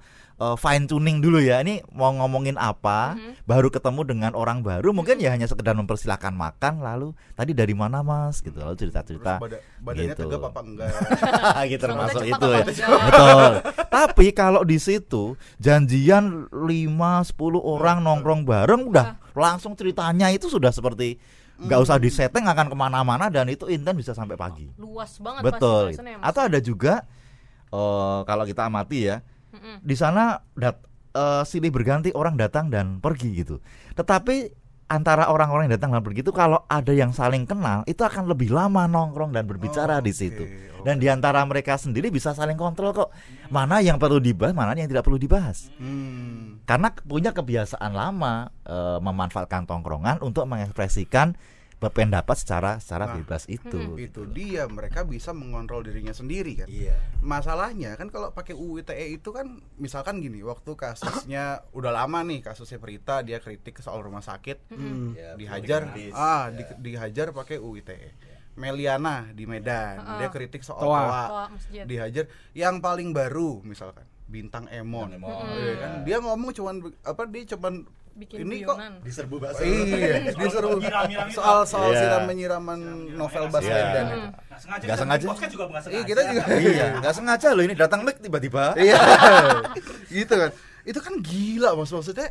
fine 0.60 0.86
tuning 0.89 1.23
dulu 1.23 1.39
ya. 1.39 1.63
Ini 1.63 1.88
mau 1.95 2.12
ngomongin 2.12 2.60
apa, 2.60 3.15
baru 3.47 3.71
ketemu 3.71 4.04
dengan 4.04 4.32
orang 4.36 4.60
baru 4.60 4.91
mungkin 4.91 5.15
ya 5.21 5.32
hanya 5.32 5.47
sekedar 5.47 5.71
mempersilahkan 5.80 6.36
makan 6.36 6.84
lalu 6.84 7.15
tadi 7.39 7.56
dari 7.56 7.71
mana 7.71 8.04
mas 8.04 8.43
gitu 8.43 8.60
lalu 8.60 8.76
cerita 8.76 8.99
cerita 9.08 9.39
bada- 9.39 9.63
badannya 9.80 10.12
gitu. 10.12 10.21
tegap 10.28 10.41
apa 10.52 10.60
enggak? 10.60 10.91
gitu 11.71 11.82
termasuk 11.88 12.23
itu 12.28 12.47
ya. 12.52 12.63
Betul. 12.67 13.52
Tapi 13.88 14.28
kalau 14.36 14.62
di 14.67 14.78
situ 14.82 15.39
janjian 15.63 16.52
5 16.52 16.60
10 16.60 17.39
orang 17.63 18.04
nongkrong 18.04 18.43
bareng 18.43 18.91
udah 18.91 19.23
langsung 19.34 19.73
ceritanya 19.80 20.28
itu 20.36 20.52
sudah 20.52 20.76
seperti 20.76 21.15
nggak 21.63 21.80
usah 21.80 21.97
disetting 21.99 22.45
akan 22.45 22.67
ke 22.71 22.76
mana-mana 22.76 23.32
dan 23.32 23.47
itu 23.47 23.67
intens 23.71 23.97
bisa 23.97 24.12
sampai 24.12 24.36
pagi. 24.36 24.67
luas 24.76 25.17
banget 25.19 25.41
Betul. 25.47 25.95
pasti 25.95 26.04
ya. 26.04 26.19
Atau 26.19 26.41
ada 26.45 26.60
juga 26.60 26.93
eh, 27.71 28.19
kalau 28.28 28.43
kita 28.43 28.67
amati 28.67 28.99
ya 29.10 29.23
Mm-mm. 29.54 29.80
di 29.82 29.95
sana 29.95 30.39
dat 30.54 30.84
eh, 31.15 31.43
silih 31.47 31.71
berganti 31.71 32.12
orang 32.12 32.36
datang 32.36 32.67
dan 32.69 32.99
pergi 32.99 33.30
gitu. 33.43 33.63
Tetapi 33.95 34.62
antara 34.94 35.26
orang-orang 35.34 35.66
yang 35.66 35.82
datang 35.82 35.98
dan 35.98 36.06
pergi 36.06 36.22
itu 36.22 36.30
kalau 36.30 36.62
ada 36.70 36.94
yang 36.94 37.10
saling 37.10 37.50
kenal 37.50 37.82
itu 37.90 38.06
akan 38.06 38.30
lebih 38.30 38.54
lama 38.54 38.86
nongkrong 38.86 39.34
dan 39.34 39.50
berbicara 39.50 39.98
Oh, 39.98 40.06
di 40.06 40.14
situ. 40.14 40.46
oke. 40.46 40.86
Dan 40.86 41.00
di 41.00 41.08
antara 41.10 41.40
mereka 41.48 41.80
sendiri 41.80 42.12
bisa 42.12 42.36
saling 42.36 42.60
kontrol 42.60 42.94
kok 42.94 43.10
mana 43.50 43.80
yang 43.80 43.96
perlu 43.98 44.20
dibahas, 44.20 44.52
mana 44.54 44.76
yang 44.76 44.92
tidak 44.92 45.08
perlu 45.08 45.16
dibahas. 45.18 45.72
Hmm. 45.80 46.60
Karena 46.70 46.92
punya 46.94 47.32
kebiasaan 47.34 47.90
lama 47.90 48.52
eh, 48.68 49.00
memanfaatkan 49.02 49.66
tongkrongan 49.66 50.20
untuk 50.22 50.44
mengekspresikan 50.46 51.34
pendapat 51.89 52.36
secara 52.36 52.78
secara 52.78 53.04
Nah, 53.06 53.15
bebas 53.17 53.43
itu. 53.46 53.98
Itu 53.98 54.24
dia 54.26 54.63
mereka 54.65 55.02
bisa 55.02 55.32
mengontrol 55.32 55.82
dirinya 55.82 56.12
sendiri 56.12 56.54
kan. 56.56 56.67
Iya. 56.67 56.96
Masalahnya 57.19 57.96
kan 57.96 58.08
kalau 58.08 58.30
pakai 58.30 58.54
UU 58.54 58.80
ITE 58.80 59.15
itu 59.15 59.30
kan 59.30 59.48
misalkan 59.76 60.19
gini, 60.19 60.39
waktu 60.39 60.72
kasusnya 60.74 61.43
udah 61.78 61.91
lama 61.91 62.22
nih 62.22 62.39
kasusnya 62.41 62.78
Prita 62.78 63.19
dia 63.19 63.38
kritik 63.38 63.76
soal 63.78 64.00
rumah 64.00 64.22
sakit 64.22 64.69
Ya, 65.13 65.34
dihajar 65.34 65.89
politik 65.89 66.13
ah 66.13 66.48
medis. 66.48 66.69
di- 66.69 66.80
dihajar 66.86 67.28
pakai 67.32 67.58
UU 67.58 67.82
ITE. 67.82 68.12
Meliana 68.54 69.26
di 69.30 69.43
Medan 69.43 69.98
Heeh. 69.98 70.17
dia 70.19 70.30
kritik 70.30 70.62
soal 70.62 70.78
Toa. 70.80 71.02
toa, 71.02 71.24
Toa 71.26 71.46
masjid. 71.50 71.84
dihajar 71.84 72.26
yang 72.54 72.78
paling 72.78 73.10
baru 73.10 73.60
misalkan 73.60 74.06
bintang 74.24 74.65
Emon, 74.67 75.10
Bintang 75.10 75.19
Emon, 75.19 75.46
Iya 75.52 75.74
kan 75.76 75.91
dia 76.04 76.17
ngomong 76.19 76.52
cuman 76.52 76.76
apa 77.02 77.22
dia 77.26 77.50
cuman 77.50 77.82
bikin 78.13 78.45
ini 78.45 78.62
kok. 78.62 78.78
Diserbu 79.02 79.36
iya 79.65 80.30
disuruh 80.39 80.78
Nyiram-nyiram 80.78 81.28
itu. 81.28 81.38
soal 81.38 81.65
soal 81.65 81.89
Iya. 81.91 81.99
siram 81.99 82.23
menyiraman 82.30 82.80
novel 83.13 83.49
Baswedan 83.49 83.84
Iya. 83.84 84.02
itu. 84.06 84.17
Nggak 84.30 84.60
sengaja. 84.62 84.84
Nggak 84.86 84.97
kita 84.97 84.97
sengaja. 85.02 85.26
juga 85.49 85.63
nggak 85.65 85.82
sengaja. 85.82 85.97
Iya 85.97 86.04
kita 86.06 86.21
juga 86.30 86.41
iya, 86.56 86.86
nggak 87.02 87.13
sengaja 87.13 87.47
loh 87.52 87.63
ini 87.63 87.73
datang 87.73 87.99
mic 88.02 88.17
tiba-tiba. 88.17 88.63
Iya. 88.78 88.97
gitu 90.21 90.34
kan. 90.34 90.49
Itu 90.84 90.99
kan 90.99 91.13
gila 91.19 91.73
Mas 91.73 91.89
maksudnya 91.89 92.30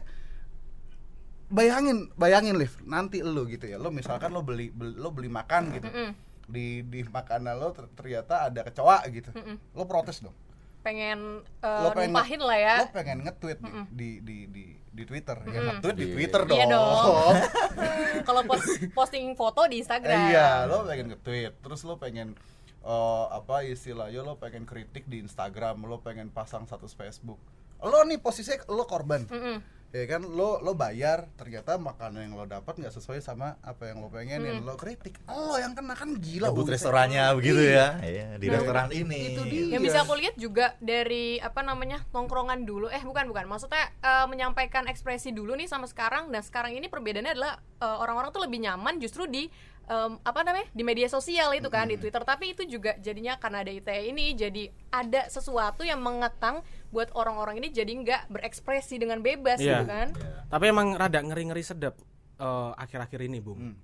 bayangin 1.53 2.09
bayangin 2.15 2.57
Liv 2.57 2.73
nanti 2.83 3.21
lo 3.21 3.45
gitu 3.45 3.69
ya 3.69 3.77
lo 3.77 3.93
misalkan 3.93 4.33
lo 4.33 4.41
beli, 4.41 4.73
beli 4.73 4.97
lo 4.97 5.13
beli 5.13 5.29
makan 5.29 5.77
gitu 5.77 5.85
Mm-mm. 5.85 6.11
di 6.49 6.81
di 6.81 7.05
makanan 7.05 7.61
lo 7.61 7.77
ter- 7.77 7.93
ternyata 7.93 8.49
ada 8.49 8.61
kecoa 8.65 9.05
gitu 9.13 9.29
lo 9.77 9.85
protes 9.85 10.25
dong 10.25 10.33
pengen 10.81 11.45
lo 11.61 11.61
uh, 11.61 11.93
pengen 11.93 12.17
numpahin 12.17 12.41
lah 12.41 12.57
ya 12.57 12.77
lo 12.81 12.87
pengen 12.91 13.19
nge-tweet 13.23 13.59
nih 13.61 13.73
di 13.93 14.09
di 14.25 14.37
di 14.49 14.65
di 14.93 15.03
Twitter 15.03 15.35
ya 15.41 15.49
Mm-mm. 15.51 15.67
nge-tweet 15.75 15.97
di 15.97 16.05
Iya. 16.05 16.15
Twitter 16.15 16.41
dong, 16.45 16.59
Iya 16.59 16.67
dong. 16.69 17.35
kalau 18.29 18.41
post, 18.45 18.65
posting 18.93 19.33
foto 19.33 19.65
di 19.65 19.81
Instagram 19.81 20.29
iya 20.29 20.65
lo 20.65 20.85
pengen 20.85 21.09
nge-tweet 21.11 21.53
terus 21.59 21.81
lo 21.83 21.97
pengen 21.97 22.37
eh, 22.79 23.27
apa 23.31 23.65
istilahnya 23.65 24.21
lo 24.21 24.37
pengen 24.37 24.63
kritik 24.63 25.05
di 25.05 25.19
Instagram 25.19 25.81
lo 25.83 25.99
pengen 25.99 26.29
pasang 26.29 26.63
status 26.63 26.93
Facebook 26.93 27.41
lo 27.81 27.99
nih 28.03 28.17
posisinya 28.17 28.69
lo 28.69 28.85
korban 28.85 29.25
Mm-mm. 29.27 29.57
Ya 29.93 30.09
kan 30.09 30.25
lo 30.25 30.57
lo 30.59 30.73
bayar 30.73 31.29
ternyata 31.35 31.77
makanan 31.77 32.25
yang 32.25 32.35
lo 32.35 32.45
dapat 32.45 32.75
nggak 32.75 32.91
sesuai 32.91 33.21
sama 33.21 33.61
apa 33.61 33.87
yang 33.87 34.01
lo 34.01 34.09
pengenin 34.09 34.61
lo 34.61 34.73
kritik 34.75 35.21
lo 35.27 35.55
yang 35.55 35.73
kena 35.73 35.93
kan 35.93 36.17
gila 36.17 36.49
buset. 36.49 36.75
restorannya 36.75 37.29
begitu 37.35 37.61
Iya. 37.63 37.71
ya. 37.71 37.89
Iya, 38.03 38.27
di 38.35 38.47
Nah, 38.47 38.55
restoran 38.57 38.89
ini. 38.91 39.21
itu 39.31 39.43
dia. 39.45 39.65
yang 39.71 39.83
bisa 39.83 40.01
aku 40.01 40.17
lihat 40.17 40.35
juga 40.35 40.73
dari 40.79 41.37
apa 41.39 41.61
namanya 41.61 42.09
nongkrongan 42.09 42.65
dulu 42.65 42.89
eh 42.89 43.01
bukan 43.01 43.29
bukan 43.29 43.45
maksudnya 43.47 43.93
eh, 43.95 44.27
menyampaikan 44.27 44.89
ekspresi 44.89 45.29
dulu 45.31 45.53
nih 45.53 45.67
sama 45.67 45.85
sekarang 45.85 46.29
dan 46.29 46.41
sekarang 46.41 46.73
ini 46.73 46.89
perbedaannya 46.89 47.33
adalah 47.33 47.53
eh, 47.79 47.97
orang-orang 47.99 48.31
tuh 48.31 48.41
lebih 48.41 48.59
nyaman 48.61 48.97
justru 48.97 49.27
di 49.27 49.53
em, 49.85 50.11
apa 50.19 50.41
namanya 50.43 50.65
di 50.71 50.83
media 50.83 51.07
sosial 51.07 51.53
itu 51.53 51.67
kan 51.67 51.85
di 51.85 51.97
Twitter 51.97 52.21
tapi 52.21 52.51
itu 52.51 52.63
juga 52.65 52.95
jadinya 52.97 53.37
karena 53.37 53.61
ada 53.61 53.71
ITE 53.71 54.09
ini 54.09 54.33
jadi 54.33 54.63
ada 54.89 55.27
sesuatu 55.27 55.83
yang 55.83 55.99
mengekang 55.99 56.61
buat 56.89 57.09
orang-orang 57.13 57.59
ini 57.59 57.69
jadi 57.69 57.89
nggak 57.89 58.21
berekspresi 58.29 58.97
dengan 58.97 59.19
bebas 59.19 59.57
Iya. 59.57 59.81
gitu 59.81 59.85
kan 59.89 60.07
Tapi 60.49 60.65
emang 60.69 60.93
rada 60.93 61.19
ngeri-ngeri 61.19 61.61
sedap 61.61 61.95
eh, 62.37 62.71
akhir-akhir 62.75 63.21
ini, 63.23 63.39
Bung. 63.39 63.57
Hmm. 63.57 63.75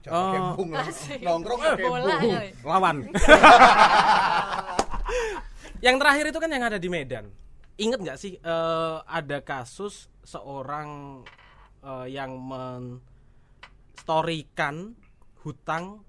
Pakai 0.00 0.40
Oh. 0.40 0.56
bung 0.56 0.72
nongkrong 1.20 1.60
Eh, 1.60 1.68
pakai 1.68 1.84
bola 1.84 2.16
bung. 2.16 2.32
Lawan. 2.64 2.96
yang 5.84 6.00
terakhir 6.00 6.32
itu 6.32 6.38
kan 6.40 6.48
yang 6.48 6.64
ada 6.64 6.80
di 6.80 6.88
Medan. 6.88 7.28
Ingat 7.76 8.00
nggak 8.00 8.16
sih 8.16 8.40
eh, 8.40 8.96
ada 9.04 9.44
kasus 9.44 10.08
seorang 10.24 11.20
eh, 11.84 12.06
yang 12.08 12.40
menstorikan 12.40 13.04
hutang 15.46 16.02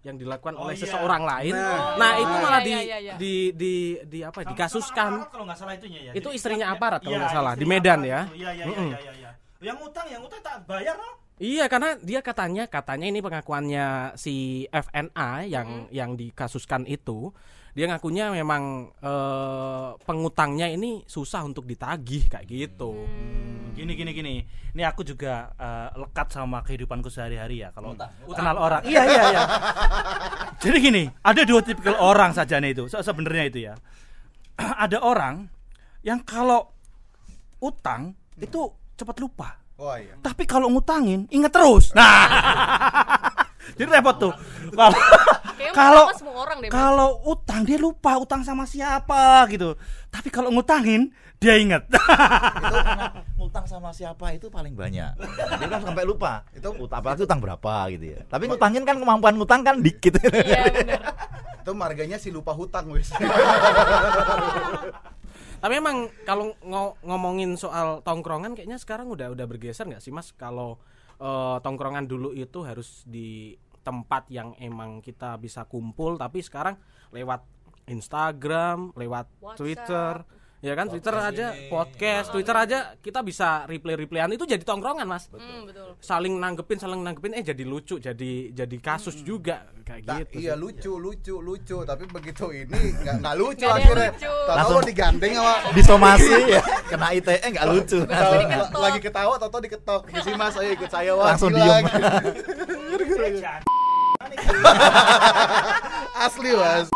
yang 0.00 0.16
dilakukan 0.16 0.56
Oh, 0.56 0.64
oleh 0.64 0.78
iya. 0.78 0.82
seseorang 0.86 1.22
lain. 1.28 1.52
Nah. 1.52 1.98
Nah, 2.00 2.12
itu 2.16 2.32
iya, 2.32 2.40
malah 2.40 2.60
iya, 2.62 2.64
di, 2.64 2.72
iya, 2.72 2.98
iya. 3.02 3.14
di 3.20 3.34
di 3.52 3.74
di 4.08 4.18
apa? 4.24 4.40
Sama- 4.40 4.50
dikasuskan. 4.54 5.12
sama 5.20 5.28
kalau 5.28 5.44
nggak 5.44 5.58
salah 5.60 5.74
itunya 5.76 6.00
ya. 6.08 6.12
Itu 6.16 6.28
istrinya 6.32 6.66
ya, 6.72 6.74
aparat 6.78 7.00
kalau 7.04 7.18
iya, 7.18 7.22
nggak 7.26 7.34
salah, 7.36 7.52
di 7.58 7.66
Medan 7.68 8.00
aparat 8.00 8.08
ya. 8.08 8.20
Iya 8.32 8.32
iya 8.32 8.50
iya 8.54 8.64
Mm-mm. 8.64 8.88
iya 8.88 8.98
iya, 9.02 9.12
iya. 9.18 9.30
Yang 9.60 9.78
utang 9.92 10.06
yang 10.08 10.22
utang 10.24 10.40
tak 10.40 10.56
bayar 10.64 10.96
loh. 10.96 11.14
Iya 11.40 11.64
karena 11.72 11.90
dia 12.00 12.20
katanya 12.20 12.64
katanya 12.68 13.06
ini 13.08 13.20
pengakuannya 13.24 13.86
si 14.16 14.64
FNA 14.68 15.48
yang 15.48 15.68
yang 15.88 16.12
dikasuskan 16.16 16.84
itu 16.84 17.32
dia 17.70 17.86
ngakunya 17.86 18.30
memang 18.30 18.62
eh, 18.96 19.88
pengutangnya 20.02 20.66
ini 20.66 21.02
susah 21.04 21.42
untuk 21.42 21.64
ditagih 21.64 22.26
kayak 22.26 22.46
gitu. 22.46 22.92
Gini 23.70 23.94
gini 23.94 24.10
gini. 24.10 24.34
Ini 24.70 24.82
aku 24.84 25.02
juga 25.02 25.54
eh, 25.54 25.88
lekat 25.96 26.30
sama 26.30 26.60
kehidupanku 26.60 27.06
sehari-hari 27.06 27.62
ya. 27.62 27.70
Kalau 27.70 27.94
kenal 28.28 28.56
orang. 28.56 28.82
Iya 28.82 29.02
iya 29.04 29.22
iya. 29.30 29.42
Jadi 30.62 30.76
gini, 30.78 31.02
ada 31.20 31.42
dua 31.42 31.60
tipikal 31.60 31.96
orang 31.96 32.30
saja 32.30 32.58
nih 32.58 32.74
itu. 32.74 32.84
Se- 32.86 33.00
Sebenarnya 33.00 33.44
itu 33.46 33.58
ya. 33.64 33.74
ada 34.84 34.98
orang 35.00 35.46
yang 36.02 36.20
kalau 36.20 36.68
utang 37.58 38.12
itu 38.36 38.66
cepat 38.96 39.16
lupa. 39.18 39.56
wah 39.76 39.96
iya 39.96 40.12
Tapi 40.20 40.44
kalau 40.44 40.68
ngutangin 40.68 41.24
inget 41.28 41.48
terus. 41.48 41.92
Nah. 41.94 42.28
Jadi 43.78 43.88
repot 43.88 44.16
tuh. 44.18 44.32
Kalau 44.70 44.98
kalau 45.72 46.04
semua 46.12 46.34
orang 46.38 46.56
deh 46.58 46.68
kalau 46.68 47.08
utang 47.24 47.62
dia 47.62 47.76
lupa 47.76 48.16
utang 48.16 48.40
sama 48.40 48.64
siapa 48.64 49.44
gitu. 49.48 49.74
Tapi 50.08 50.28
kalau 50.28 50.50
ngutangin 50.50 51.10
dia 51.36 51.56
inget. 51.56 51.86
itu 51.86 51.98
karena 52.86 53.06
ngutang 53.34 53.64
sama 53.64 53.90
siapa 53.90 54.30
itu 54.30 54.48
paling 54.48 54.72
banyak. 54.72 55.12
Dia 55.56 55.66
kan 55.66 55.80
sampai 55.82 56.04
lupa. 56.04 56.44
Itu- 56.50 56.72
Itu 56.72 56.86
apalagi 56.86 57.22
utang 57.22 57.38
berapa 57.38 57.72
gitu 57.90 58.04
ya. 58.10 58.20
Tapi 58.24 58.44
ngutangin 58.46 58.82
kan 58.82 58.96
kemampuan 58.96 59.34
ngutang 59.34 59.60
kan 59.60 59.78
dikit. 59.78 60.18
iya 60.40 60.68
bener 60.68 61.00
itu 61.60 61.76
marganya 61.76 62.16
si 62.16 62.32
lupa 62.32 62.50
hutang 62.50 62.88
wis 62.88 63.12
Tapi 65.60 65.74
emang 65.76 66.08
kalau 66.24 66.56
ngo- 66.58 66.96
ngomongin 67.00 67.52
soal 67.54 68.00
tongkrongan 68.00 68.56
kayaknya 68.56 68.80
sekarang 68.80 69.12
udah 69.12 69.28
udah 69.28 69.44
bergeser 69.44 69.84
nggak 69.84 70.00
sih 70.00 70.08
Mas 70.08 70.32
kalau 70.32 70.80
eh, 71.20 71.56
tongkrongan 71.60 72.08
dulu 72.08 72.32
itu 72.32 72.64
harus 72.64 73.04
di 73.04 73.60
tempat 73.80 74.28
yang 74.28 74.52
emang 74.60 75.00
kita 75.00 75.36
bisa 75.40 75.64
kumpul 75.64 76.20
tapi 76.20 76.44
sekarang 76.44 76.76
lewat 77.10 77.42
Instagram, 77.90 78.94
lewat 78.94 79.26
WhatsApp. 79.42 79.58
Twitter, 79.58 80.12
ya 80.60 80.72
kan 80.74 80.86
Twitter 80.86 81.14
aja 81.14 81.46
podcast, 81.66 82.28
Twitter 82.28 82.52
aja 82.52 82.78
kita 82.96 83.20
bisa 83.20 83.64
replay-replayan 83.64 84.28
itu 84.30 84.44
jadi 84.44 84.60
tongkrongan 84.60 85.04
Mas. 85.04 85.26
Hmm, 85.26 85.64
betul 85.64 85.96
Saling 85.98 86.36
nanggepin, 86.36 86.76
saling 86.76 87.00
nanggepin 87.00 87.32
eh 87.32 87.40
jadi 87.42 87.64
lucu, 87.64 87.96
jadi 87.96 88.32
jadi 88.50 88.76
kasus 88.78 89.20
juga 89.20 89.64
kayak 89.82 90.02
Nah, 90.02 90.18
gitu. 90.20 90.36
iya 90.38 90.52
sih. 90.52 90.60
lucu 90.60 90.92
lucu 90.94 91.34
lucu 91.38 91.76
tapi 91.82 92.04
begitu 92.06 92.46
ini 92.50 92.76
nggak 92.94 93.14
nggak 93.20 93.34
lucu 93.36 93.56
Nggak 93.58 93.66
yang 93.66 93.80
akhirnya 93.80 94.10
lucu. 94.12 94.32
tahu 94.46 94.78
digandeng 94.82 95.32
sama 95.34 95.54
Disomasi 95.72 96.32
ya. 96.46 96.62
Kena 96.86 97.06
ITE 97.10 97.36
nggak 97.50 97.66
lucu. 97.66 97.98
Tahu, 98.02 98.32
diketok. 98.38 98.78
lagi 98.78 99.00
ketawa 99.00 99.32
atau 99.36 99.58
diketok 99.58 100.02
si 100.20 100.30
mas 100.34 100.54
ayo 100.54 100.70
ikut 100.70 100.88
saya 100.88 101.10
wah 101.12 101.32
Langsung 101.32 101.50
diem. 101.50 101.84
asli 106.20 106.52
mas 106.52 106.88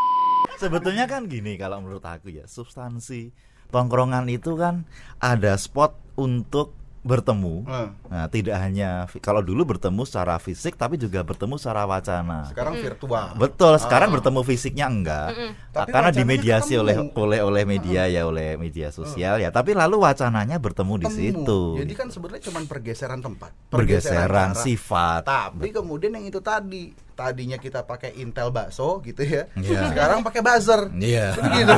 Sebetulnya 0.55 1.05
kan 1.05 1.27
gini 1.27 1.57
kalau 1.57 1.81
menurut 1.81 2.01
aku 2.01 2.31
ya 2.31 2.47
substansi 2.47 3.35
tongkrongan 3.75 4.31
itu 4.31 4.55
kan 4.55 4.87
ada 5.19 5.59
spot 5.59 5.91
untuk 6.15 6.71
bertemu. 7.03 7.69
Eh, 7.69 7.89
Nah, 8.09 8.27
tidak 8.27 8.57
hanya 8.57 8.89
kalau 9.19 9.43
dulu 9.43 9.69
bertemu 9.69 10.09
secara 10.09 10.39
fisik 10.39 10.73
tapi 10.73 10.97
juga 10.97 11.21
bertemu 11.21 11.61
secara 11.61 11.85
wacana. 11.85 12.49
sekarang 12.49 12.81
virtual. 12.81 13.37
Betul, 13.37 13.77
sekarang 13.77 14.09
Ah. 14.09 14.15
bertemu 14.15 14.41
fisiknya 14.41 14.87
enggak. 14.87 15.29
Tapi 15.69 15.91
karena 15.91 16.09
wacananya 16.09 16.17
dimediasi 16.17 16.73
ketemu. 16.73 16.81
oleh 16.81 16.97
oleh 17.13 17.41
oleh 17.43 17.63
media 17.67 18.07
ya, 18.07 18.25
oleh 18.25 18.57
media 18.57 18.89
sosial 18.89 19.37
ya. 19.37 19.51
Tapi 19.51 19.75
lalu 19.75 20.01
wacananya 20.01 20.57
bertemu 20.57 20.95
di 20.97 21.05
Temu. 21.05 21.19
situ. 21.19 21.61
Jadi 21.77 21.93
kan 21.93 22.09
sebenarnya 22.09 22.43
cuma 22.47 22.65
pergeseran 22.65 23.21
tempat, 23.21 23.53
pergeseran 23.69 24.51
cara. 24.51 24.57
sifat. 24.57 25.23
Tapi 25.25 25.69
kemudian 25.71 26.15
yang 26.15 26.25
itu 26.25 26.41
tadi, 26.41 26.97
tadinya 27.15 27.57
kita 27.57 27.83
pakai 27.83 28.15
Intel 28.17 28.51
bakso 28.51 28.99
gitu 29.01 29.23
ya. 29.23 29.47
Iya. 29.55 29.89
Sekarang 29.89 30.21
pakai 30.21 30.41
buzzer. 30.41 30.91
Iya. 30.93 31.33
Gitu. 31.33 31.75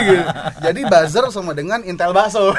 Jadi 0.64 0.80
buzzer 0.84 1.24
sama 1.28 1.52
dengan 1.52 1.80
Intel 1.82 2.12
bakso. 2.12 2.52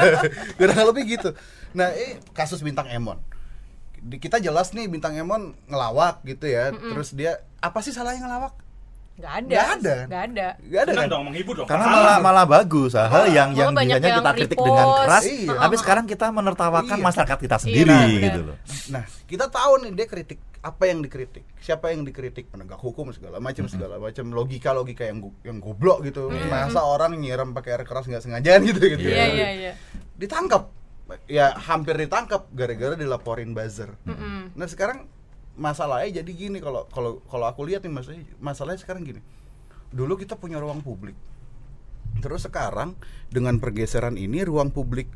Kurang 0.58 0.86
lebih 0.88 1.04
gitu. 1.12 1.34
Nah, 1.72 1.90
eh 1.90 2.16
kasus 2.30 2.58
bintang 2.60 2.86
Emon. 2.86 3.18
Di- 3.96 4.16
Kita 4.16 4.38
jelas 4.38 4.70
nih 4.70 4.86
bintang 4.86 5.12
Emon 5.12 5.52
ngelawak 5.64 6.22
gitu 6.24 6.46
ya. 6.46 6.70
Terus 6.70 7.10
dia 7.10 7.36
apa 7.58 7.78
sih 7.80 7.90
salahnya 7.90 8.22
ngelawak? 8.22 8.54
nggak 9.14 9.30
ada 9.30 9.46
Nggak 9.46 9.68
ada. 9.70 9.96
nggak 10.10 10.22
ada 10.26 10.46
Gak 10.58 10.80
ada 10.82 10.92
kan? 10.92 11.06
dong 11.06 11.22
menghibur 11.24 11.54
dong. 11.54 11.68
Karena 11.70 11.86
malah 11.86 12.16
malah 12.18 12.42
bagus 12.44 12.98
hal 12.98 13.30
yang 13.30 13.54
yang 13.54 13.70
biasanya 13.70 13.94
yang 14.02 14.18
kita 14.18 14.32
kritik 14.34 14.58
dengan 14.58 14.74
repost. 14.84 15.02
keras, 15.06 15.22
Iya. 15.24 15.54
tapi 15.54 15.74
sekarang 15.78 16.04
kita 16.04 16.26
menertawakan 16.28 16.98
Iya. 16.98 17.06
masyarakat 17.06 17.38
kita 17.38 17.56
sendiri 17.62 17.94
benar. 17.94 18.18
gitu 18.20 18.40
loh. 18.42 18.56
Nah, 18.90 19.02
kita 19.22 19.46
tahu 19.46 19.72
nih 19.80 19.90
dia 19.94 20.06
kritik 20.10 20.38
apa 20.64 20.88
yang 20.88 21.04
dikritik, 21.04 21.44
siapa 21.60 21.92
yang 21.92 22.08
dikritik, 22.08 22.48
penegak 22.48 22.80
hukum 22.80 23.12
segala 23.12 23.36
macam 23.36 23.68
segala 23.68 24.00
macam 24.00 24.32
logika 24.32 24.72
logika 24.72 25.04
yang 25.04 25.20
yang 25.44 25.60
goblok 25.60 26.00
gitu. 26.08 26.32
Masa 26.48 26.80
orang 26.80 27.20
nyiram 27.20 27.52
pakai 27.52 27.76
air 27.76 27.84
keras 27.84 28.08
nggak 28.08 28.24
sengajaan 28.24 28.64
gitu 28.64 28.80
gitu. 28.96 29.04
iya 29.04 29.28
iya 29.28 29.48
iya 29.52 29.72
Ditangkap, 30.16 30.72
ya 31.28 31.52
hampir 31.52 32.00
ditangkap 32.00 32.48
gara-gara 32.56 32.96
dilaporin 32.96 33.52
buzzer. 33.52 33.92
Mm-mm. 34.08 34.56
Nah 34.56 34.64
sekarang 34.64 35.04
masalahnya 35.60 36.24
jadi 36.24 36.30
gini 36.32 36.64
kalau 36.64 36.88
kalau 36.88 37.20
kalau 37.28 37.44
aku 37.44 37.68
lihat 37.68 37.84
nih 37.84 37.92
masalahnya 37.92 38.24
masalahnya 38.40 38.80
sekarang 38.80 39.04
gini. 39.04 39.20
Dulu 39.92 40.16
kita 40.16 40.40
punya 40.40 40.56
ruang 40.64 40.80
publik. 40.80 41.14
Terus 42.24 42.48
sekarang 42.48 42.96
dengan 43.28 43.60
pergeseran 43.60 44.16
ini 44.16 44.40
ruang 44.48 44.72
publik 44.72 45.12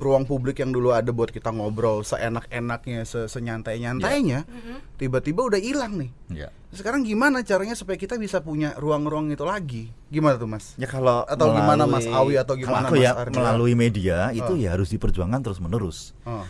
ruang 0.00 0.24
publik 0.24 0.58
yang 0.58 0.72
dulu 0.72 0.90
ada 0.90 1.12
buat 1.12 1.28
kita 1.28 1.52
ngobrol 1.52 2.00
seenak-enaknya, 2.00 3.04
se- 3.04 3.28
senyantai-nyantainya, 3.28 4.48
tiba-tiba 4.96 5.44
udah 5.44 5.60
hilang 5.60 6.00
nih. 6.00 6.10
Ya. 6.32 6.48
Sekarang 6.70 7.02
gimana 7.02 7.42
caranya 7.42 7.74
supaya 7.74 7.94
kita 7.94 8.16
bisa 8.16 8.40
punya 8.40 8.72
ruang-ruang 8.74 9.28
itu 9.28 9.44
lagi? 9.44 9.92
Gimana 10.08 10.34
tuh, 10.34 10.48
Mas? 10.48 10.72
Ya 10.74 10.86
kalau 10.86 11.22
Atau 11.22 11.52
gimana, 11.52 11.84
Mas 11.84 12.08
melalui- 12.08 12.32
Awi, 12.32 12.34
atau 12.40 12.54
gimana, 12.56 12.86
kalau 12.86 12.90
aku 12.90 12.96
ya 12.96 13.12
Mas 13.12 13.20
Ardi? 13.20 13.36
melalui 13.36 13.74
media 13.74 14.16
itu 14.32 14.48
Oh. 14.48 14.56
ya 14.56 14.72
harus 14.72 14.88
diperjuangkan 14.88 15.40
terus 15.40 15.60
menerus. 15.60 16.16
Oh. 16.24 16.42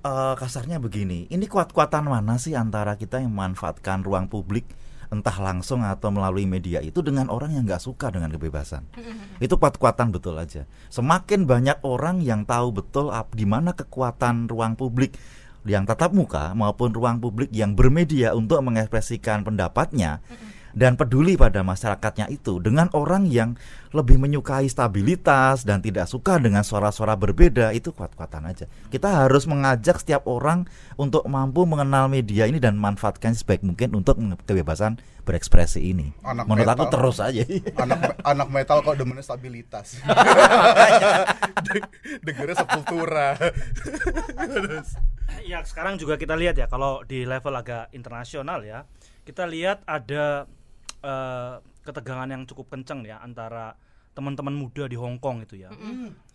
Eh, 0.00 0.34
kasarnya 0.34 0.78
begini, 0.78 1.26
ini 1.28 1.44
kuat-kuatan 1.44 2.06
mana 2.06 2.38
sih 2.38 2.54
antara 2.54 2.94
kita 2.94 3.18
yang 3.18 3.28
memanfaatkan 3.28 4.00
ruang 4.00 4.26
publik 4.26 4.64
entah 5.12 5.36
langsung 5.38 5.82
atau 5.86 6.10
melalui 6.10 6.44
media 6.46 6.82
itu 6.82 7.02
dengan 7.02 7.30
orang 7.30 7.54
yang 7.54 7.64
nggak 7.66 7.82
suka 7.82 8.10
dengan 8.10 8.32
kebebasan. 8.32 8.86
itu 9.42 9.54
kuat-kuatan 9.56 10.10
betul 10.10 10.36
aja. 10.36 10.64
Semakin 10.88 11.44
banyak 11.44 11.78
orang 11.84 12.24
yang 12.24 12.42
tahu 12.48 12.72
betul 12.74 13.12
di 13.34 13.46
mana 13.46 13.76
kekuatan 13.76 14.48
ruang 14.48 14.74
publik 14.74 15.14
yang 15.66 15.82
tatap 15.82 16.14
muka 16.14 16.54
maupun 16.54 16.94
ruang 16.94 17.18
publik 17.18 17.50
yang 17.50 17.74
bermedia 17.74 18.32
untuk 18.38 18.62
mengekspresikan 18.62 19.42
pendapatnya 19.42 20.22
dan 20.76 20.92
peduli 20.94 21.40
pada 21.40 21.64
masyarakatnya 21.64 22.28
itu 22.28 22.60
dengan 22.60 22.92
orang 22.92 23.24
yang 23.24 23.56
lebih 23.96 24.20
menyukai 24.20 24.68
stabilitas 24.68 25.64
dan 25.64 25.80
tidak 25.80 26.04
suka 26.04 26.36
dengan 26.36 26.60
suara-suara 26.60 27.16
berbeda 27.16 27.72
itu 27.72 27.96
kuat-kuatan 27.96 28.44
aja. 28.44 28.68
Kita 28.92 29.24
harus 29.24 29.48
mengajak 29.48 30.04
setiap 30.04 30.28
orang 30.28 30.68
untuk 30.94 31.24
mampu 31.24 31.64
mengenal 31.64 32.12
media 32.12 32.44
ini 32.44 32.60
dan 32.60 32.76
manfaatkan 32.76 33.32
sebaik 33.32 33.64
mungkin 33.64 33.96
untuk 33.96 34.20
kebebasan 34.44 35.00
berekspresi 35.24 35.80
ini. 35.80 36.12
Anak 36.20 36.44
Menurut 36.44 36.68
aku 36.68 36.84
metal. 36.84 36.92
terus 36.92 37.16
aja. 37.18 37.42
anak 37.80 37.98
anak 38.20 38.48
metal 38.52 38.78
kok 38.84 38.94
demennya 38.94 39.24
stabilitas. 39.24 39.96
De- 41.64 41.88
Dengernya 42.28 42.54
sepultura. 42.54 43.28
Ya 45.42 45.64
sekarang 45.64 45.96
juga 45.96 46.20
kita 46.20 46.36
lihat 46.36 46.54
ya 46.54 46.68
kalau 46.68 47.00
di 47.02 47.24
level 47.24 47.54
agak 47.54 47.90
internasional 47.90 48.60
ya 48.60 48.84
kita 49.26 49.42
lihat 49.42 49.82
ada 49.84 50.46
eh, 51.06 51.54
ketegangan 51.86 52.26
yang 52.26 52.42
cukup 52.50 52.74
kencang 52.74 53.06
ya 53.06 53.22
antara 53.22 53.78
teman-teman 54.16 54.56
muda 54.56 54.88
di 54.88 54.96
Hong 54.96 55.20
Kong 55.20 55.44
itu 55.44 55.60
ya. 55.60 55.70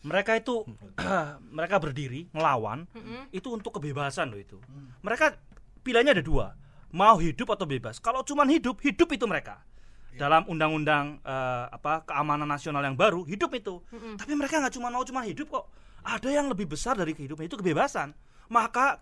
Mereka 0.05 0.37
itu 0.37 0.63
mereka 1.57 1.81
berdiri 1.81 2.29
ngelawan 2.31 2.85
itu 3.33 3.49
untuk 3.51 3.81
kebebasan 3.81 4.31
loh 4.31 4.39
itu. 4.39 4.61
Mereka 5.01 5.35
pilihannya 5.81 6.21
ada 6.21 6.23
dua, 6.23 6.53
mau 6.93 7.17
hidup 7.17 7.57
atau 7.57 7.65
bebas. 7.65 7.97
Kalau 7.97 8.21
cuman 8.21 8.47
hidup, 8.53 8.79
hidup 8.85 9.09
itu 9.11 9.25
mereka. 9.25 9.65
Dalam 10.13 10.45
undang-undang 10.45 11.25
eh, 11.25 11.65
apa 11.73 12.05
keamanan 12.05 12.45
nasional 12.45 12.85
yang 12.85 12.93
baru 12.93 13.25
hidup 13.25 13.49
itu. 13.57 13.81
Tapi 14.15 14.31
mereka 14.37 14.61
nggak 14.61 14.77
cuma 14.77 14.93
mau 14.93 15.01
cuma 15.01 15.25
hidup 15.25 15.49
kok. 15.49 15.65
Ada 16.05 16.29
yang 16.29 16.53
lebih 16.53 16.69
besar 16.69 16.93
dari 16.93 17.17
kehidupan 17.17 17.49
itu 17.49 17.57
kebebasan. 17.57 18.13
Maka 18.53 19.01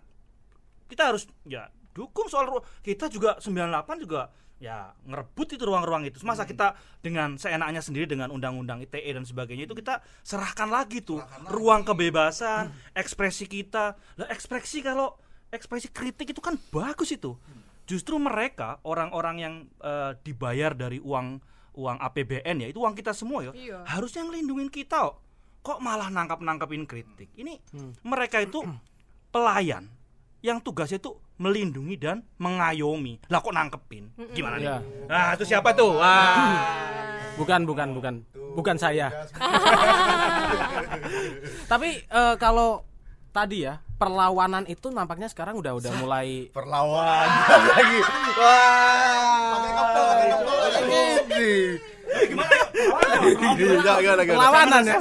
kita 0.88 1.12
harus 1.12 1.28
ya 1.44 1.68
dukung 1.92 2.32
soal 2.32 2.64
kita 2.80 3.12
juga 3.12 3.36
98 3.42 4.04
juga 4.04 4.32
ya 4.60 4.92
ngerebut 5.02 5.56
itu 5.56 5.64
ruang-ruang 5.64 6.04
itu. 6.04 6.20
Masa 6.20 6.44
kita 6.44 6.76
dengan 7.00 7.34
seenaknya 7.34 7.80
sendiri 7.80 8.04
dengan 8.04 8.28
undang-undang 8.28 8.84
ITE 8.84 9.10
dan 9.10 9.24
sebagainya 9.24 9.64
itu 9.64 9.72
kita 9.72 10.04
serahkan 10.20 10.68
lagi 10.68 11.00
tuh 11.00 11.18
ruang 11.48 11.82
kebebasan 11.82 12.68
ekspresi 12.92 13.48
kita. 13.48 13.96
Lah 13.96 14.28
ekspresi 14.28 14.84
kalau 14.84 15.16
ekspresi 15.48 15.88
kritik 15.88 16.30
itu 16.30 16.38
kan 16.38 16.60
bagus 16.68 17.10
itu. 17.10 17.34
Justru 17.88 18.20
mereka 18.20 18.78
orang-orang 18.84 19.36
yang 19.40 19.54
eh, 19.80 20.12
dibayar 20.20 20.70
dari 20.70 21.00
uang 21.00 21.40
uang 21.70 21.96
APBN 21.98 22.56
ya 22.60 22.68
itu 22.68 22.78
uang 22.78 22.92
kita 22.92 23.14
semua 23.14 23.46
ya 23.46 23.52
Iya. 23.54 23.78
harusnya 23.86 24.26
ngelindungin 24.26 24.68
kita 24.68 25.06
kok. 25.06 25.16
kok 25.60 25.78
malah 25.78 26.10
nangkap-nangkapin 26.10 26.84
kritik? 26.84 27.32
Ini 27.32 27.56
mereka 28.02 28.40
itu 28.40 28.60
pelayan 29.34 29.88
yang 30.40 30.58
tugasnya 30.58 30.98
itu 30.98 31.16
melindungi 31.40 31.96
dan 31.96 32.20
mengayomi. 32.36 33.16
Lah 33.32 33.40
kok 33.40 33.56
nangkepin? 33.56 34.12
Gimana 34.36 34.60
nih? 34.60 34.68
Iya. 34.68 34.76
Nah, 35.08 35.32
itu 35.32 35.44
siapa 35.48 35.72
tuh? 35.72 35.96
Wah. 35.96 36.36
Bukan, 37.40 37.64
bukan, 37.64 37.96
bukan. 37.96 38.14
Bukan 38.52 38.76
saya. 38.76 39.08
Tapi 41.72 42.04
eh, 42.04 42.34
kalau 42.36 42.84
tadi 43.32 43.64
ya, 43.64 43.80
perlawanan 43.96 44.68
itu 44.68 44.92
nampaknya 44.92 45.32
sekarang 45.32 45.56
udah 45.56 45.72
udah 45.72 45.92
mulai 46.04 46.52
Perlawan 46.52 47.28
lagi. 47.72 48.00
Wah. 48.36 49.56
Pakai 49.56 49.72
pakai. 49.72 50.28
Gimana? 52.28 52.56
Gimana, 53.56 54.20
perlawanan 54.20 54.82
ya. 54.84 55.00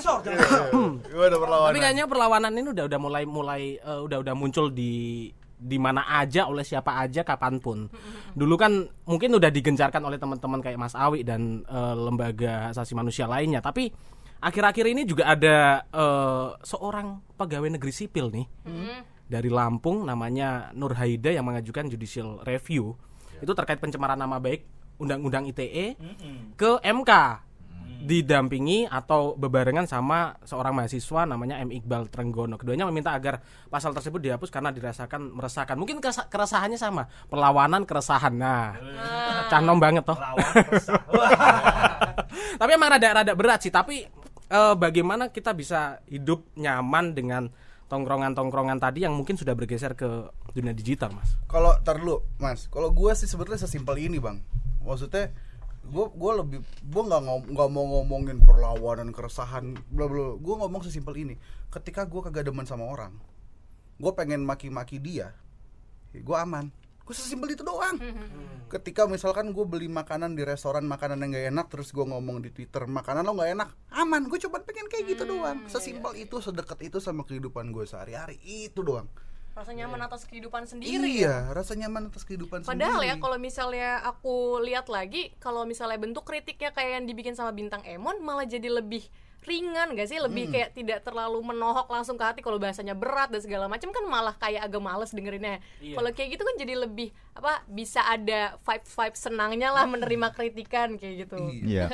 Gimana 1.11 1.35
perlawanan? 1.35 1.71
Tapi 1.75 1.79
kayaknya 1.83 2.05
perlawanan 2.07 2.51
ini 2.55 2.67
udah 2.71 2.85
udah 2.87 2.99
mulai 3.01 3.23
mulai 3.27 3.61
eh, 3.75 3.99
udah 3.99 4.17
udah 4.23 4.33
muncul 4.37 4.71
di 4.71 5.27
di 5.59 5.75
mana 5.75 6.07
aja 6.07 6.47
oleh 6.47 6.63
siapa 6.63 6.95
aja 7.03 7.27
kapan 7.27 7.59
pun. 7.59 7.91
Dulu 8.31 8.55
kan 8.55 8.87
mungkin 9.03 9.35
udah 9.35 9.51
digencarkan 9.51 9.99
oleh 10.07 10.15
teman-teman 10.15 10.63
kayak 10.63 10.79
Mas 10.79 10.95
Awi 10.95 11.27
dan 11.27 11.67
eh, 11.67 11.95
lembaga 11.99 12.71
asasi 12.71 12.95
manusia 12.95 13.27
lainnya. 13.27 13.59
Tapi 13.59 13.91
akhir-akhir 14.39 14.85
ini 14.87 15.03
juga 15.03 15.27
ada 15.27 15.83
eh, 15.91 16.47
seorang 16.63 17.35
pegawai 17.35 17.75
negeri 17.75 17.91
sipil 17.91 18.31
nih. 18.31 18.47
Dari 19.29 19.51
Lampung 19.51 20.07
namanya 20.07 20.73
Nur 20.73 20.97
Haida 20.97 21.29
yang 21.29 21.45
mengajukan 21.45 21.91
judicial 21.91 22.41
review. 22.47 22.95
Itu 23.43 23.51
terkait 23.53 23.77
pencemaran 23.77 24.17
nama 24.17 24.41
baik 24.41 24.65
undang-undang 24.99 25.47
ITE 25.47 25.95
ke 26.59 26.71
MK 26.83 27.11
didampingi 28.09 28.89
atau 28.89 29.37
bebarengan 29.37 29.85
sama 29.85 30.33
seorang 30.41 30.73
mahasiswa 30.73 31.29
namanya 31.29 31.61
M 31.61 31.69
Iqbal 31.69 32.09
Trenggono. 32.09 32.57
Keduanya 32.57 32.89
meminta 32.89 33.13
agar 33.13 33.37
pasal 33.69 33.93
tersebut 33.93 34.17
dihapus 34.17 34.49
karena 34.49 34.73
dirasakan 34.73 35.37
meresahkan. 35.37 35.77
Mungkin 35.77 36.01
keresa- 36.01 36.25
keresahannya 36.25 36.81
sama, 36.81 37.05
perlawanan 37.29 37.85
keresahan. 37.85 38.33
Nah, 38.33 38.73
canom 39.53 39.77
banget 39.77 40.09
toh. 40.09 40.17
Tapi 42.59 42.71
emang 42.73 42.89
rada-rada 42.97 43.33
berat 43.37 43.61
sih, 43.61 43.73
tapi 43.73 44.05
eh, 44.49 44.75
bagaimana 44.75 45.29
kita 45.29 45.53
bisa 45.53 46.01
hidup 46.09 46.49
nyaman 46.57 47.13
dengan 47.13 47.43
tongkrongan-tongkrongan 47.89 48.77
tadi 48.77 49.05
yang 49.05 49.17
mungkin 49.17 49.37
sudah 49.37 49.57
bergeser 49.57 49.97
ke 49.97 50.29
dunia 50.53 50.73
digital, 50.73 51.13
Mas. 51.13 51.37
Kalau 51.49 51.73
tar 51.81 51.97
dulu, 51.97 52.21
Mas. 52.37 52.69
Kalau 52.69 52.93
gua 52.93 53.17
sih 53.17 53.25
sebetulnya 53.25 53.61
sesimpel 53.61 53.97
ini, 53.97 54.21
Bang. 54.21 54.45
Maksudnya 54.85 55.33
gua 55.89 56.07
gua 56.13 56.31
lebih 56.45 56.61
gua 56.87 57.03
nggak 57.09 57.21
nggak 57.51 57.69
mau 57.73 57.85
ngomongin 57.97 58.37
perlawanan 58.45 59.09
keresahan 59.11 59.75
bla 59.89 60.05
bla. 60.05 60.37
Gua 60.37 60.65
ngomong 60.65 60.85
sesimpel 60.85 61.17
ini. 61.17 61.35
Ketika 61.73 62.05
gua 62.05 62.29
kagak 62.29 62.47
demen 62.47 62.63
sama 62.69 62.85
orang, 62.85 63.13
gua 63.97 64.13
pengen 64.13 64.45
maki-maki 64.45 65.01
dia, 65.01 65.33
gua 66.23 66.45
aman. 66.45 66.69
gue 67.09 67.17
sesimpel 67.17 67.57
itu 67.57 67.65
doang. 67.65 67.97
Ketika 68.69 69.09
misalkan 69.09 69.49
gue 69.49 69.65
beli 69.65 69.89
makanan 69.89 70.37
di 70.37 70.45
restoran 70.45 70.85
makanan 70.85 71.25
yang 71.25 71.33
gak 71.33 71.47
enak 71.49 71.65
terus 71.73 71.89
gue 71.89 72.05
ngomong 72.05 72.37
di 72.37 72.53
twitter 72.53 72.85
makanan 72.85 73.25
lo 73.25 73.33
nggak 73.33 73.57
enak. 73.57 73.69
Aman 73.97 74.29
gue 74.29 74.37
cuma 74.37 74.61
pengen 74.61 74.85
kayak 74.85 75.17
gitu 75.17 75.25
doang. 75.25 75.65
Sesimpel 75.65 76.21
itu 76.21 76.37
sedekat 76.37 76.77
itu 76.85 77.01
sama 77.01 77.25
kehidupan 77.25 77.73
gue 77.73 77.89
sehari-hari. 77.89 78.37
Itu 78.45 78.85
doang 78.85 79.09
rasa 79.59 79.71
nyaman 79.73 79.99
atas 79.99 80.23
kehidupan 80.23 80.63
sendiri 80.63 81.03
iya 81.19 81.51
rasa 81.51 81.75
nyaman 81.75 82.07
atas 82.07 82.23
kehidupan 82.23 82.63
Padahal 82.63 82.97
sendiri. 82.97 83.11
ya 83.11 83.15
kalau 83.19 83.35
misalnya 83.37 83.89
aku 84.01 84.35
lihat 84.61 84.87
lagi 84.87 85.35
kalau 85.37 85.63
misalnya 85.63 85.99
bentuk 85.99 86.23
kritiknya 86.23 86.71
kayak 86.71 86.91
yang 86.95 87.05
dibikin 87.05 87.35
sama 87.35 87.51
bintang 87.51 87.83
Emon 87.83 88.17
malah 88.19 88.47
jadi 88.47 88.71
lebih 88.71 89.03
ringan 89.39 89.95
gak 89.95 90.03
sih? 90.05 90.19
Lebih 90.19 90.51
kayak 90.51 90.75
tidak 90.75 90.99
terlalu 90.99 91.39
menohok 91.41 91.87
langsung 91.87 92.15
ke 92.15 92.27
hati 92.27 92.39
kalau 92.39 92.59
bahasanya 92.59 92.91
berat 92.91 93.31
dan 93.31 93.39
segala 93.39 93.65
macam 93.65 93.87
kan 93.89 94.03
malah 94.03 94.35
kayak 94.35 94.67
agak 94.67 94.83
males 94.83 95.15
dengerinnya. 95.15 95.63
Kalau 95.79 96.11
kayak 96.11 96.35
gitu 96.35 96.43
kan 96.43 96.55
jadi 96.59 96.73
lebih 96.75 97.07
apa 97.31 97.63
bisa 97.65 98.03
ada 98.03 98.59
vibe 98.59 98.83
vibe 98.83 99.15
senangnya 99.15 99.71
lah 99.71 99.87
menerima 99.87 100.35
kritikan 100.35 100.99
kayak 100.99 101.23
gitu. 101.23 101.39
Iya. 101.39 101.63
Iya. 101.65 101.85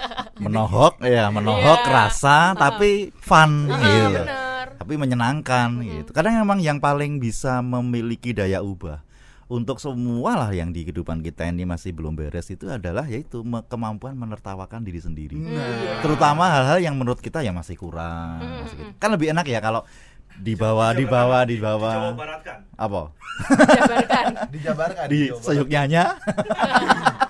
Menohok 0.41 1.05
ya, 1.05 1.29
menohok 1.29 1.81
Iya. 1.81 1.93
rasa 1.93 2.37
tapi 2.57 3.13
fun 3.13 3.69
Ah, 3.69 3.77
gitu. 3.77 4.09
bener 4.17 4.44
Tapi 4.85 5.01
menyenangkan 5.01 5.81
gitu. 5.81 6.13
Kadang 6.13 6.37
memang 6.45 6.61
yang 6.61 6.77
paling 6.77 7.17
bisa 7.17 7.57
memiliki 7.65 8.37
daya 8.37 8.61
ubah 8.61 9.01
untuk 9.45 9.77
semua 9.81 10.37
lah 10.37 10.49
yang 10.53 10.69
di 10.73 10.85
kehidupan 10.85 11.21
kita 11.25 11.45
ini 11.45 11.65
masih 11.65 11.93
belum 11.93 12.13
beres 12.17 12.49
itu 12.53 12.69
adalah 12.69 13.05
yaitu 13.05 13.41
kemampuan 13.65 14.13
menertawakan 14.13 14.85
diri 14.85 15.01
sendiri. 15.01 15.37
Nah. 15.41 16.05
Terutama 16.05 16.49
hal-hal 16.53 16.81
yang 16.85 16.97
menurut 16.97 17.17
kita 17.17 17.41
ya 17.41 17.49
masih 17.49 17.77
kurang. 17.77 18.41
masih 18.41 18.77
gitu. 18.77 18.91
Kan 19.01 19.09
lebih 19.13 19.33
enak 19.33 19.45
ya 19.49 19.57
kalau 19.57 19.81
di 20.35 20.53
bawah 20.53 20.91
di 20.93 21.05
bawah 21.07 21.41
di 21.47 21.55
Coba 21.57 21.79
bawah 21.79 21.93
baratkan. 22.11 22.59
apa 22.75 23.01
jabarkan 23.71 24.25
dijabarkan 24.51 25.05
di 25.07 25.17
dijabarkan. 25.31 25.47
seyuknya 25.47 26.03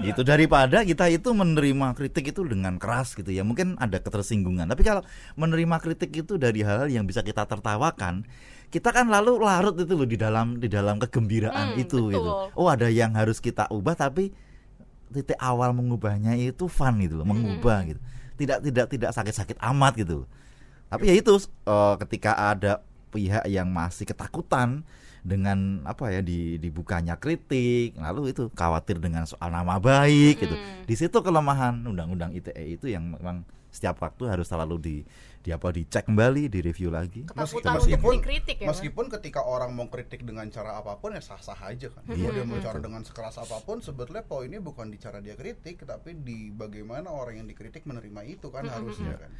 gitu 0.00 0.24
daripada 0.24 0.80
kita 0.88 1.12
itu 1.12 1.28
menerima 1.36 1.92
kritik 1.92 2.32
itu 2.32 2.40
dengan 2.48 2.80
keras 2.80 3.12
gitu 3.12 3.28
ya. 3.28 3.44
Mungkin 3.44 3.76
ada 3.76 4.00
ketersinggungan. 4.00 4.64
Tapi 4.64 4.80
kalau 4.80 5.04
menerima 5.36 5.76
kritik 5.84 6.08
itu 6.16 6.40
dari 6.40 6.64
hal-hal 6.64 6.88
yang 6.88 7.04
bisa 7.04 7.20
kita 7.20 7.44
tertawakan 7.44 8.24
kita 8.72 8.88
kan 8.88 9.12
lalu 9.12 9.36
larut 9.36 9.76
itu 9.76 9.92
loh 9.92 10.08
di 10.08 10.16
dalam 10.16 10.56
di 10.56 10.64
dalam 10.64 10.96
kegembiraan 10.96 11.76
Hmm, 11.76 11.82
itu 11.84 12.08
betul. 12.08 12.16
gitu 12.16 12.30
oh 12.56 12.68
ada 12.72 12.88
yang 12.88 13.12
harus 13.12 13.36
kita 13.36 13.68
ubah 13.68 13.92
tapi 13.92 14.32
titik 15.12 15.36
awal 15.36 15.76
mengubahnya 15.76 16.32
itu 16.40 16.72
fun 16.72 16.96
gitu 17.04 17.20
loh 17.20 17.28
mengubah 17.28 17.84
gitu. 17.84 18.00
Tidak 18.40 18.64
tidak 18.64 18.86
tidak 18.88 19.10
sakit-sakit 19.12 19.60
amat 19.60 19.92
gitu 20.00 20.24
tapi 20.88 21.08
ya 21.08 21.14
itu 21.20 21.36
eh, 21.68 21.94
ketika 22.00 22.32
ada 22.36 22.80
pihak 23.12 23.44
yang 23.48 23.68
masih 23.68 24.08
ketakutan 24.08 24.84
dengan 25.22 25.86
apa 25.86 26.10
ya 26.10 26.18
di 26.18 26.58
dibukanya 26.58 27.14
kritik 27.14 27.94
lalu 27.94 28.34
itu 28.34 28.50
khawatir 28.58 28.98
dengan 28.98 29.22
soal 29.22 29.54
nama 29.54 29.78
baik 29.78 30.42
gitu. 30.42 30.56
Di 30.82 30.94
situ 30.98 31.14
kelemahan 31.22 31.78
undang-undang 31.86 32.34
ITE 32.34 32.78
itu 32.78 32.90
yang 32.90 33.14
memang 33.14 33.46
setiap 33.72 34.02
waktu 34.04 34.28
harus 34.28 34.50
selalu 34.50 34.76
di 34.82 34.96
di 35.42 35.50
apa 35.50 35.74
dicek 35.74 36.06
kembali 36.06 36.46
di 36.46 36.58
review 36.62 36.94
lagi. 36.94 37.26
Ketakutan 37.26 37.82
Meski- 37.82 37.98
untuk 37.98 38.14
dikritik 38.14 38.56
ya. 38.62 38.68
meskipun 38.70 39.10
ketika 39.10 39.42
orang 39.42 39.74
mau 39.74 39.90
kritik 39.90 40.22
dengan 40.22 40.46
cara 40.54 40.78
apa 40.78 41.02
pun 41.02 41.18
ya 41.18 41.22
sah-sah 41.22 41.58
aja 41.66 41.90
kan. 41.90 42.06
Iya, 42.06 42.30
kalau 42.30 42.34
dia 42.38 42.44
mau 42.46 42.58
cara 42.62 42.78
dengan 42.78 43.02
sekeras 43.02 43.36
apa 43.42 43.58
pun 43.66 43.82
sebetulnya 43.82 44.22
poinnya 44.22 44.62
bukan 44.62 44.94
di 44.94 45.02
cara 45.02 45.18
dia 45.18 45.34
kritik 45.34 45.82
tapi 45.82 46.14
di 46.14 46.54
bagaimana 46.54 47.10
orang 47.10 47.42
yang 47.42 47.48
dikritik 47.50 47.82
menerima 47.82 48.22
itu 48.22 48.54
kan 48.54 48.70
harusnya 48.70 49.18
kan. 49.18 49.30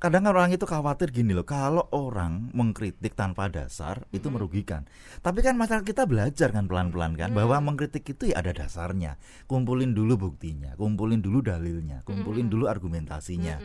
Kadang 0.00 0.24
kan 0.24 0.32
orang 0.32 0.56
itu 0.56 0.64
khawatir 0.64 1.12
gini 1.12 1.36
loh 1.36 1.44
kalau 1.44 1.84
orang 1.92 2.48
mengkritik 2.56 3.12
tanpa 3.12 3.52
dasar 3.52 4.08
itu 4.16 4.32
merugikan. 4.32 4.88
Tapi 5.20 5.44
kan 5.44 5.60
masyarakat 5.60 5.84
kita 5.84 6.08
belajar 6.08 6.56
kan 6.56 6.64
pelan-pelan 6.64 7.20
kan 7.20 7.36
bahwa 7.36 7.60
mengkritik 7.60 8.08
itu 8.08 8.32
ya 8.32 8.40
ada 8.40 8.56
dasarnya. 8.56 9.20
Kumpulin 9.44 9.92
dulu 9.92 10.30
buktinya 10.30 10.72
kumpulin 10.78 11.20
dulu 11.20 11.44
dalilnya 11.44 12.00
kumpulin 12.08 12.48
dulu 12.48 12.64
argumentasinya 12.64 13.60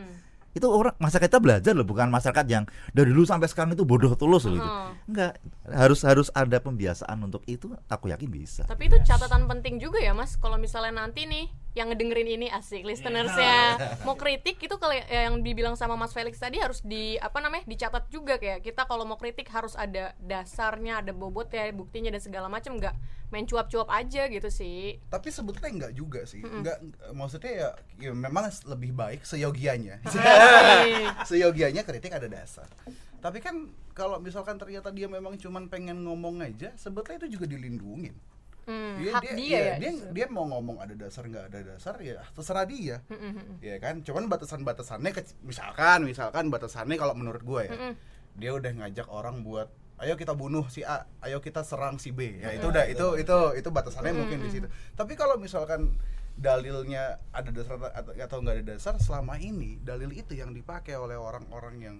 itu 0.56 0.64
orang 0.64 0.96
masyarakat 0.96 1.28
kita 1.28 1.40
belajar 1.44 1.72
loh 1.76 1.84
bukan 1.84 2.08
masyarakat 2.08 2.46
yang 2.48 2.64
dari 2.96 3.12
dulu 3.12 3.28
sampai 3.28 3.44
sekarang 3.44 3.76
itu 3.76 3.84
bodoh 3.84 4.16
tulus 4.16 4.48
loh 4.48 4.56
itu 4.56 4.70
enggak 5.12 5.36
harus 5.68 6.00
harus 6.08 6.28
ada 6.32 6.56
pembiasaan 6.56 7.20
untuk 7.20 7.44
itu 7.44 7.76
aku 7.92 8.08
yakin 8.08 8.28
bisa. 8.32 8.62
Tapi 8.64 8.88
itu 8.88 8.96
catatan 9.04 9.44
penting 9.44 9.76
juga 9.76 10.00
ya 10.00 10.16
mas 10.16 10.40
Kalau 10.40 10.56
misalnya 10.56 11.04
nanti 11.04 11.28
nih 11.28 11.52
yang 11.76 11.92
ngedengerin 11.92 12.40
ini 12.40 12.48
asik 12.48 12.88
listenersnya. 12.88 13.76
Mau 14.08 14.16
kritik 14.16 14.56
itu 14.56 14.74
kalau 14.80 14.96
yang 14.96 15.44
dibilang 15.44 15.76
sama 15.76 15.92
Mas 15.92 16.16
Felix 16.16 16.40
tadi 16.40 16.56
harus 16.56 16.80
di 16.80 17.20
apa 17.20 17.36
namanya 17.44 17.68
dicatat 17.68 18.08
juga 18.08 18.40
kayak 18.40 18.64
kita 18.64 18.88
kalau 18.88 19.04
mau 19.04 19.20
kritik 19.20 19.44
harus 19.52 19.76
ada 19.76 20.16
dasarnya 20.16 21.04
ada 21.04 21.12
bobotnya 21.12 21.68
buktinya 21.76 22.08
dan 22.08 22.22
segala 22.24 22.48
macam 22.48 22.80
nggak 22.80 22.96
main 23.28 23.44
cuap-cuap 23.44 23.92
aja 23.92 24.24
gitu 24.32 24.48
sih. 24.48 24.96
Tapi 25.12 25.28
sebetulnya 25.28 25.70
enggak 25.70 25.92
juga 25.92 26.24
sih. 26.24 26.40
Enggak 26.40 26.80
maksudnya 27.12 27.52
ya, 27.52 27.68
ya 28.08 28.12
memang 28.16 28.48
lebih 28.64 28.96
baik 28.96 29.28
seyogianya. 29.28 30.00
Seyogianya 31.28 31.84
kritik 31.84 32.16
ada 32.16 32.30
dasar. 32.30 32.72
Tapi 33.20 33.44
kan 33.44 33.68
kalau 33.92 34.16
misalkan 34.16 34.56
ternyata 34.56 34.88
dia 34.94 35.12
memang 35.12 35.36
cuman 35.36 35.68
pengen 35.68 36.00
ngomong 36.04 36.40
aja 36.40 36.72
sebetulnya 36.80 37.26
itu 37.26 37.36
juga 37.36 37.48
dilindungin 37.48 38.16
Hmm, 38.66 38.98
Iya, 38.98 39.12
hak 39.14 39.22
dia, 39.22 39.32
dia, 39.32 39.46
iya, 39.46 39.58
ya 39.62 39.74
dia, 39.78 39.90
justru. 39.94 40.10
dia 40.10 40.26
mau 40.26 40.44
ngomong 40.44 40.76
ada 40.82 40.90
dasar 40.92 41.22
nggak 41.22 41.44
ada 41.48 41.60
dasar 41.70 41.94
ya 42.02 42.18
terserah 42.34 42.66
dia. 42.66 42.96
Ya 43.62 43.78
kan? 43.78 44.02
Cuman 44.02 44.26
batasan-batasannya 44.26 45.10
kec- 45.12 45.38
misalkan 45.40 46.02
misalkan 46.02 46.50
batasannya 46.50 46.98
kalau 46.98 47.14
menurut 47.14 47.40
gue 47.40 47.62
ya 47.64 47.94
dia 48.34 48.50
udah 48.52 48.68
ngajak 48.74 49.06
orang 49.06 49.40
buat 49.40 49.70
ayo 49.96 50.12
kita 50.12 50.34
bunuh 50.34 50.66
si 50.68 50.82
A 50.82 51.06
ayo 51.22 51.38
kita 51.38 51.62
serang 51.62 51.96
si 51.96 52.10
B. 52.10 52.42
Ya 52.42 52.52
itu 52.52 52.66
udah 52.66 52.84
itu 52.84 53.06
itu 53.16 53.36
itu 53.56 53.68
batasannya 53.70 54.12
mungkin 54.12 54.42
di 54.42 54.50
situ. 54.50 54.66
tapi 54.92 55.14
kalau 55.14 55.38
misalkan 55.38 55.94
dalilnya 56.36 57.16
ada 57.30 57.48
dasar 57.48 57.80
atau 57.96 58.36
nggak 58.42 58.54
ada 58.60 58.64
dasar 58.76 58.98
selama 58.98 59.40
ini 59.40 59.80
dalil 59.80 60.10
itu 60.10 60.36
yang 60.36 60.52
dipakai 60.52 60.92
oleh 60.92 61.16
orang-orang 61.16 61.76
yang 61.80 61.96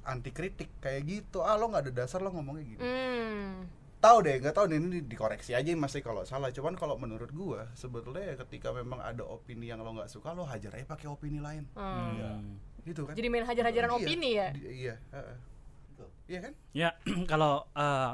anti 0.00 0.30
kritik 0.30 0.70
kayak 0.78 1.02
gitu 1.04 1.42
ah 1.42 1.56
lo 1.56 1.68
nggak 1.68 1.90
ada 1.90 1.92
dasar 1.96 2.20
lo 2.20 2.30
ngomongnya 2.30 2.64
gini. 2.66 2.80
Hmm. 2.80 3.56
Tahu 4.00 4.18
deh 4.20 4.36
nggak 4.36 4.52
tahu 4.52 4.66
deh 4.66 4.76
ini 4.76 5.00
dikoreksi 5.02 5.52
aja 5.52 5.68
masih 5.74 6.00
kalau 6.00 6.24
salah 6.24 6.48
cuman 6.48 6.72
kalau 6.72 6.96
menurut 6.96 7.28
gua 7.30 7.68
sebetulnya 7.74 8.24
ya 8.26 8.36
ketika 8.38 8.72
memang 8.72 8.98
ada 8.98 9.22
opini 9.22 9.68
yang 9.68 9.78
lo 9.78 9.92
nggak 9.92 10.08
suka 10.08 10.32
lo 10.32 10.42
hajar 10.42 10.72
aja 10.72 10.84
pakai 10.84 11.06
opini 11.06 11.38
lain 11.38 11.68
Hmm. 11.72 12.56
gitu 12.80 13.04
kan 13.04 13.12
Jadi 13.12 13.28
main 13.28 13.44
hajar-hajaran 13.44 13.90
Iya, 13.90 13.98
opini 13.98 14.28
ya. 14.32 14.48
iya 14.56 14.94
heeh. 15.10 15.36
iya 16.26 16.38
kan 16.40 16.52
Ya 16.72 16.88
kalau 17.30 17.68
eh, 17.70 18.12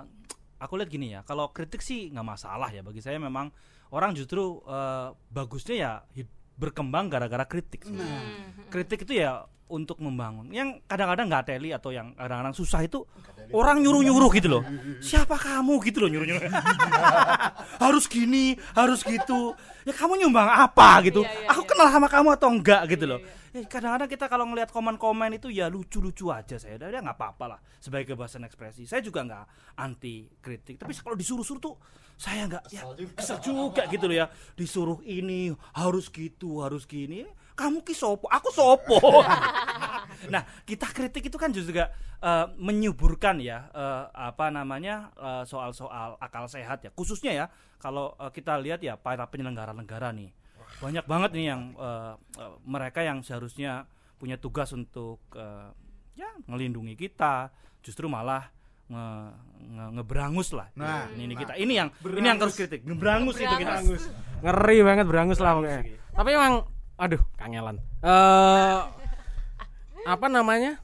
aku 0.59 0.74
lihat 0.74 0.89
gini 0.89 1.12
ya, 1.12 1.20
kalau 1.22 1.49
kritik 1.49 1.78
sih 1.80 2.11
nggak 2.11 2.26
masalah 2.26 2.66
ya 2.68 2.80
bagi 2.80 2.99
saya 2.99 3.16
memang 3.16 3.55
orang 3.91 4.11
justru 4.12 4.59
eh, 4.66 5.09
bagusnya 5.30 5.76
ya 5.76 5.93
berkembang 6.57 7.07
gara-gara 7.07 7.45
kritik. 7.45 7.84
sih. 7.84 7.95
Kritik 8.66 9.05
itu 9.05 9.20
ya 9.20 9.45
untuk 9.66 9.98
membangun. 9.98 10.46
Yang 10.54 10.82
kadang-kadang 10.86 11.26
nggak 11.26 11.44
teli 11.46 11.70
atau 11.74 11.90
yang 11.90 12.14
kadang-kadang 12.14 12.54
susah 12.54 12.86
itu 12.86 13.02
orang 13.50 13.82
nyuruh-nyuruh 13.82 14.30
gitu 14.34 14.48
loh. 14.50 14.62
Siapa 15.02 15.34
kamu 15.38 15.74
gitu 15.86 16.06
loh 16.06 16.10
nyuruh-nyuruh. 16.10 16.42
harus 17.84 18.04
gini, 18.06 18.54
harus 18.74 19.02
gitu. 19.02 19.54
Ya 19.86 19.94
kamu 19.94 20.26
nyumbang 20.26 20.50
apa 20.50 21.02
gitu? 21.06 21.22
Iya, 21.22 21.46
iya, 21.46 21.48
Aku 21.54 21.62
iya. 21.62 21.68
kenal 21.70 21.88
sama 21.90 22.08
kamu 22.10 22.28
atau 22.34 22.48
enggak 22.50 22.82
gitu 22.90 23.04
loh. 23.06 23.20
Eh, 23.56 23.64
kadang-kadang 23.64 24.10
kita 24.10 24.28
kalau 24.28 24.44
ngelihat 24.52 24.68
komen-komen 24.68 25.40
itu 25.40 25.48
ya 25.48 25.70
lucu-lucu 25.72 26.28
aja 26.28 26.60
saya. 26.60 26.76
Udah 26.76 27.00
nggak 27.00 27.16
apa-apa 27.16 27.44
lah 27.56 27.58
sebagai 27.80 28.12
kebebasan 28.12 28.44
ekspresi. 28.44 28.84
Saya 28.84 29.00
juga 29.00 29.24
nggak 29.24 29.44
anti 29.80 30.28
kritik. 30.38 30.76
Tapi 30.76 30.92
kalau 31.00 31.16
disuruh-suruh 31.16 31.62
tuh 31.62 31.74
saya 32.16 32.48
nggak 32.48 32.64
ya 32.72 32.82
kesel 33.16 33.38
juga 33.40 33.88
gitu 33.88 34.04
loh 34.06 34.16
ya. 34.16 34.26
Disuruh 34.54 34.98
ini 35.08 35.50
harus 35.72 36.12
gitu, 36.12 36.60
harus 36.60 36.84
gini. 36.84 37.24
Kamu 37.57 37.80
ki 37.80 37.92
sopo, 37.92 38.28
aku 38.28 38.52
sopo. 38.52 39.00
nah, 40.32 40.44
kita 40.62 40.86
kritik 40.86 41.26
itu 41.26 41.36
kan 41.36 41.48
juga 41.50 41.88
eh, 42.20 42.46
menyuburkan 42.54 43.40
ya 43.40 43.72
eh, 43.72 44.04
apa 44.12 44.48
namanya 44.48 45.09
eh, 45.16 45.42
soal-soal 45.42 46.20
akal 46.20 46.46
sehat 46.46 46.84
ya. 46.84 46.92
Khususnya 46.92 47.32
ya 47.32 47.46
kalau 47.76 48.12
eh, 48.16 48.28
kita 48.28 48.61
lihat 48.61 48.80
ya 48.80 48.94
para 48.94 49.24
penyelenggara 49.24 49.72
negara 49.72 50.12
nih 50.12 50.30
banyak 50.76 51.09
banget 51.09 51.30
nih 51.32 51.46
yang 51.48 51.62
eh, 51.72 52.12
eh, 52.36 52.52
mereka 52.62 53.00
yang 53.00 53.24
seharusnya 53.24 53.88
punya 54.16 54.36
tugas 54.36 54.68
untuk 54.70 55.24
eh, 55.32 55.68
ya 56.12 56.28
ngelindungi 56.44 56.92
kita 56.94 57.48
justru 57.80 58.09
malah 58.09 58.52
nge, 58.86 59.07
nge- 59.72 59.90
ngeberangus 59.96 60.52
lah 60.52 60.68
Nah, 60.74 61.09
ini, 61.12 61.26
ini 61.26 61.34
nah. 61.34 61.40
kita 61.40 61.52
ini 61.57 61.72
yang 61.74 61.88
ini 62.04 62.26
yang 62.26 62.38
harus 62.38 62.54
kritik 62.54 62.80
ngeberangus 62.82 63.36
itu 63.36 63.54
kita 63.54 63.72
Berangus. 63.80 64.02
ngeri 64.40 64.78
banget 64.80 65.04
berangus 65.04 65.38
lah 65.38 65.52
pokoknya 65.54 65.80
tapi 66.12 66.30
emang 66.32 66.54
aduh 66.97 67.20
kangelan. 67.36 67.76
Eh 68.01 68.76
apa 70.05 70.26
namanya? 70.26 70.80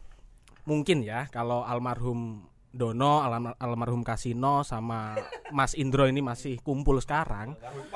Mungkin 0.63 1.03
ya 1.03 1.27
kalau 1.29 1.63
almarhum 1.63 2.47
Dono 2.69 3.21
alma- 3.21 3.53
almarhum 3.59 4.01
Kasino 4.01 4.63
sama 4.63 5.13
Mas 5.51 5.75
Indro 5.75 6.09
ini 6.09 6.25
masih 6.25 6.57
kumpul 6.59 6.97
sekarang 6.97 7.53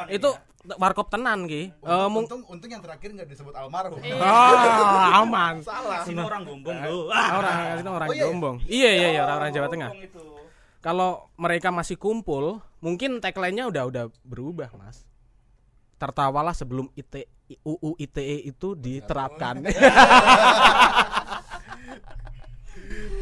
itu 0.06 0.28
warkop 0.76 1.08
tenan 1.08 1.48
ki 1.48 1.72
Eh, 1.72 2.08
mung- 2.10 2.28
untung 2.28 2.44
untung 2.44 2.68
yang 2.68 2.84
terakhir 2.84 3.08
nggak 3.10 3.24
disebut 3.24 3.54
almarhum. 3.54 3.96
Ah, 4.20 5.22
aman. 5.22 5.62
Salah. 5.62 6.04
Sini 6.04 6.20
orang 6.20 6.44
gombong 6.44 6.76
tuh 6.76 7.08
orang 7.38 7.54
Kasino 7.72 7.90
orang 7.94 8.08
Oh, 8.08 8.12
iya, 8.12 8.18
iya. 8.18 8.26
Jombong 8.26 8.56
iya 8.66 8.90
iya 8.92 9.08
iya 9.10 9.20
orang, 9.22 9.36
orang 9.38 9.50
Jawa 9.54 9.68
Tengah. 9.70 9.90
Gombong 9.90 10.34
kalau 10.76 11.10
mereka 11.34 11.74
masih 11.74 11.96
kumpul, 11.96 12.62
mungkin 12.78 13.18
tagline-nya 13.18 13.66
udah 13.66 13.90
udah 13.90 14.04
berubah, 14.22 14.70
Mas. 14.72 15.02
Tertawalah 15.96 16.52
sebelum 16.52 16.92
IT 16.92 17.24
UU 17.64 17.96
ITE 17.96 18.36
itu 18.44 18.74
diterapkan. 18.76 19.64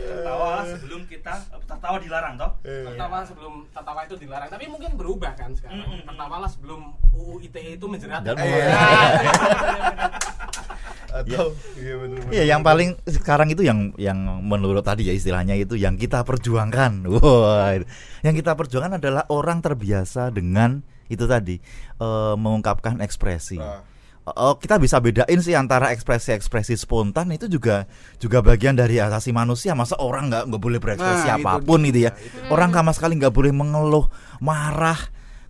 Tertawa 0.05 0.65
sebelum 0.69 1.01
kita 1.09 1.35
tertawa 1.65 1.97
dilarang 2.01 2.35
toh. 2.37 2.51
tertawa 2.65 3.25
sebelum 3.25 3.55
tertawa 3.71 4.01
itu 4.05 4.17
dilarang, 4.21 4.49
tapi 4.51 4.65
mungkin 4.69 4.97
berubah 4.97 5.33
kan 5.37 5.53
sekarang. 5.55 5.85
Mm-mm. 5.85 6.09
Tertawalah 6.09 6.49
sebelum 6.49 6.97
UU 7.13 7.45
ITE 7.47 7.77
itu 7.77 7.87
menjerat. 7.87 8.21
Dan 8.25 8.37
Iya. 8.41 8.67
Atau 11.15 11.55
iya 11.79 11.95
Iya, 12.35 12.45
yang 12.57 12.67
paling 12.67 12.99
sekarang 13.07 13.47
itu 13.55 13.63
yang 13.63 13.95
yang 13.95 14.19
menurut 14.43 14.83
tadi 14.83 15.07
ya 15.07 15.15
istilahnya 15.15 15.55
itu 15.55 15.79
yang 15.79 15.95
kita 15.95 16.27
perjuangkan. 16.27 17.07
Wah, 17.15 17.79
yang 18.27 18.35
kita 18.35 18.59
perjuangkan 18.59 18.99
adalah 18.99 19.23
orang 19.31 19.63
terbiasa 19.63 20.35
dengan 20.35 20.83
itu 21.09 21.25
tadi 21.25 21.57
eh, 22.01 22.35
mengungkapkan 22.37 23.01
ekspresi. 23.01 23.59
Ah. 23.61 23.83
Oh, 24.25 24.57
kita 24.57 24.81
bisa 24.81 24.97
bedain 25.05 25.37
sih 25.45 25.53
antara 25.53 25.93
ekspresi-ekspresi 25.93 26.81
spontan 26.81 27.29
itu 27.37 27.45
juga 27.45 27.85
juga 28.17 28.41
bagian 28.41 28.73
dari 28.73 28.97
asasi 28.97 29.37
manusia. 29.37 29.77
Masa 29.77 30.01
orang 30.01 30.33
nggak 30.33 30.49
nggak 30.49 30.63
boleh 30.65 30.81
berekspresi 30.81 31.29
Nah, 31.29 31.37
apa 31.37 31.61
pun 31.61 31.85
itu 31.85 32.09
ya. 32.09 32.17
itu 32.17 32.49
Orang 32.49 32.73
sama 32.73 32.97
sekali 32.97 33.21
nggak 33.21 33.37
boleh 33.37 33.53
mengeluh, 33.53 34.09
marah, 34.41 34.97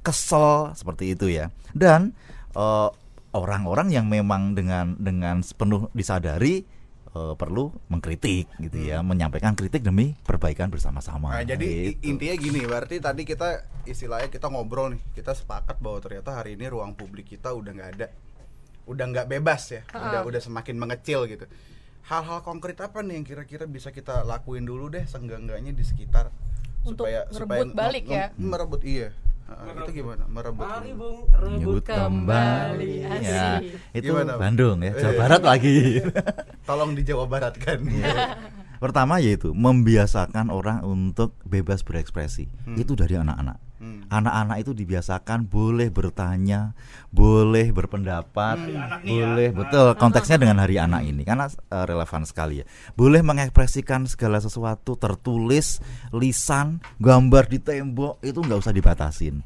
kesel 0.03 0.75
seperti 0.75 1.15
itu 1.15 1.31
ya. 1.31 1.55
Dan 1.71 2.19
eh, 2.59 2.89
orang-orang 3.31 3.95
yang 3.95 4.11
memang 4.11 4.59
dengan 4.59 4.99
dengan 4.99 5.39
sepenuh 5.47 5.87
disadari 5.95 6.67
eh, 7.15 7.35
perlu 7.35 7.71
mengkritik 7.87 8.51
gitu 8.59 8.79
ya, 8.85 8.99
menyampaikan 9.01 9.55
kritik 9.55 9.81
demi 9.81 10.19
perbaikan 10.21 10.67
bersama-sama. 10.67 11.31
Nah, 11.33 11.45
jadi 11.45 11.95
Gitu. 11.95 12.11
intinya 12.11 12.35
gini, 12.37 12.61
berarti 12.65 12.99
tadi 12.99 13.23
kita 13.23 13.49
istilahnya 13.85 14.27
kita 14.29 14.47
ngobrol 14.49 14.93
nih, 14.93 15.03
kita 15.15 15.31
sepakat 15.31 15.79
bahwa 15.79 15.99
ternyata 16.01 16.35
hari 16.35 16.55
ini 16.55 16.67
ruang 16.67 16.93
publik 16.93 17.29
kita 17.29 17.51
udah 17.51 17.71
nggak 17.71 17.91
ada, 17.95 18.07
udah 18.85 19.05
nggak 19.07 19.27
bebas 19.29 19.63
ya, 19.71 19.81
udah 19.89 20.21
udah 20.25 20.41
semakin 20.41 20.75
mengecil 20.75 21.25
gitu. 21.27 21.47
Hal-hal 22.05 22.43
konkret 22.43 22.77
apa 22.79 23.01
nih 23.01 23.17
yang 23.17 23.25
kira-kira 23.25 23.65
bisa 23.65 23.89
kita 23.89 24.23
lakuin 24.23 24.63
dulu 24.63 24.91
deh, 24.91 25.07
seenggak-enggaknya 25.07 25.71
di 25.71 25.81
sekitar 25.81 26.29
Untuk 26.83 27.07
merebut 27.07 27.71
nge- 27.71 27.73
balik 27.73 28.05
ya? 28.05 28.29
merebut 28.37 28.83
iya. 28.83 29.09
Heeh, 29.45 29.73
itu 29.77 29.91
gimana? 29.95 30.25
Merebut. 30.25 30.65
Mari 30.65 30.93
Bung 30.93 31.19
Nyebut 31.55 31.85
kembali. 31.85 32.93
Ya, 33.21 33.61
Asik. 33.61 33.77
itu 33.93 34.11
Gimana? 34.11 34.41
Bandung 34.41 34.81
ya, 34.81 34.93
Jawa 34.95 35.13
Eh. 35.13 35.19
Barat 35.21 35.43
lagi. 35.43 35.77
Tolong 36.69 36.91
di 36.97 37.03
Jawa 37.05 37.25
Barat 37.29 37.55
kan. 37.61 37.85
Pertama 38.77 39.21
yaitu 39.21 39.53
membiasakan 39.53 40.49
orang 40.49 40.81
untuk 40.83 41.37
bebas 41.43 41.81
berekspresi. 41.81 42.49
Itu 42.75 42.97
dari 42.97 43.17
anak-anak. 43.17 43.74
Hmm. 44.15 44.31
Anak-anak 44.31 44.57
itu 44.63 44.71
dibiasakan 44.79 45.51
boleh 45.51 45.91
bertanya, 45.91 46.79
boleh 47.11 47.75
berpendapat, 47.75 48.63
anak 48.63 49.03
nih 49.03 49.11
ya. 49.11 49.27
boleh 49.27 49.49
betul 49.51 49.87
konteksnya 49.99 50.39
dengan 50.39 50.63
hari 50.63 50.79
anak 50.79 51.03
ini 51.03 51.27
karena 51.27 51.51
eh, 51.51 51.85
relevan 51.91 52.23
sekali 52.23 52.63
ya. 52.63 52.67
Boleh 52.95 53.27
mengekspresikan 53.27 54.07
segala 54.07 54.39
sesuatu 54.39 54.95
tertulis, 54.95 55.83
lisan, 56.15 56.79
gambar 57.03 57.51
di 57.51 57.59
tembok 57.59 58.23
itu 58.23 58.39
nggak 58.39 58.63
usah 58.63 58.71
dibatasin. 58.71 59.43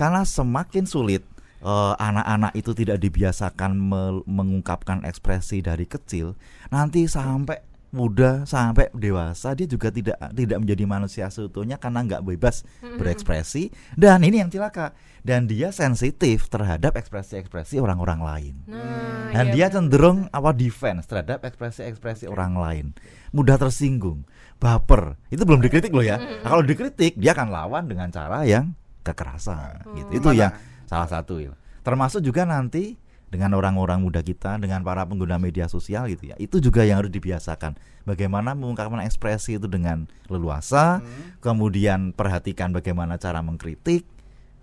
Karena 0.00 0.24
semakin 0.24 0.88
sulit 0.88 1.20
eh, 1.60 1.94
anak-anak 2.00 2.56
itu 2.56 2.72
tidak 2.72 2.96
dibiasakan 3.04 3.76
me- 3.76 4.24
mengungkapkan 4.24 5.04
ekspresi 5.04 5.60
dari 5.60 5.84
kecil, 5.84 6.32
nanti 6.72 7.04
sampai 7.04 7.75
muda 7.96 8.44
sampai 8.44 8.92
dewasa 8.92 9.56
dia 9.56 9.64
juga 9.64 9.88
tidak 9.88 10.20
tidak 10.36 10.58
menjadi 10.60 10.84
manusia 10.84 11.26
seutuhnya 11.32 11.80
karena 11.80 12.04
nggak 12.04 12.22
bebas 12.22 12.62
berekspresi. 13.00 13.72
Dan 13.96 14.20
ini 14.22 14.44
yang 14.44 14.52
celaka. 14.52 14.92
Dan 15.26 15.50
dia 15.50 15.74
sensitif 15.74 16.46
terhadap 16.46 16.94
ekspresi-ekspresi 16.94 17.82
orang-orang 17.82 18.20
lain. 18.22 18.54
Nah, 18.70 19.34
dan 19.34 19.50
iya 19.50 19.66
dia 19.66 19.74
cenderung 19.74 20.30
apa 20.30 20.54
defense 20.54 21.10
terhadap 21.10 21.42
ekspresi-ekspresi 21.42 22.30
orang 22.30 22.54
lain. 22.54 22.86
Mudah 23.34 23.58
tersinggung 23.58 24.22
baper. 24.62 25.18
Itu 25.26 25.42
belum 25.42 25.58
dikritik 25.66 25.90
loh 25.90 26.06
ya. 26.06 26.14
Nah, 26.14 26.46
kalau 26.46 26.62
dikritik 26.62 27.18
dia 27.18 27.34
akan 27.34 27.50
lawan 27.50 27.90
dengan 27.90 28.06
cara 28.14 28.46
yang 28.46 28.70
kekerasan 29.02 29.82
gitu. 29.98 30.10
Itu 30.22 30.28
yang 30.30 30.54
salah 30.86 31.10
satu 31.10 31.42
ya. 31.42 31.50
Termasuk 31.82 32.22
juga 32.22 32.46
nanti 32.46 32.94
dengan 33.26 33.58
orang-orang 33.58 34.00
muda 34.00 34.22
kita 34.22 34.54
dengan 34.62 34.86
para 34.86 35.02
pengguna 35.02 35.36
media 35.36 35.66
sosial 35.66 36.06
gitu 36.06 36.30
ya 36.30 36.36
itu 36.38 36.62
juga 36.62 36.86
yang 36.86 37.02
harus 37.02 37.10
dibiasakan 37.10 37.74
bagaimana 38.06 38.54
mengungkapkan 38.54 39.02
ekspresi 39.02 39.58
itu 39.58 39.66
dengan 39.66 40.06
leluasa 40.30 41.02
kemudian 41.42 42.14
perhatikan 42.14 42.70
bagaimana 42.70 43.18
cara 43.18 43.42
mengkritik 43.42 44.06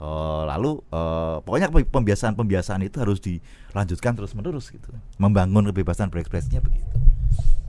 Eh, 0.03 0.43
lalu 0.43 0.83
eh, 0.91 1.37
pokoknya 1.47 1.71
pembiasaan-pembiasaan 1.71 2.83
itu 2.83 2.99
harus 2.99 3.23
dilanjutkan 3.23 4.11
terus 4.19 4.35
menerus 4.35 4.67
gitu 4.67 4.91
membangun 5.15 5.71
kebebasan 5.71 6.11
berekspresinya 6.11 6.59
begitu 6.59 6.91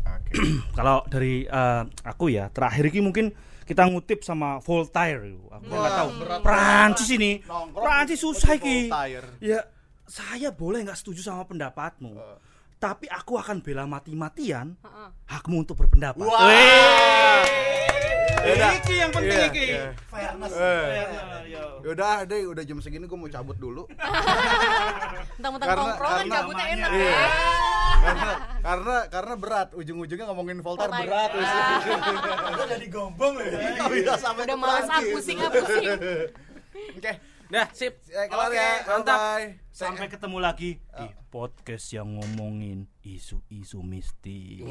Oke. 0.03 0.33
Kalau 0.79 1.07
dari 1.07 1.47
eh, 1.47 1.83
aku 2.03 2.35
ya 2.35 2.51
terakhir 2.51 2.91
ini 2.91 3.07
mungkin 3.07 3.31
kita 3.65 3.87
ngutip 3.89 4.21
sama 4.21 4.61
Voltaire. 4.61 5.31
Aku 5.31 5.65
nggak 5.73 5.95
tahu. 5.97 6.09
Prancis 6.45 7.09
ini. 7.15 7.41
Prancis 7.73 8.21
susah 8.21 8.61
ki. 8.61 8.91
Voltaire. 8.91 9.29
Ya 9.41 9.65
saya 10.05 10.49
boleh 10.51 10.83
nggak 10.83 10.97
setuju 10.97 11.21
sama 11.23 11.45
pendapatmu. 11.45 12.17
Tapi 12.75 13.09
aku 13.09 13.35
akan 13.35 13.59
bela 13.59 13.85
mati-matian 13.85 14.77
Heeh. 14.77 15.09
hakmu 15.27 15.63
untuk 15.63 15.75
berpendapat. 15.75 16.21
Wah. 16.21 17.45
Yaudah. 18.45 18.71
Iki 18.77 18.95
yang 18.95 19.09
penting 19.11 19.33
Iya, 19.35 19.49
iki. 19.49 19.65
iya. 19.65 19.85
Fairness. 20.05 20.53
Fairness, 20.53 21.45
yo. 21.49 21.65
Yaudah 21.83 22.29
deh, 22.29 22.45
udah 22.45 22.61
jam 22.63 22.77
segini 22.79 23.09
gue 23.09 23.17
mau 23.17 23.25
cabut 23.27 23.57
dulu. 23.57 23.89
Mentang-mentang 25.35 25.65
Karena- 25.67 25.81
tongkrongan 25.83 26.19
karena 26.21 26.35
cabutnya 26.37 26.67
enak 26.71 26.91
Iya. 26.91 27.09
ya. 27.09 27.29
karena 28.05 28.29
karena 28.61 28.97
karena 29.09 29.35
berat 29.35 29.69
ujung-ujungnya 29.73 30.27
ngomongin 30.29 30.61
Voltaire 30.61 30.93
Voltaire. 30.93 31.09
berat 31.09 31.31
wis. 31.33 31.49
Ah. 31.49 32.53
Udah 32.53 32.67
jadi 32.69 32.87
gombong 32.87 33.33
loh 33.33 33.47
ya. 33.47 33.59
Iya, 33.89 34.15
sampai 34.21 34.45
Udah 34.45 34.53
ke 34.53 34.61
males 34.61 34.77
ah 34.77 34.89
Prancis. 34.93 35.15
pusing 35.17 35.39
ah 35.41 35.49
pusing. 35.49 35.85
Oke, 37.01 37.13
Dah, 37.47 37.69
sip. 37.71 38.01
eh, 38.09 38.27
kelar 38.27 38.49
Oke, 38.49 38.57
ya. 38.57 38.71
mantap. 38.87 39.19
Bye. 39.37 39.61
Sampai 39.69 40.07
ketemu 40.07 40.39
lagi 40.39 40.79
di 40.79 41.07
podcast 41.29 41.91
yang 41.91 42.15
ngomongin 42.15 42.87
isu-isu 43.03 43.83
mistis. 43.83 44.63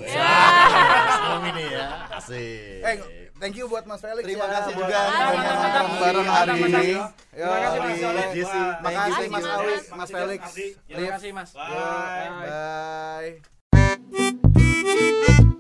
ini 1.44 1.64
ya 1.68 2.08
asik 2.14 2.82
Eh, 2.82 2.98
thank 3.36 3.54
you 3.54 3.68
buat 3.68 3.84
Mas 3.84 4.00
Felix 4.00 4.24
Terima 4.24 4.48
ya, 4.48 4.54
kasih 4.58 4.74
buat 4.74 4.88
juga. 4.88 5.02
nongkrong 5.04 5.94
bareng 6.00 6.24
hari 6.26 6.56
ini. 6.56 6.96
Terima 7.30 7.58
kasih, 7.60 7.80
Mas 7.80 7.94
Yo, 7.94 8.10
Felix. 8.10 8.48
Makasih 8.80 9.12
thank 9.14 9.30
Mas. 9.30 9.44
Felix, 9.44 9.82
Mas 9.92 10.10
Felix. 10.10 10.42
Terima 10.88 11.10
kasih, 11.12 11.30
Mas. 11.32 11.50
Bye. 11.52 12.32
Bye. 15.36 15.53